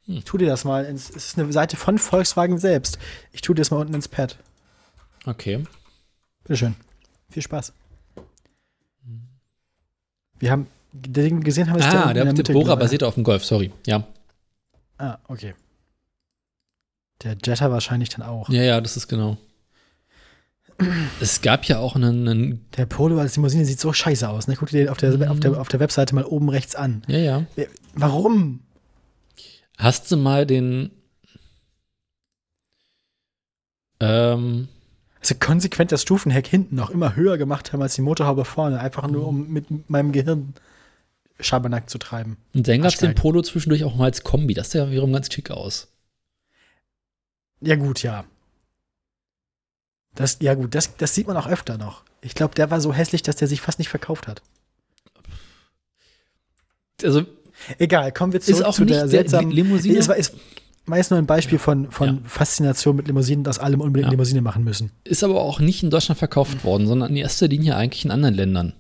[0.07, 0.17] Hm.
[0.19, 2.99] Ich tu dir das mal ins, es ist eine Seite von Volkswagen selbst.
[3.33, 4.39] Ich tu dir das mal unten ins Pad.
[5.27, 5.65] Okay.
[6.45, 6.77] Bitteschön.
[7.29, 7.73] Viel Spaß.
[10.39, 12.79] Wir haben, den gesehen haben wir es Ah, der, der glaube ich.
[12.79, 13.73] basiert auf dem Golf, sorry.
[13.87, 14.05] Ja.
[14.99, 15.55] Ah, okay.
[17.23, 18.49] Der Jetta wahrscheinlich dann auch.
[18.51, 19.37] Ja, ja, das ist genau.
[21.21, 24.47] Es gab ja auch einen, einen Der Polo als Limousine sieht so scheiße aus.
[24.47, 24.57] Ne?
[24.59, 27.03] Guck dir den auf der, auf, der, auf der Webseite mal oben rechts an.
[27.09, 27.47] ja, ja.
[27.55, 28.61] Wer- Warum?
[29.79, 30.91] Hast du mal den
[34.01, 34.69] ähm,
[35.21, 39.09] Also konsequent das Stufenheck hinten noch immer höher gemacht haben als die Motorhaube vorne, einfach
[39.09, 40.55] nur um mit meinem Gehirn
[41.41, 42.37] Schabernack zu treiben.
[42.55, 43.15] und dann gab es den.
[43.15, 44.55] Polo zwischendurch auch mal als Kombi.
[44.55, 45.89] Das sah ja wiederum ganz schick aus.
[47.61, 48.25] Ja, gut, ja.
[50.15, 52.05] Das, ja, gut, das, das sieht man auch öfter noch.
[52.23, 54.43] Ich glaube, der war so hässlich, dass der sich fast nicht verkauft hat.
[57.03, 57.27] Also
[57.79, 59.51] Egal, kommen wir zurück ist auch zu nicht der seltsamen.
[59.51, 59.99] Limousine.
[59.99, 60.33] Es es
[60.87, 62.19] war jetzt nur ein Beispiel von, von Ja.
[62.25, 64.11] Faszination mit Limousinen, dass alle unbedingt Ja.
[64.13, 64.91] Limousine machen müssen.
[65.05, 68.35] ist aber auch nicht in Deutschland verkauft worden, sondern in erster Linie eigentlich in anderen
[68.35, 68.73] Ländern.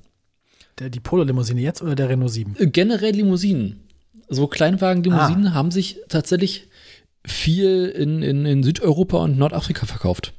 [0.78, 2.54] Der, die Polo-Limousine jetzt oder der Renault 7?
[2.58, 3.80] Äh, Generell Limousinen.
[4.28, 5.54] So Kleinwagen-Limousinen Ah.
[5.54, 6.68] haben sich tatsächlich
[7.24, 10.32] viel in, in, in Südeuropa und Nordafrika verkauft.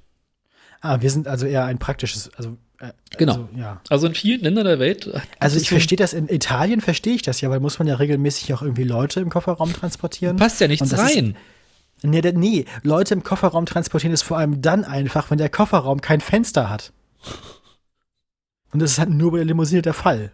[0.81, 3.34] Ah, wir sind also eher ein praktisches, also äh, Genau.
[3.34, 3.81] Also, ja.
[3.89, 5.10] Also in vielen Ländern der Welt.
[5.39, 8.53] Also ich verstehe das, in Italien verstehe ich das ja, weil muss man ja regelmäßig
[8.53, 10.38] auch irgendwie Leute im Kofferraum transportieren.
[10.38, 11.35] Passt ja nichts das ist- rein.
[12.03, 16.22] Nee, nee, Leute im Kofferraum transportieren ist vor allem dann einfach, wenn der Kofferraum kein
[16.22, 16.94] Fenster hat.
[18.72, 20.32] Und das ist halt nur bei der Limousine der Fall.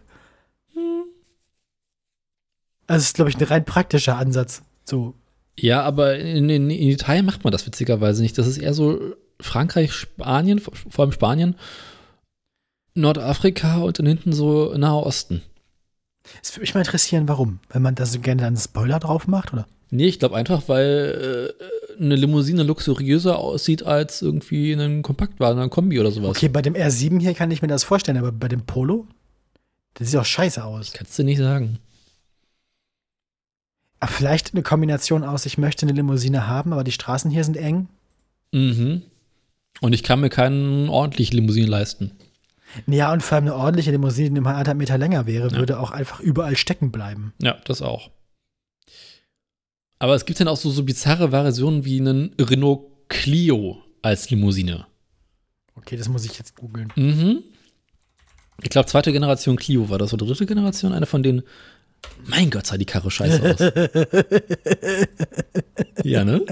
[2.86, 4.62] Also, das ist, glaube ich, ein rein praktischer Ansatz.
[4.84, 5.14] So.
[5.58, 8.36] Ja, aber in, in, in Italien macht man das witzigerweise nicht.
[8.36, 11.56] Das ist eher so Frankreich, Spanien, vor allem Spanien,
[12.94, 15.42] Nordafrika und dann hinten so Nahe Osten.
[16.42, 17.60] Es würde mich mal interessieren, warum.
[17.70, 19.66] Wenn man da so gerne dann einen Spoiler drauf macht, oder?
[19.90, 25.70] Nee, ich glaube einfach, weil äh, eine Limousine luxuriöser aussieht als irgendwie ein Kompaktwagen, ein
[25.70, 26.30] Kombi oder sowas.
[26.30, 29.06] Okay, bei dem R7 hier kann ich mir das vorstellen, aber bei dem Polo,
[29.94, 30.92] das sieht auch scheiße aus.
[30.92, 31.78] Kannst du nicht sagen.
[34.00, 37.56] Aber vielleicht eine Kombination aus, ich möchte eine Limousine haben, aber die Straßen hier sind
[37.56, 37.88] eng.
[38.52, 39.02] Mhm.
[39.80, 42.12] Und ich kann mir keinen ordentlichen Limousine leisten.
[42.86, 45.56] Ja, und vor allem eine ordentliche Limousine, die mal anderthalb Meter länger wäre, Ja.
[45.58, 47.32] würde auch einfach überall stecken bleiben.
[47.40, 48.10] Ja, das auch.
[49.98, 54.86] Aber es gibt dann auch so, so bizarre Versionen wie einen Renault Clio als Limousine.
[55.76, 56.92] Okay, das muss ich jetzt googeln.
[56.96, 57.42] Mhm.
[58.62, 60.92] Ich glaube, zweite Generation Clio war das oder dritte Generation?
[60.92, 61.42] Eine von denen.
[62.26, 63.58] Mein Gott, sah die Karre scheiße aus.
[66.04, 66.44] ja, ne?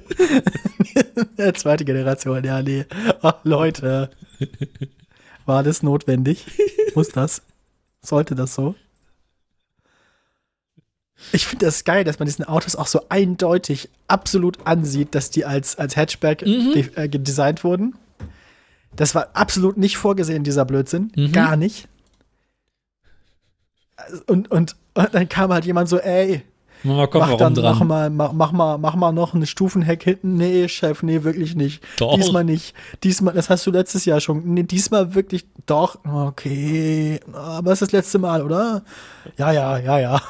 [1.55, 2.87] Zweite Generation, ja, nee.
[3.21, 4.11] Ach, Leute.
[5.47, 6.47] War das notwendig?
[6.95, 7.43] Muss das?
[8.03, 8.75] Sollte das so?
[11.33, 15.45] Ich finde das geil, dass man diesen Autos auch so eindeutig absolut ansieht, dass die
[15.45, 16.73] als, als Hatchback Mhm.
[16.73, 17.95] de äh, designt wurden.
[18.97, 21.13] Das war absolut nicht vorgesehen, dieser Blödsinn.
[21.15, 21.33] Mhm.
[21.33, 21.89] Gar nicht.
[24.27, 26.43] Und, und, und dann kam halt jemand so, ey,
[26.85, 27.79] Mach mal mach, Kofferraum dann, dran.
[27.79, 30.35] mach, mal, mach, mach, mal, mach mal noch eine Stufenheck hinten.
[30.37, 31.83] Nee, Chef, nee, wirklich nicht.
[31.99, 32.15] Doch.
[32.17, 32.75] Diesmal nicht.
[33.05, 34.55] Diesmal, das hast du letztes Jahr schon.
[34.55, 36.05] Nee, diesmal wirklich doch.
[36.05, 37.21] Okay.
[37.33, 38.83] Aber es ist das letzte Mal, oder?
[39.39, 40.23] Ja, ja, ja, ja.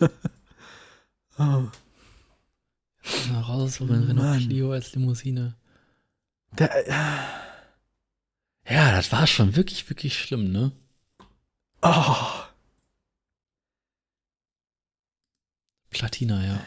[0.00, 0.08] oh,
[3.32, 4.38] Na, raus, mein Renault Mann.
[4.40, 5.54] Clio als Limousine.
[6.58, 6.92] der, äh,
[8.68, 10.72] Ja, das war schon wirklich, wirklich schlimm, ne?
[11.82, 12.16] oh.
[15.90, 16.58] Platina, ja.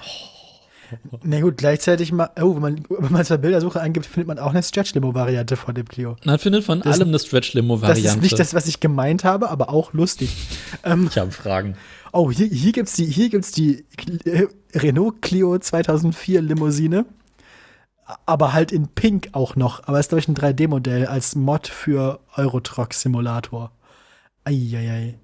[1.21, 4.39] Na gut, gleichzeitig mal, oh, wenn man, wenn man es bei Bildersuche eingibt, findet man
[4.39, 6.15] auch eine Stretch-Limo-Variante von dem Clio.
[6.25, 8.07] Man findet von Das- allem eine Das Stretch-Limo-Variante.
[8.07, 10.35] ist nicht das, was ich gemeint habe, aber auch lustig.
[10.83, 11.75] ähm, ich habe Fragen.
[12.11, 13.85] Oh, hier, hier gibt's die, hier gibt's die
[14.25, 17.05] äh, Renault Clio 2004 Limousine.
[18.25, 19.87] Aber halt in Pink auch noch.
[19.87, 23.71] Aber ist, glaube ich, ein 3D-Modell als Mod für Eurotruck Simulator.
[24.43, 25.19] Eieiei.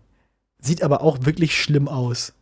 [0.59, 2.33] Sieht aber auch wirklich schlimm aus.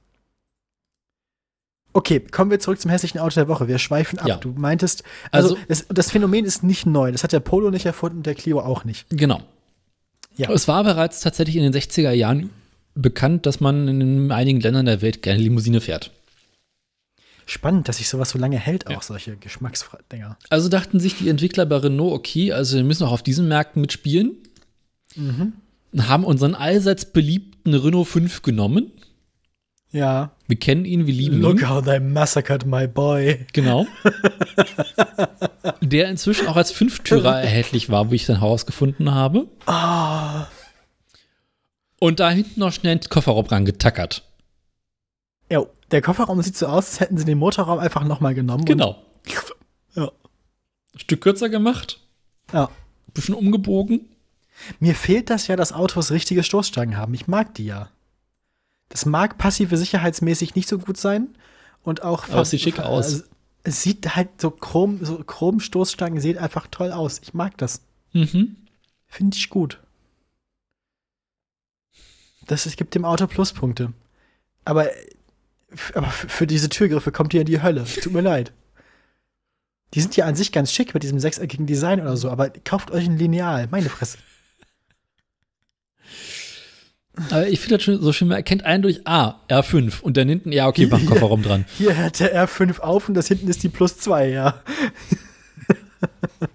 [1.94, 3.68] Okay, kommen wir zurück zum hässlichen Auto der Woche.
[3.68, 4.28] Wir schweifen ab.
[4.28, 4.38] Ja.
[4.38, 7.12] Du meintest, also, Also- das, das Phänomen ist nicht neu.
[7.12, 9.06] Das hat der Polo nicht erfunden, der Clio auch nicht.
[9.10, 9.42] Genau.
[10.36, 10.50] Ja.
[10.52, 12.50] Es war bereits tatsächlich in den 60er Jahren
[12.96, 16.12] bekannt, dass man in einigen Ländern der Welt gerne Limousine fährt.
[17.46, 20.38] Spannend, dass sich sowas so lange hält, auch solche Geschmacksdinger.
[20.50, 23.82] Also dachten sich die Entwickler bei Renault, okay, also wir müssen auch auf diesen Märkten
[23.82, 24.38] mitspielen.
[25.16, 25.54] Mhm.
[25.92, 28.92] Und Haben unseren allseits beliebten Renault 5 genommen.
[29.94, 30.32] Ja.
[30.48, 31.70] Wir kennen ihn, wir lieben Look ihn.
[31.70, 33.46] how they massacred my boy.
[33.54, 33.86] Genau.
[35.82, 39.48] Der inzwischen auch als Fünftürer erhältlich war, wie ich dann herausgefunden habe.
[39.68, 40.48] Ah.
[42.00, 44.24] Und da hinten noch schnell den Kofferraum rangetackert.
[45.52, 48.66] Ja, der Kofferraum sieht so aus, als hätten sie den Motorraum einfach nochmal genommen.
[48.66, 48.98] Genau.
[49.94, 50.12] Ja.
[50.96, 52.00] Stück kürzer gemacht,
[52.52, 52.70] ja.
[53.14, 54.10] bisschen umgebogen.
[54.80, 57.14] Mir fehlt das ja, dass Autos richtige Stoßstangen haben.
[57.14, 57.90] Ich mag die ja.
[58.90, 61.30] Das mag passive sicherheitsmäßig nicht so gut sein.
[61.84, 62.30] Und auch.
[62.30, 63.06] Aber es sieht schick aus.
[63.06, 63.24] also,
[63.64, 67.20] Es sieht halt so chrom, so Chrom-Stoßstangen sehen einfach toll aus.
[67.24, 67.82] Ich mag das.
[68.14, 68.56] Mhm.
[69.08, 69.80] Finde ich gut.
[72.48, 73.94] Das es gibt dem Auto Pluspunkte.
[74.66, 74.90] Aber,
[75.94, 77.86] aber für diese Türgriffe kommt ihr in die Hölle.
[77.86, 78.54] Tut mir leid.
[79.94, 82.92] Die sind ja an sich ganz schick mit diesem sechseckigen Design oder so, aber kauft
[82.92, 83.68] euch ein Lineal.
[83.70, 84.18] Meine Fresse.
[87.30, 90.52] Aber ich finde das schon so schön, man erkennt eindeutig, ah, R5 und dann hinten,
[90.52, 91.66] ja, okay, mach einen Kofferraum dran.
[91.78, 94.62] Hier hat der R5 auf und das hinten ist die Plus 2, ja.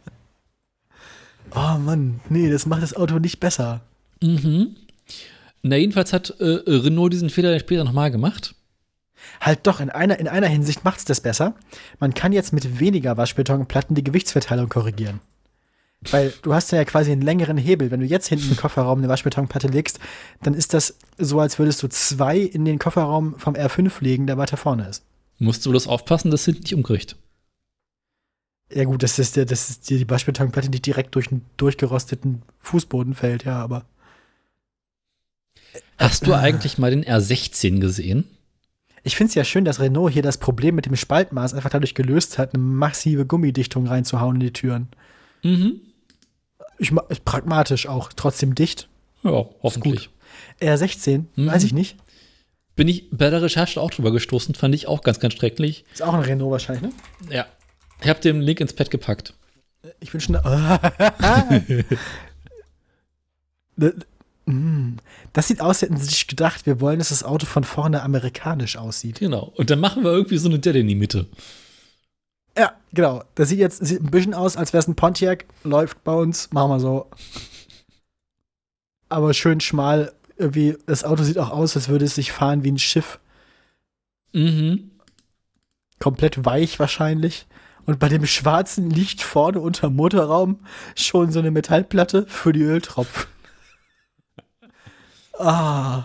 [1.54, 3.82] oh Mann, nee, das macht das Auto nicht besser.
[4.20, 4.74] Mhm.
[5.62, 8.54] Na, jedenfalls hat äh, Renault diesen Fehler später nochmal gemacht.
[9.40, 11.54] Halt doch, in einer, in einer Hinsicht macht's das besser.
[12.00, 15.20] Man kann jetzt mit weniger Waschbetonplatten die Gewichtsverteilung korrigieren.
[16.10, 17.90] Weil du hast ja quasi einen längeren Hebel.
[17.90, 19.98] Wenn du jetzt hinten im Kofferraum eine Waschbetonplatte legst,
[20.42, 24.38] dann ist das so, als würdest du zwei in den Kofferraum vom R5 legen, der
[24.38, 25.04] weiter vorne ist.
[25.38, 27.16] Musst du bloß aufpassen, dass hinten nicht umkriegt.
[28.72, 32.42] Ja gut, das ist, der, das ist die, die Waschbetonplatte, die direkt durch einen durchgerosteten
[32.60, 33.84] Fußboden fällt, ja, aber
[35.98, 38.24] Hast du eigentlich mal den R16 gesehen?
[39.02, 41.94] Ich finde es ja schön, dass Renault hier das Problem mit dem Spaltmaß einfach dadurch
[41.94, 44.88] gelöst hat, eine massive Gummidichtung reinzuhauen in die Türen.
[45.42, 45.80] Mhm.
[46.78, 46.92] Ich,
[47.24, 48.88] pragmatisch auch, trotzdem dicht.
[49.24, 50.10] Ja, hoffentlich.
[50.60, 51.46] R16, Mhm.
[51.46, 51.96] weiß ich nicht.
[52.76, 55.84] Bin ich bei der Recherche auch drüber gestoßen, fand ich auch ganz, ganz schrecklich.
[55.92, 57.34] Ist auch ein Renault wahrscheinlich, ne?
[57.34, 57.46] Ja.
[58.00, 59.34] Ich habe den Link ins Pad gepackt.
[60.00, 60.34] Ich bin schon.
[63.76, 63.94] Ne-
[64.46, 64.96] Mm.
[65.34, 68.78] Das sieht aus, hätten sie sich gedacht, wir wollen, dass das Auto von vorne amerikanisch
[68.78, 69.18] aussieht.
[69.18, 69.52] Genau.
[69.56, 71.26] Und dann machen wir irgendwie so eine Delle in die Mitte.
[72.58, 73.22] Ja, genau.
[73.36, 75.46] Das sieht jetzt sieht ein bisschen aus, als wäre es ein Pontiac.
[75.62, 77.08] Läuft bei uns, machen wir so.
[79.08, 80.12] Aber schön schmal.
[80.36, 83.20] Irgendwie, das Auto sieht auch aus, als würde es sich fahren wie ein Schiff.
[84.32, 84.90] Mhm.
[86.00, 87.46] Komplett weich wahrscheinlich.
[87.86, 90.60] Und bei dem schwarzen liegt vorne unterm Motorraum
[90.94, 93.26] schon so eine Metallplatte für die Öltropfen.
[95.38, 96.04] ah.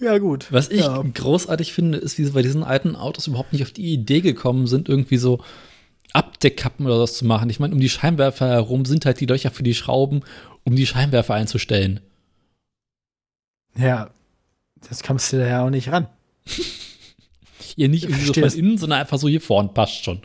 [0.00, 0.50] Ja, gut.
[0.50, 1.02] Was ich ja.
[1.02, 4.66] großartig finde, ist, wie sie bei diesen alten Autos überhaupt nicht auf die Idee gekommen
[4.66, 5.44] sind, irgendwie so
[6.12, 7.50] Abdeckkappen oder was zu machen.
[7.50, 10.22] Ich meine, um die Scheinwerfer herum sind halt die Löcher für die Schrauben,
[10.64, 12.00] um die Scheinwerfer einzustellen.
[13.76, 14.10] Ja,
[14.88, 16.08] das kommst du da ja auch nicht ran.
[17.76, 20.22] Ihr nicht Ich irgendwie so von innen, sondern einfach so hier vorn passt schon.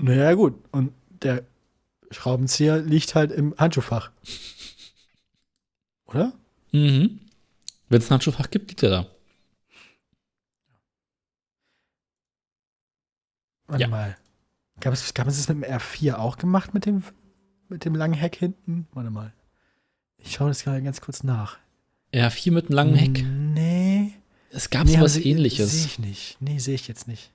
[0.00, 0.54] Naja, gut.
[0.72, 0.92] Und
[1.22, 1.44] der
[2.10, 4.10] Schraubenzieher liegt halt im Handschuhfach.
[6.06, 6.32] Oder?
[6.72, 7.20] Mhm.
[7.88, 9.06] Wenn es ein Handschuhfach gibt, liegt er da.
[13.66, 13.88] Warte Ja.
[13.88, 14.16] mal.
[14.80, 17.02] Gab es, gab es das mit dem R4 auch gemacht mit dem,
[17.68, 18.86] mit dem langen Heck hinten?
[18.92, 19.32] Warte mal.
[20.18, 21.58] Ich schaue das gerade ganz kurz nach.
[22.12, 23.24] R4 mit einem langen Heck.
[23.24, 24.12] Nee.
[24.50, 25.70] Es gab nee, sowas ähnliches.
[25.72, 26.36] Sehe ich nicht.
[26.40, 27.32] Nee, sehe ich jetzt nicht.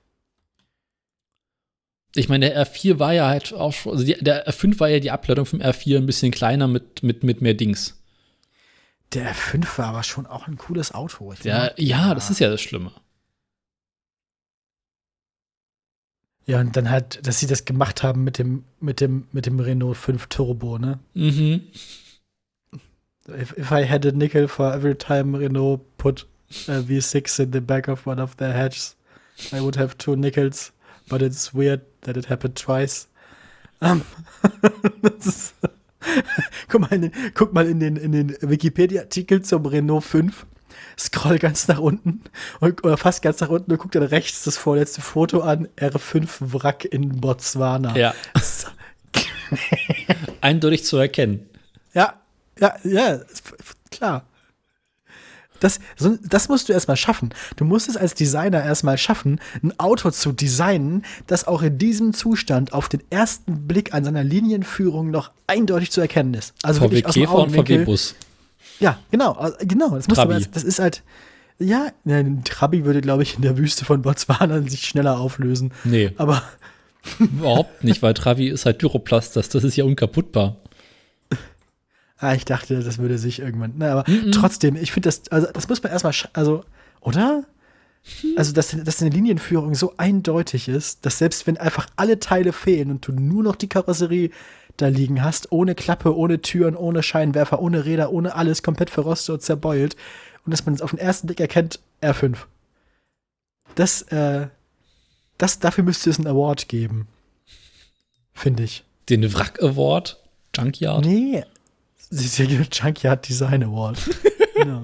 [2.14, 4.98] Ich meine, der R4 war ja halt auch schon, also die, der R5 war ja
[5.00, 7.99] die Ableitung vom R4 ein bisschen kleiner mit, mit, mit mehr Dings.
[9.12, 11.32] Der R5 war aber schon auch ein cooles Auto.
[11.32, 12.92] Ich Der, mag- ja, das ist ja das Schlimme.
[16.46, 19.60] Ja, und dann halt, dass sie das gemacht haben mit dem, mit dem, mit dem
[19.60, 20.98] Renault 5 Turbo, ne?
[21.14, 21.62] Mhm.
[23.28, 26.26] If, if I had a nickel for every time Renault put
[26.66, 28.96] a V6 in the back of one of their hatches,
[29.52, 30.72] I would have two nickels.
[31.08, 33.06] But it's weird that it happened twice.
[33.80, 34.02] Um,
[35.02, 35.54] das ist,
[36.68, 40.46] guck mal, in den, guck mal in den, in den Wikipedia-Artikel zum Renault 5.
[40.98, 42.22] Scroll ganz nach unten
[42.60, 45.68] und, oder fast ganz nach unten und guck dann rechts das vorletzte Foto an.
[45.76, 47.96] R5 Wrack in Botswana.
[47.96, 48.14] Ja,
[50.40, 51.48] eindeutig zu erkennen.
[51.94, 52.20] Ja,
[52.58, 53.20] ja, ja,
[53.90, 54.26] klar.
[55.60, 57.30] Das, so, das musst du erstmal schaffen.
[57.56, 62.12] Du musst es als Designer erstmal schaffen, ein Auto zu designen, das auch in diesem
[62.14, 66.54] Zustand auf den ersten Blick an seiner Linienführung noch eindeutig zu erkennen ist.
[66.62, 67.50] Also VW wirklich aus dem und.
[67.54, 68.14] VW Bus.
[68.80, 69.90] Ja, genau, also genau.
[69.94, 70.34] Das, musst du, Trabi.
[70.34, 71.02] als- das ist halt,
[71.58, 75.72] ja, ein Trabi würde, glaube ich, in der Wüste von Botswana sich schneller auflösen.
[75.84, 76.42] Nee, Aber
[77.18, 80.56] überhaupt nicht, weil Travi ist halt Pyroplast, das, das ist ja unkaputtbar.
[82.20, 83.72] Ah, ich dachte, das würde sich irgendwann.
[83.78, 86.64] Na, aber trotzdem, ich finde das, also das muss man erstmal, sch- also,
[87.00, 87.44] oder?
[88.36, 92.90] Also, dass, dass eine Linienführung so eindeutig ist, dass selbst wenn einfach alle Teile fehlen
[92.90, 94.30] und du nur noch die Karosserie
[94.76, 99.34] da liegen hast, ohne Klappe, ohne Türen, ohne Scheinwerfer, ohne Räder, ohne alles, komplett verrostet
[99.34, 99.96] und zerbeult,
[100.46, 102.36] und dass man es auf den ersten Blick erkennt, R5.
[103.74, 104.48] Das, äh,
[105.38, 107.06] das, dafür müsste es einen Award geben.
[108.32, 108.84] Finde ich.
[109.08, 110.18] Den Wrack Award,
[110.56, 111.04] Junkyard.
[111.04, 111.44] Nee.
[112.10, 113.98] Gibt Junkyard Design Award.
[114.54, 114.82] genau.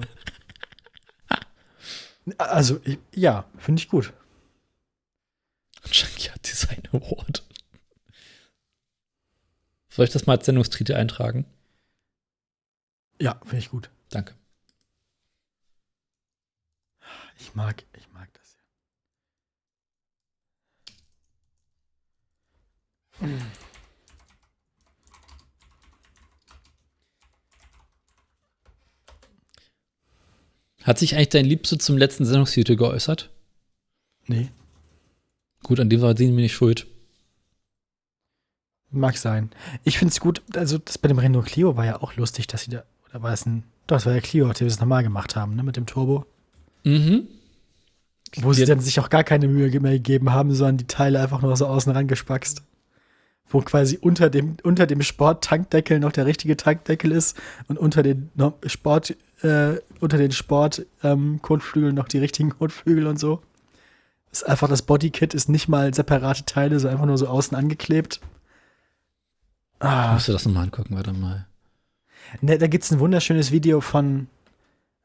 [2.37, 4.13] Also, ich, ja, finde ich gut.
[5.91, 7.43] Junkyard Design Award.
[9.89, 11.45] Soll ich das mal als Sendungstitel eintragen?
[13.19, 13.89] Ja, finde ich gut.
[14.09, 14.35] Danke.
[17.39, 18.57] Ich mag, ich mag das
[23.21, 23.27] ja.
[30.87, 33.29] Hat sich eigentlich dein Liebste zum letzten Sendungstitel geäußert?
[34.25, 34.49] Nee,
[35.63, 36.87] Gut, an dem war sie mir nicht schuld.
[38.89, 39.49] mag sein.
[39.83, 42.63] Ich finde es gut, also das bei dem Renault Clio war ja auch lustig, dass
[42.63, 45.03] sie da, oder war es ein, doch, das war ja Clio, die wir es nochmal
[45.03, 46.25] gemacht haben, ne, mit dem Turbo.
[46.85, 47.27] Mhm.
[48.37, 51.41] Wo sie dann sich auch gar keine Mühe mehr gegeben haben, sondern die Teile einfach
[51.41, 52.61] nur so außen rangespackst.
[53.49, 57.37] Wo quasi unter dem, unter dem Sport-Tankdeckel noch der richtige Tankdeckel ist
[57.67, 58.29] und unter den
[58.65, 63.41] Sport, äh, unter den Sport ähm, Kotflügeln noch die richtigen Kotflügel und so.
[64.31, 68.19] Ist einfach das Bodykit ist nicht mal separate Teile, so einfach nur so außen angeklebt.
[69.79, 71.47] Ah, Musst du das nochmal angucken, warte mal.
[72.41, 74.27] ne, da gibt's ein wunderschönes Video von,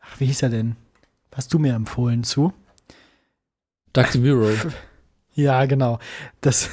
[0.00, 0.76] ach, wie hieß er denn?
[1.34, 2.52] hast du mir empfohlen zu.
[3.94, 4.50] Dark Miro.
[5.34, 5.98] Ja, genau.
[6.42, 6.68] Das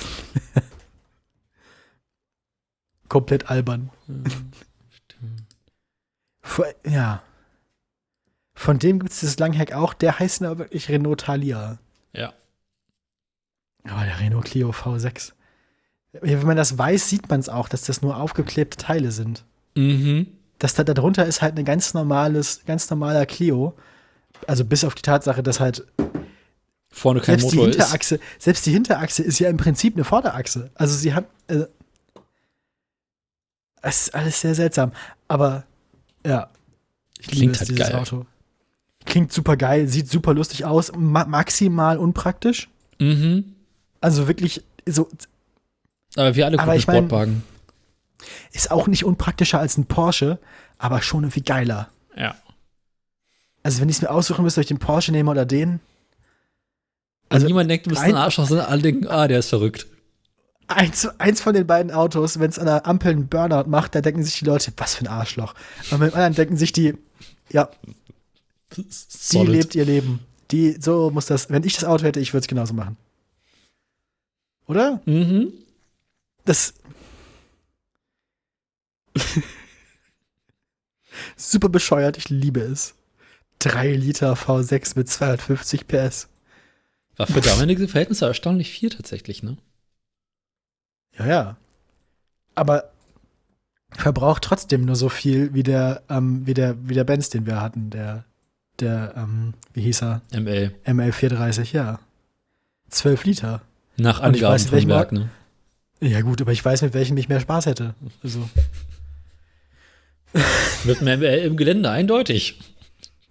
[3.08, 3.90] komplett albern.
[6.42, 7.24] Vor- ja.
[8.60, 9.94] Von dem gibt es das Langhack auch.
[9.94, 11.80] Der heißt aber wirklich Renault Thalia.
[12.12, 12.34] Ja.
[13.86, 15.32] Aber der Renault Clio V6.
[16.12, 19.46] Wenn man das weiß, sieht man es auch, dass das nur aufgeklebte Teile sind.
[19.76, 20.28] Mhm.
[20.58, 23.78] Das da darunter ist halt ein ganz normales, ganz normaler Clio.
[24.46, 25.86] Also bis auf die Tatsache, dass halt
[26.92, 27.78] Vorne kein selbst die Motor ist.
[27.78, 30.70] Hinterachse, selbst die Hinterachse ist ja im Prinzip eine Vorderachse.
[30.76, 31.64] Also sie haben, äh,
[33.82, 34.92] es ist alles sehr seltsam.
[35.30, 35.64] Aber
[36.26, 36.50] ja,
[37.20, 37.96] ich Klingt liebe es, halt dieses geil.
[37.96, 38.26] Auto.
[39.06, 42.70] Klingt super geil, sieht super lustig aus, ma maximal unpraktisch.
[43.00, 43.56] Mhm.
[44.02, 45.08] Also wirklich so
[46.16, 47.44] Aber wir alle guten ich mein- Sportwagen.
[48.52, 50.40] ist auch nicht unpraktischer als ein Porsche,
[50.78, 51.90] aber schon irgendwie geiler.
[52.16, 52.36] Ja.
[53.64, 55.80] Also wenn ich es mir aussuchen müsste, ob ich den Porsche nehme oder den,
[57.30, 59.86] Also niemand denkt, du bist ein Arschloch, sondern alle denken, ah, der ist verrückt.
[60.68, 64.02] eins, eins von den beiden Autos, wenn es an der Ampel einen Burnout macht, da
[64.02, 65.54] denken sich die Leute, was für ein Arschloch.
[65.92, 66.96] Und mit dem anderen denken sich die,
[67.52, 67.70] ja,
[68.78, 70.20] die lebt ihr Leben.
[70.52, 72.98] Die, so muss das, wenn ich das Auto hätte, ich würde es genauso machen.
[74.68, 75.02] Oder?
[75.06, 75.54] Mhm.
[76.46, 76.74] Das.
[81.36, 82.96] Super bescheuert, ich liebe es.
[83.60, 86.30] 3 Liter V6 mit 250 PS.
[87.18, 89.58] War für damalige Verhältnisse erstaunlich viel tatsächlich, ne?
[91.18, 91.58] Ja, ja.
[92.56, 92.92] Aber
[93.92, 97.60] verbraucht trotzdem nur so viel wie der, ähm, wie der, wie der Benz, den wir
[97.60, 98.24] hatten, der,
[98.82, 100.22] der, ähm, wie hieß er?
[100.32, 100.74] ML.
[100.86, 102.00] ML430, ja.
[102.90, 103.62] 12 Liter.
[103.98, 105.30] Nach Angaben weiß, von Werk, ne?
[106.00, 107.94] Ja, gut, aber ich weiß, mit welchem ich mehr Spaß hätte.
[108.24, 108.50] Also,
[110.84, 112.60] Mit dem ML im Gelände, eindeutig.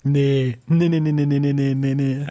[0.03, 2.27] nee, nee, nee, nee, nee, nee, nee, nee, nee, nee.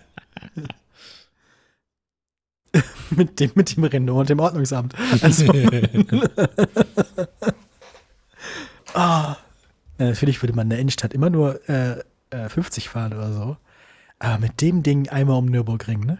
[3.09, 4.93] mit, dem, mit dem Renault und dem Ordnungsamt.
[5.21, 5.51] Also,
[8.93, 9.37] ah.
[9.99, 13.57] Natürlich würde man in der Innenstadt immer nur äh, äh, 50 fahren oder so.
[14.19, 16.17] Aber mit dem Ding einmal um Nürburgring, ne?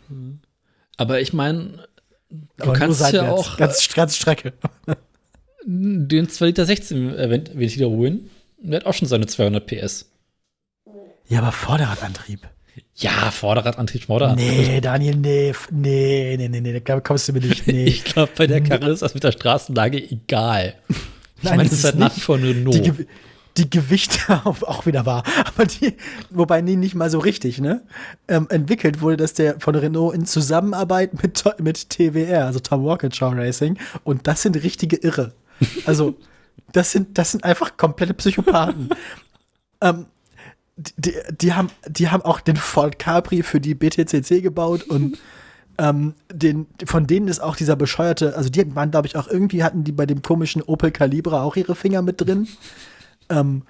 [0.97, 1.87] Aber ich meine,
[2.29, 4.53] du Aber kannst ja auch Ganz, ganz Strecke.
[5.65, 8.29] den 2 Liter 16 Vent- Ventiler holen.
[8.59, 10.09] Der hat auch schon seine 200 PS.
[11.27, 12.47] Ja, aber Vorderradantrieb.
[12.95, 14.67] Ja, Vorderradantrieb, Vorderradantrieb.
[14.67, 17.67] Nee, Daniel, nee, nee, nee, nee, nee, da kommst du mir nicht.
[17.67, 17.85] Nee.
[17.85, 20.75] Ich glaube, bei der Karre ist das mit der Straßenlage egal.
[21.39, 22.71] Ich meine, es ist halt nach wie vor nur die, No.
[22.71, 23.05] Ge
[23.57, 25.23] die Gewichte auch, wieder wahr.
[25.45, 25.95] Aber die,
[26.29, 27.81] wobei nee, nicht mal so richtig, ne?
[28.27, 33.33] Ähm, entwickelt wurde das der von Renault in Zusammenarbeit mit, mit TWR, also Tom Walkinshaw
[33.33, 33.77] Racing.
[34.03, 35.33] Und das sind richtige Irre.
[35.85, 36.15] Also,
[36.71, 38.89] das sind, das sind einfach komplette Psychopathen.
[39.81, 40.05] ähm,
[40.75, 45.17] die, die, haben, die haben auch den Ford Capri für die BTCC gebaut und
[45.79, 49.63] ähm, den, von denen ist auch dieser bescheuerte, also die waren, glaube ich, auch irgendwie
[49.63, 52.47] hatten die bei dem komischen Opel Calibra auch ihre Finger mit drin.
[53.29, 53.63] Ähm,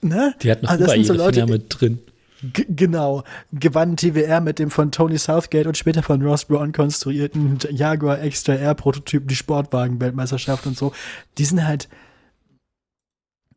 [0.00, 0.34] ne?
[0.42, 1.98] Die hat noch Also das sind so Leute, Finger mit drin.
[2.42, 3.24] Genau.
[3.52, 8.54] Gewann TWR mit dem von Tony Southgate und später von Ross Brown konstruierten Jaguar Extra
[8.54, 10.92] Air Prototypen die Sportwagen-Weltmeisterschaft und so.
[11.38, 11.88] Die sind halt.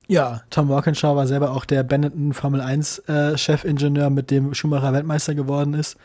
[0.07, 4.91] Ja, Tom Walkinshaw war selber auch der Benetton Formel 1 äh, Chefingenieur, mit dem Schumacher
[4.91, 5.95] Weltmeister geworden ist.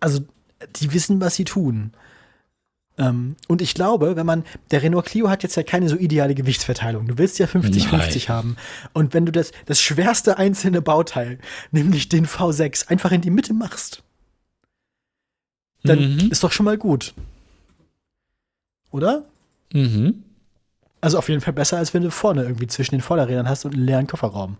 [0.00, 0.20] Also,
[0.76, 1.92] die wissen, was sie tun.
[2.96, 6.34] Ähm, und ich glaube, wenn man, der Renault Clio hat jetzt ja keine so ideale
[6.34, 7.06] Gewichtsverteilung.
[7.08, 8.28] Du willst ja 50-50 Nein.
[8.28, 8.56] haben.
[8.92, 11.38] Und wenn du das, das schwerste einzelne Bauteil,
[11.72, 14.02] nämlich den V6, einfach in die Mitte machst,
[15.82, 16.30] dann Mhm.
[16.30, 17.14] ist doch schon mal gut.
[18.90, 19.24] Oder?
[19.72, 20.22] Mhm.
[21.00, 23.74] Also auf jeden Fall besser, als wenn du vorne irgendwie zwischen den Vorderrädern hast und
[23.74, 24.56] einen leeren Kofferraum.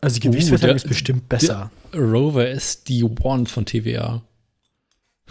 [0.00, 1.70] Also die Uh, Gewichtsverteilung der- ist bestimmt besser.
[1.94, 4.22] Rover ist die One von TVA.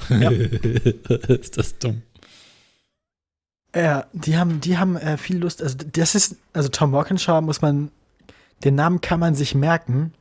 [0.10, 0.30] Ja.
[1.28, 2.04] ist das dumm.
[3.76, 5.62] Ja, die haben, die haben äh, viel Lust.
[5.62, 7.92] Also das ist, also Tom Walkinshaw muss man,
[8.64, 10.14] den Namen kann man sich merken.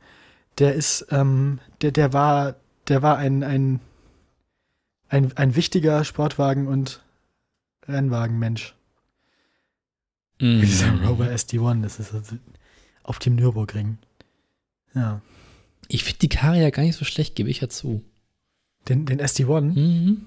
[0.59, 2.55] Der ist, ähm, der, der war,
[2.87, 3.79] der war ein, ein,
[5.07, 7.01] ein, ein wichtiger Sportwagen- und
[7.87, 8.75] Rennwagenmensch.
[10.39, 10.61] Mhm.
[10.61, 12.37] Dieser Rover SD1, das ist also
[13.03, 13.97] auf dem Nürburgring.
[14.93, 15.21] Ja.
[15.87, 18.03] Ich finde die Karre ja gar nicht so schlecht, gebe ich ja zu.
[18.89, 19.61] Den, den SD1?
[19.61, 20.25] Mhm.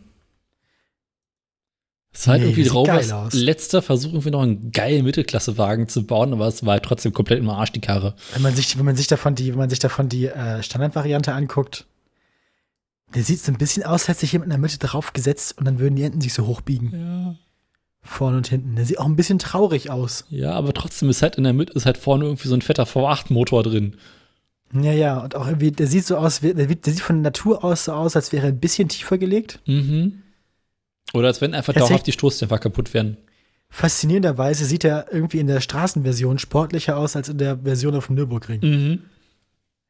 [2.15, 2.71] Es ist halt Nee, irgendwie
[3.11, 3.33] aus.
[3.33, 7.39] letzter Versuch, irgendwie noch einen geilen Mittelklassewagen zu bauen, aber es war halt trotzdem komplett
[7.39, 8.15] im Arsch, die Karre.
[8.35, 11.33] Wenn man sich, wenn man sich davon die, wenn man sich davon die äh, Standardvariante
[11.33, 11.87] anguckt,
[13.15, 15.65] der sieht so ein bisschen aus, als hätte sich jemand in der Mitte draufgesetzt und
[15.65, 16.93] dann würden die Enden sich so hochbiegen.
[16.93, 17.37] Ja.
[18.03, 18.75] Vorne und hinten.
[18.77, 20.25] Der sieht auch ein bisschen traurig aus.
[20.29, 22.85] Ja, aber trotzdem ist halt in der Mitte ist halt vorne irgendwie so ein fetter
[22.85, 23.97] V8-Motor drin.
[24.75, 27.63] Ja, ja, und auch irgendwie, der sieht so aus, der, der sieht von der Natur
[27.63, 29.61] aus so aus, als wäre er ein bisschen tiefer gelegt.
[29.67, 30.23] Mhm.
[31.13, 33.19] Oder als wenn einfach dauerhaft die Stoßdämpfer kaputt werden.
[33.69, 38.17] Faszinierenderweise sieht er irgendwie in der Straßenversion sportlicher aus als in der Version auf dem
[38.17, 38.61] Nürburgring.
[38.63, 38.99] Mhm.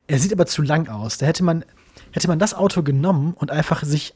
[0.08, 1.18] Er sieht aber zu lang aus.
[1.18, 1.64] Da hätte man,
[2.10, 4.14] hätte man das Auto genommen und einfach sich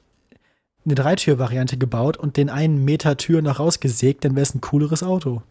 [0.84, 5.02] eine Dreitür-Variante gebaut und den einen Meter Tür noch rausgesägt, dann wäre es ein cooleres
[5.02, 5.42] Auto.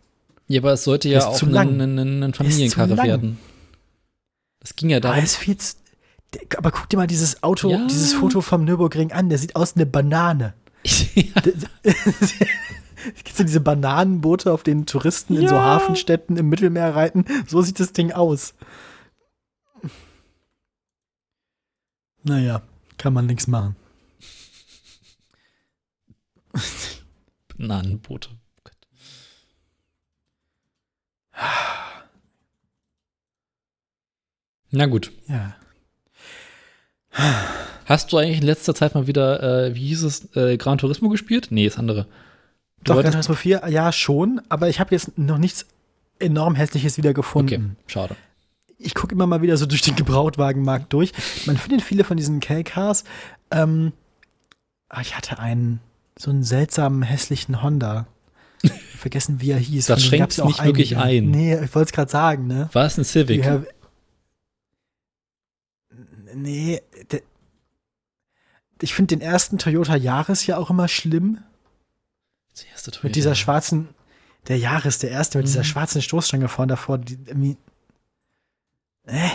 [0.47, 3.37] Ja, aber es sollte ja auch zu ein, Familienkarre werden.
[4.65, 5.23] Das ging ja Aber, darum.
[5.23, 5.75] ist viel zu,
[6.33, 7.85] der- aber guck dir mal dieses Auto, Ja.
[7.85, 9.29] dieses Foto vom Nürburgring an.
[9.29, 10.55] Der sieht aus wie eine Banane.
[11.13, 11.41] ja.
[13.23, 15.61] Kennst du diese Bananenboote, auf denen Touristen in so Ja.
[15.63, 17.25] Hafenstädten im Mittelmeer reiten?
[17.47, 18.55] So sieht das Ding aus.
[22.23, 22.63] Naja,
[22.97, 23.75] kann man nichts machen.
[27.55, 28.29] Bananenboote.
[34.71, 35.11] Na gut.
[35.27, 35.55] Ja.
[37.85, 41.09] Hast du eigentlich in letzter Zeit mal wieder, äh, wie hieß es, äh, Gran Turismo
[41.09, 41.47] gespielt?
[41.51, 42.07] Nee, das andere.
[42.83, 45.65] Du Doch, Gran Turismo 4, ja, schon, aber ich habe jetzt noch nichts
[46.19, 47.77] enorm Hässliches wieder Okay, gefunden.
[47.87, 48.15] schade.
[48.77, 51.13] Ich gucke immer mal wieder so durch den Gebrauchtwagenmarkt durch.
[51.45, 53.05] Man findet viele von diesen K-Cars.
[53.49, 53.93] Ähm,
[54.89, 55.79] ah, ich hatte einen,
[56.17, 58.07] so einen seltsamen, hässlichen Honda.
[58.97, 59.85] Vergessen, wie er hieß.
[59.85, 61.25] Das schränkt ja auch nicht wirklich einige.
[61.27, 61.31] ein.
[61.31, 62.69] Nee, ich wollte es gerade sagen, ne?
[62.73, 63.45] War es ein Civic?
[66.35, 66.81] Nee,
[68.81, 71.39] ich finde den ersten Toyota Yaris ja auch immer schlimm.
[72.53, 73.13] Das erste Mit Toyota.
[73.13, 73.89] dieser schwarzen,
[74.47, 75.65] der Yaris, der erste, mit dieser Mhm.
[75.65, 77.57] schwarzen Stoßstange vorne davor, die irgendwie.
[79.05, 79.29] Äh,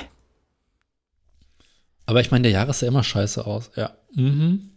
[2.07, 3.71] Aber ich meine, der Jahres sah immer scheiße aus.
[3.77, 3.97] Ja.
[4.15, 4.71] Mhm.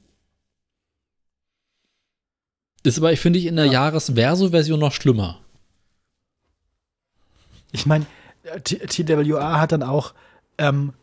[2.84, 3.72] Ist aber, ich finde ich, in der Ja.
[3.74, 5.40] Jahres-Verso-Version noch schlimmer.
[7.72, 8.06] ich meine,
[8.64, 10.14] T- TWA hat dann auch
[10.60, 10.94] ähm,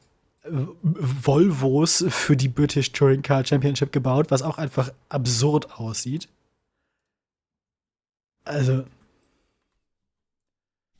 [0.42, 6.28] Volvos für die British Touring Car Championship gebaut, was auch einfach absurd aussieht.
[8.44, 8.84] Also,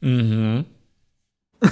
[0.00, 0.64] Mhm.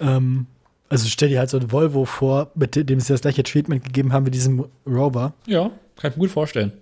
[0.00, 0.46] ähm,
[0.88, 4.12] also stell dir halt so ein Volvo vor, mit dem sie das gleiche Treatment gegeben
[4.12, 5.34] haben wie diesem Rover.
[5.46, 6.72] Ja, kann ich mir gut vorstellen.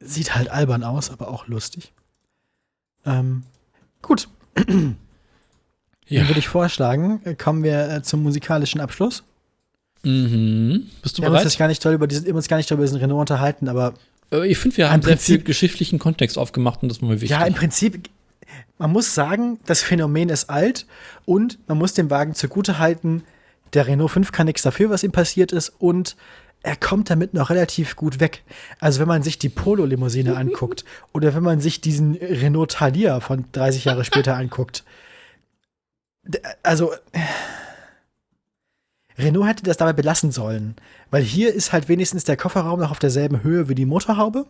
[0.00, 1.92] Sieht halt albern aus, aber auch lustig.
[3.04, 3.44] Ähm,
[4.02, 4.28] gut.
[6.08, 6.20] Ja.
[6.20, 9.24] Dann würde ich vorschlagen, äh, kommen wir äh, zum musikalischen Abschluss.
[10.02, 10.86] Mhm.
[11.02, 11.58] Bist du Wir haben uns bereit?
[11.58, 13.94] gar nicht toll über diesen, uns gar nicht toll über diesen Renault unterhalten, aber
[14.32, 17.14] Äh, Ich finde, wir haben sehr viel Prinzip- geschichtlichen Kontext aufgemacht und das war mir
[17.16, 17.30] wichtig.
[17.30, 18.08] ja, im Prinzip,
[18.78, 20.86] man muss sagen, das Phänomen ist alt
[21.24, 23.22] und man muss dem Wagen zugute halten,
[23.74, 26.16] der Renault 5 kann nichts dafür, was ihm passiert ist und
[26.62, 28.42] er kommt damit noch relativ gut weg.
[28.80, 33.44] Also wenn man sich die Polo-Limousine anguckt oder wenn man sich diesen Renault Thalia von
[33.52, 34.84] 30 Jahre später anguckt.
[36.62, 36.92] Also
[39.18, 40.76] Renault hätte das dabei belassen sollen,
[41.10, 44.46] weil hier ist halt wenigstens der Kofferraum noch auf derselben Höhe wie die Motorhaube.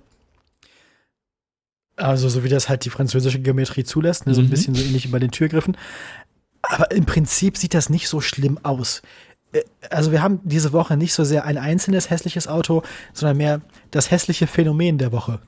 [1.97, 4.35] Also so wie das halt die französische Geometrie zulässt, ne?
[4.35, 4.51] so ein Mhm.
[4.51, 5.77] bisschen so ähnlich wie bei den Türgriffen.
[6.63, 9.03] Aber im Prinzip sieht das nicht so schlimm aus.
[9.53, 12.83] Äh, Also wir haben diese Woche nicht so sehr ein einzelnes hässliches Auto,
[13.13, 13.61] sondern mehr
[13.93, 15.41] das hässliche Phänomen der Woche.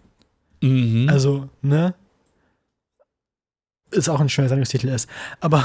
[0.63, 1.09] Mhm.
[1.11, 1.95] Also, ne?
[3.91, 5.09] Ist auch ein schöner Sendungstitel ist.
[5.41, 5.65] Aber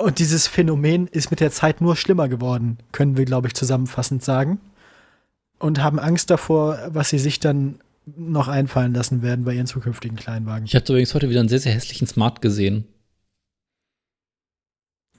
[0.00, 4.22] und dieses Phänomen ist mit der Zeit nur schlimmer geworden, können wir, glaube ich, zusammenfassend
[4.22, 4.60] sagen.
[5.58, 10.16] Und haben Angst davor, was sie sich dann noch einfallen lassen werden bei ihren zukünftigen
[10.16, 10.64] Kleinwagen.
[10.64, 12.86] ich habe übrigens heute wieder einen sehr, sehr hässlichen Smart gesehen.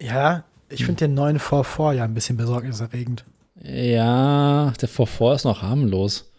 [0.02, 3.24] Ja, ich finde den neuen 4 ja ein bisschen besorgniserregend.
[3.62, 6.32] Ja, der V4 ist noch harmlos.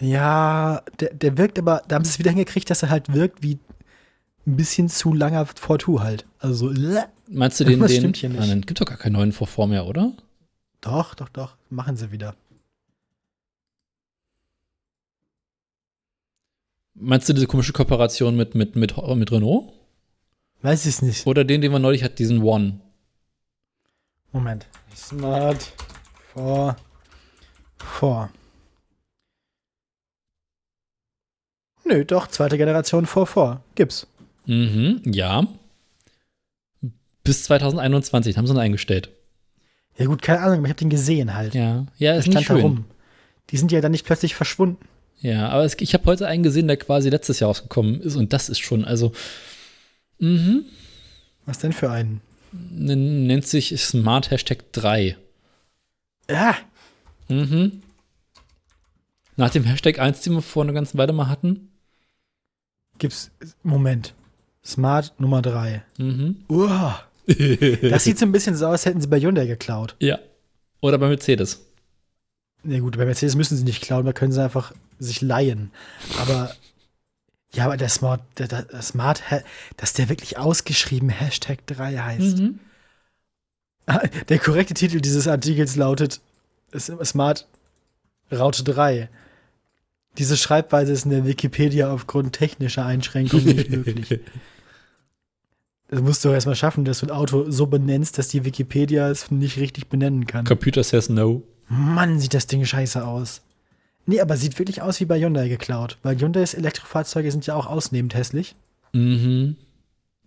[0.00, 3.42] Ja, der, der wirkt aber, da haben sie es wieder hingekriegt, dass er halt wirkt
[3.42, 3.58] wie
[4.46, 6.26] ein bisschen zu langer 4 halt.
[6.38, 6.98] Also so.
[7.32, 8.00] Meinst du den, Irgendwas den?
[8.00, 8.40] stimmt hier nicht.
[8.40, 10.12] Ah, dann gibt doch gar keinen neuen V4 mehr, oder?
[10.80, 11.56] Doch, doch, doch.
[11.68, 12.34] Machen sie wieder.
[16.94, 19.72] Meinst du diese komische Kooperation mit, mit, mit, mit Renault?
[20.62, 21.26] Weiß ich nicht.
[21.26, 22.80] Oder den, den wir neulich hatten, diesen One?
[24.32, 24.66] Moment.
[24.94, 25.72] Smart
[26.34, 26.76] 4
[27.78, 28.30] 4.
[31.84, 33.62] Nö, doch, zweite Generation 4 4.
[33.76, 34.06] Gibt's.
[34.46, 35.46] Mhm, ja.
[37.24, 39.10] Bis 2021 haben sie ihn eingestellt.
[39.96, 41.54] Ja gut, keine Ahnung, aber ich habe den gesehen halt.
[41.54, 42.60] Ja, ja, ist nicht schön.
[42.60, 42.84] rum.
[43.50, 44.78] Die sind ja dann nicht plötzlich verschwunden.
[45.20, 48.32] Ja, aber es, ich habe heute einen gesehen, der quasi letztes Jahr rausgekommen ist und
[48.32, 49.12] das ist schon, also,
[50.18, 50.64] mhm,
[51.44, 52.22] Was denn für einen?
[52.52, 55.16] n- nennt sich Smart Hashtag 3.
[56.30, 56.56] Ja,
[57.28, 57.82] Mhm.
[59.36, 61.68] Nach dem Hashtag 1, den wir vor einer ganzen Weile mal hatten.
[62.98, 63.30] gibt's.
[63.62, 64.14] Moment.
[64.64, 65.82] Smart Nummer 3.
[65.98, 66.44] Mhm.
[66.48, 67.02] Uah.
[67.26, 69.96] Das sieht so ein bisschen so aus, als hätten sie bei Hyundai geklaut.
[70.00, 70.18] ja.
[70.82, 71.60] Oder bei Mercedes.
[72.62, 75.72] Na gut, bei Mercedes müssen sie nicht klauen, da können sie einfach sich leihen.
[76.18, 76.54] Aber
[77.52, 79.22] ja, aber der Smart, der, der, der Smart,
[79.76, 82.38] dass der wirklich ausgeschrieben Hashtag 3 heißt.
[82.38, 82.60] Mhm.
[84.28, 86.20] Der korrekte Titel dieses Artikels lautet
[86.78, 87.48] Smart
[88.30, 89.08] Raute 3.
[90.16, 94.20] Diese Schreibweise ist in der Wikipedia aufgrund technischer Einschränkungen nicht möglich.
[95.90, 99.32] Das musst du erstmal schaffen, dass du ein Auto so benennst, dass die Wikipedia es
[99.32, 100.44] nicht richtig benennen kann.
[100.44, 101.42] Computer says no.
[101.68, 103.42] Mann, sieht das Ding scheiße aus.
[104.06, 105.98] Nee, aber sieht wirklich aus wie bei Hyundai geklaut.
[106.04, 108.54] Weil Hyundais Elektrofahrzeuge sind ja auch ausnehmend hässlich.
[108.92, 109.56] Mhm.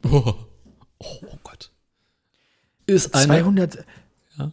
[0.04, 0.34] Oh.
[1.00, 1.72] oh, oh Gott.
[2.86, 3.28] Ist eine.
[3.28, 3.86] 200.
[4.38, 4.52] Ja.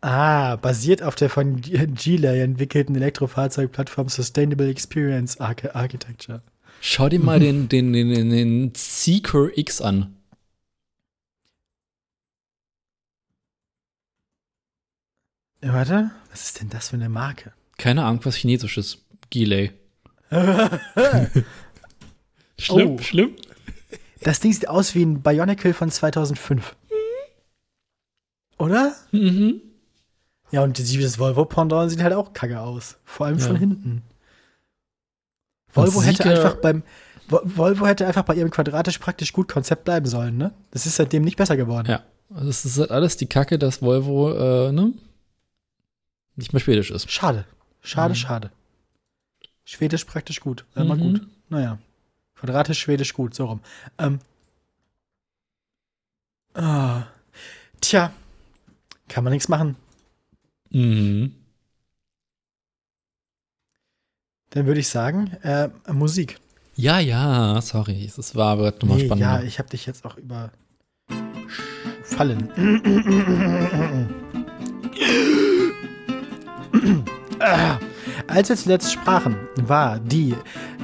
[0.00, 6.42] Ah, basiert auf der von Geely entwickelten Elektrofahrzeugplattform Sustainable Experience Arch Architecture.
[6.80, 10.16] Schau dir mal den, den, den, den, den Seeker X an.
[15.62, 17.52] Ja, warte, was ist denn das für eine Marke?
[17.76, 19.04] Keine Ahnung, was Chinesisches.
[19.30, 19.72] Gilei.
[22.58, 22.98] schlimm, Oh.
[22.98, 23.36] schlimm.
[24.22, 26.76] Das Ding sieht aus wie ein Bionicle von 2005.
[28.58, 28.94] Oder?
[29.12, 29.60] Mhm.
[30.50, 32.96] Ja, und dieses Volvo-Pendant sieht halt auch kacke aus.
[33.04, 33.60] Vor allem von Ja.
[33.60, 34.02] hinten.
[35.74, 36.82] Volvo hätte einfach beim
[37.28, 40.52] Vo- Volvo hätte einfach bei ihrem quadratisch praktisch gut Konzept bleiben sollen, ne?
[40.72, 41.88] Das ist seitdem nicht besser geworden.
[41.90, 42.02] Ja.
[42.34, 44.92] Also es ist halt alles die Kacke, dass Volvo, äh, ne?
[46.36, 47.10] Nicht mehr schwedisch ist.
[47.10, 47.44] Schade.
[47.82, 48.16] Schade, Mhm.
[48.16, 48.50] schade.
[49.64, 50.64] Schwedisch praktisch gut.
[50.74, 50.98] Mal Mhm.
[51.00, 51.26] gut.
[51.48, 51.78] Naja.
[52.34, 53.60] Quadratisch, Schwedisch gut, so rum.
[53.98, 54.18] Ähm.
[56.54, 57.04] Ah.
[57.80, 58.12] Tja.
[59.08, 59.76] Kann man nichts machen.
[60.70, 61.34] Mhm.
[64.50, 66.38] Dann würde ich sagen, äh, Musik.
[66.76, 68.10] Ja, ja, sorry.
[68.16, 69.22] Es war aber nochmal Nee, spannend.
[69.22, 70.50] ja, ich habe dich jetzt auch überfallen.
[77.42, 77.78] Ah.
[78.32, 80.36] Als wir zuletzt sprachen, war die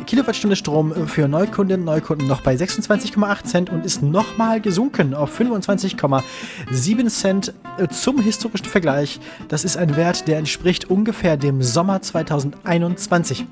[0.04, 7.08] Kilowattstunde Strom für Neukunden Neukunden noch bei 26,8 Cent und ist nochmal gesunken auf 25,7
[7.08, 7.54] Cent
[7.90, 9.20] zum historischen Vergleich.
[9.46, 13.46] Das ist ein Wert, der entspricht ungefähr dem Sommer 2021.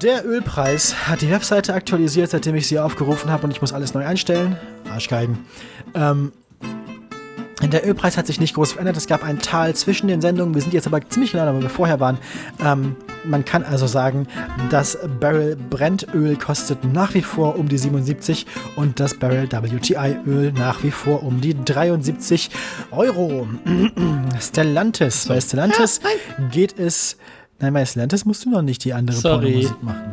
[0.00, 3.92] Der Ölpreis hat die Webseite aktualisiert, seitdem ich sie aufgerufen habe und ich muss alles
[3.92, 4.56] neu einstellen.
[4.90, 5.38] Arschgeigen.
[5.94, 6.32] Ähm,
[7.62, 8.96] der Ölpreis hat sich nicht groß verändert.
[8.96, 10.54] Es gab ein Tal zwischen den Sendungen.
[10.54, 12.18] Wir sind jetzt aber ziemlich genau da, wo wir vorher waren.
[12.64, 14.28] Ähm, man kann also sagen,
[14.70, 18.46] das Barrel Brennöl kostet nach wie vor um die 77
[18.76, 22.50] und das Barrel WTI Öl nach wie vor um die 73
[22.92, 23.48] Euro.
[24.40, 25.26] Stellantis.
[25.26, 26.00] Bei Stellantis
[26.52, 27.16] geht es.
[27.58, 29.66] Nein, bei Stellantis musst du noch nicht die andere Sorry.
[29.66, 30.10] Pornomusik machen.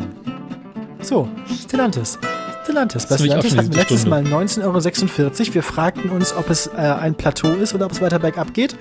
[1.01, 1.29] So,
[1.63, 2.17] Stellantis.
[2.65, 3.05] Stellantis.
[3.05, 4.29] Bei Stellantis hatten wir letztes Stunde.
[4.29, 5.53] Mal 19,46 Euro.
[5.53, 8.75] Wir fragten uns, ob es äh, ein Plateau ist oder ob es weiter bergab geht.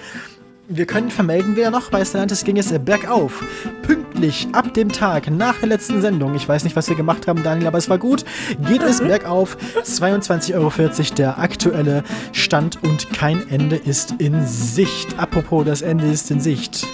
[0.66, 3.44] Wir können vermelden wieder noch, bei Stellantis ging es bergauf.
[3.82, 7.42] Pünktlich ab dem Tag nach der letzten Sendung, ich weiß nicht, was wir gemacht haben,
[7.42, 8.24] Daniel, aber es war gut,
[8.66, 9.58] geht es bergauf.
[9.84, 10.72] 22,40 Euro
[11.18, 15.18] der aktuelle Stand und kein Ende ist in Sicht.
[15.18, 16.86] Apropos, das Ende ist in Sicht.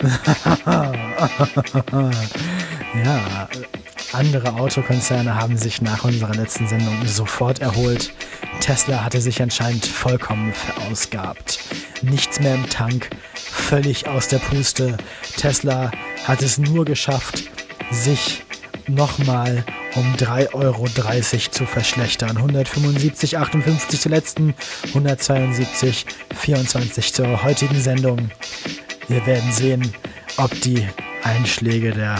[3.04, 3.48] ja,
[4.16, 8.14] andere Autokonzerne haben sich nach unserer letzten Sendung sofort erholt.
[8.60, 11.58] Tesla hatte sich anscheinend vollkommen verausgabt.
[12.00, 14.96] Nichts mehr im Tank, völlig aus der Puste.
[15.36, 15.90] Tesla
[16.24, 17.42] hat es nur geschafft,
[17.90, 18.42] sich
[18.86, 19.62] nochmal
[19.94, 20.86] um 3,30 Euro
[21.50, 22.38] zu verschlechtern.
[22.38, 24.54] 175,58 zur letzten,
[24.94, 28.30] 172,24 zur heutigen Sendung.
[29.08, 29.92] Wir werden sehen,
[30.38, 30.88] ob die
[31.22, 32.16] Einschläge der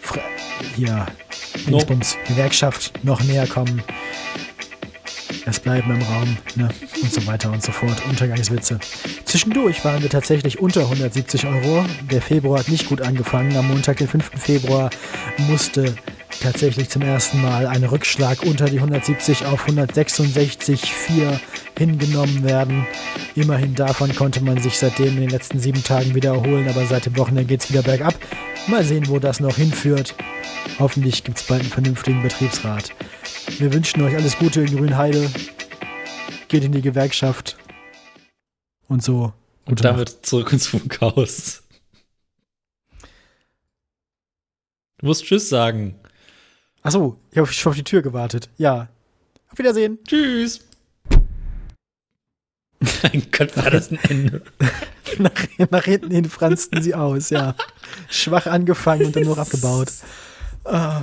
[0.00, 0.22] Fre
[0.74, 1.04] hier
[1.66, 3.82] Dingsbums Gewerkschaft noch näher kommen.
[5.46, 6.68] Es bleiben im Raum, ne?
[7.02, 8.02] Und so weiter und so fort.
[8.08, 8.78] Untergangswitze.
[9.24, 11.84] Zwischendurch waren wir tatsächlich unter 170 Euro.
[12.10, 13.56] Der Februar hat nicht gut angefangen.
[13.56, 14.30] Am Montag, den 5.
[14.36, 14.90] Februar,
[15.48, 15.94] musste
[16.40, 21.38] tatsächlich zum ersten Mal ein Rückschlag unter die 170 auf 166,4
[21.78, 22.86] hingenommen werden.
[23.34, 27.06] Immerhin davon konnte man sich seitdem in den letzten sieben Tagen wieder erholen, aber seit
[27.06, 28.14] dem Wochenende geht es wieder bergab.
[28.66, 30.14] Mal sehen, wo das noch hinführt.
[30.78, 32.90] Hoffentlich gibt es bald einen vernünftigen Betriebsrat.
[33.58, 35.30] Wir wünschen euch alles Gute in Grünheide.
[36.48, 37.56] Geht in die Gewerkschaft.
[38.88, 39.32] Und so.
[39.66, 41.62] Und damit zurück ins Funkhaus.
[44.98, 45.96] Du musst Tschüss sagen.
[46.84, 48.50] Achso, ich habe schon auf die Tür gewartet.
[48.58, 48.88] Ja.
[49.50, 49.98] Auf Wiedersehen.
[50.06, 50.60] Tschüss.
[53.02, 54.42] Mein Gott, war das ein Ende.
[55.18, 57.54] nach, nach hinten hin franzten sie aus, ja.
[58.10, 59.90] Schwach angefangen und dann nur abgebaut.
[60.66, 61.02] Ah.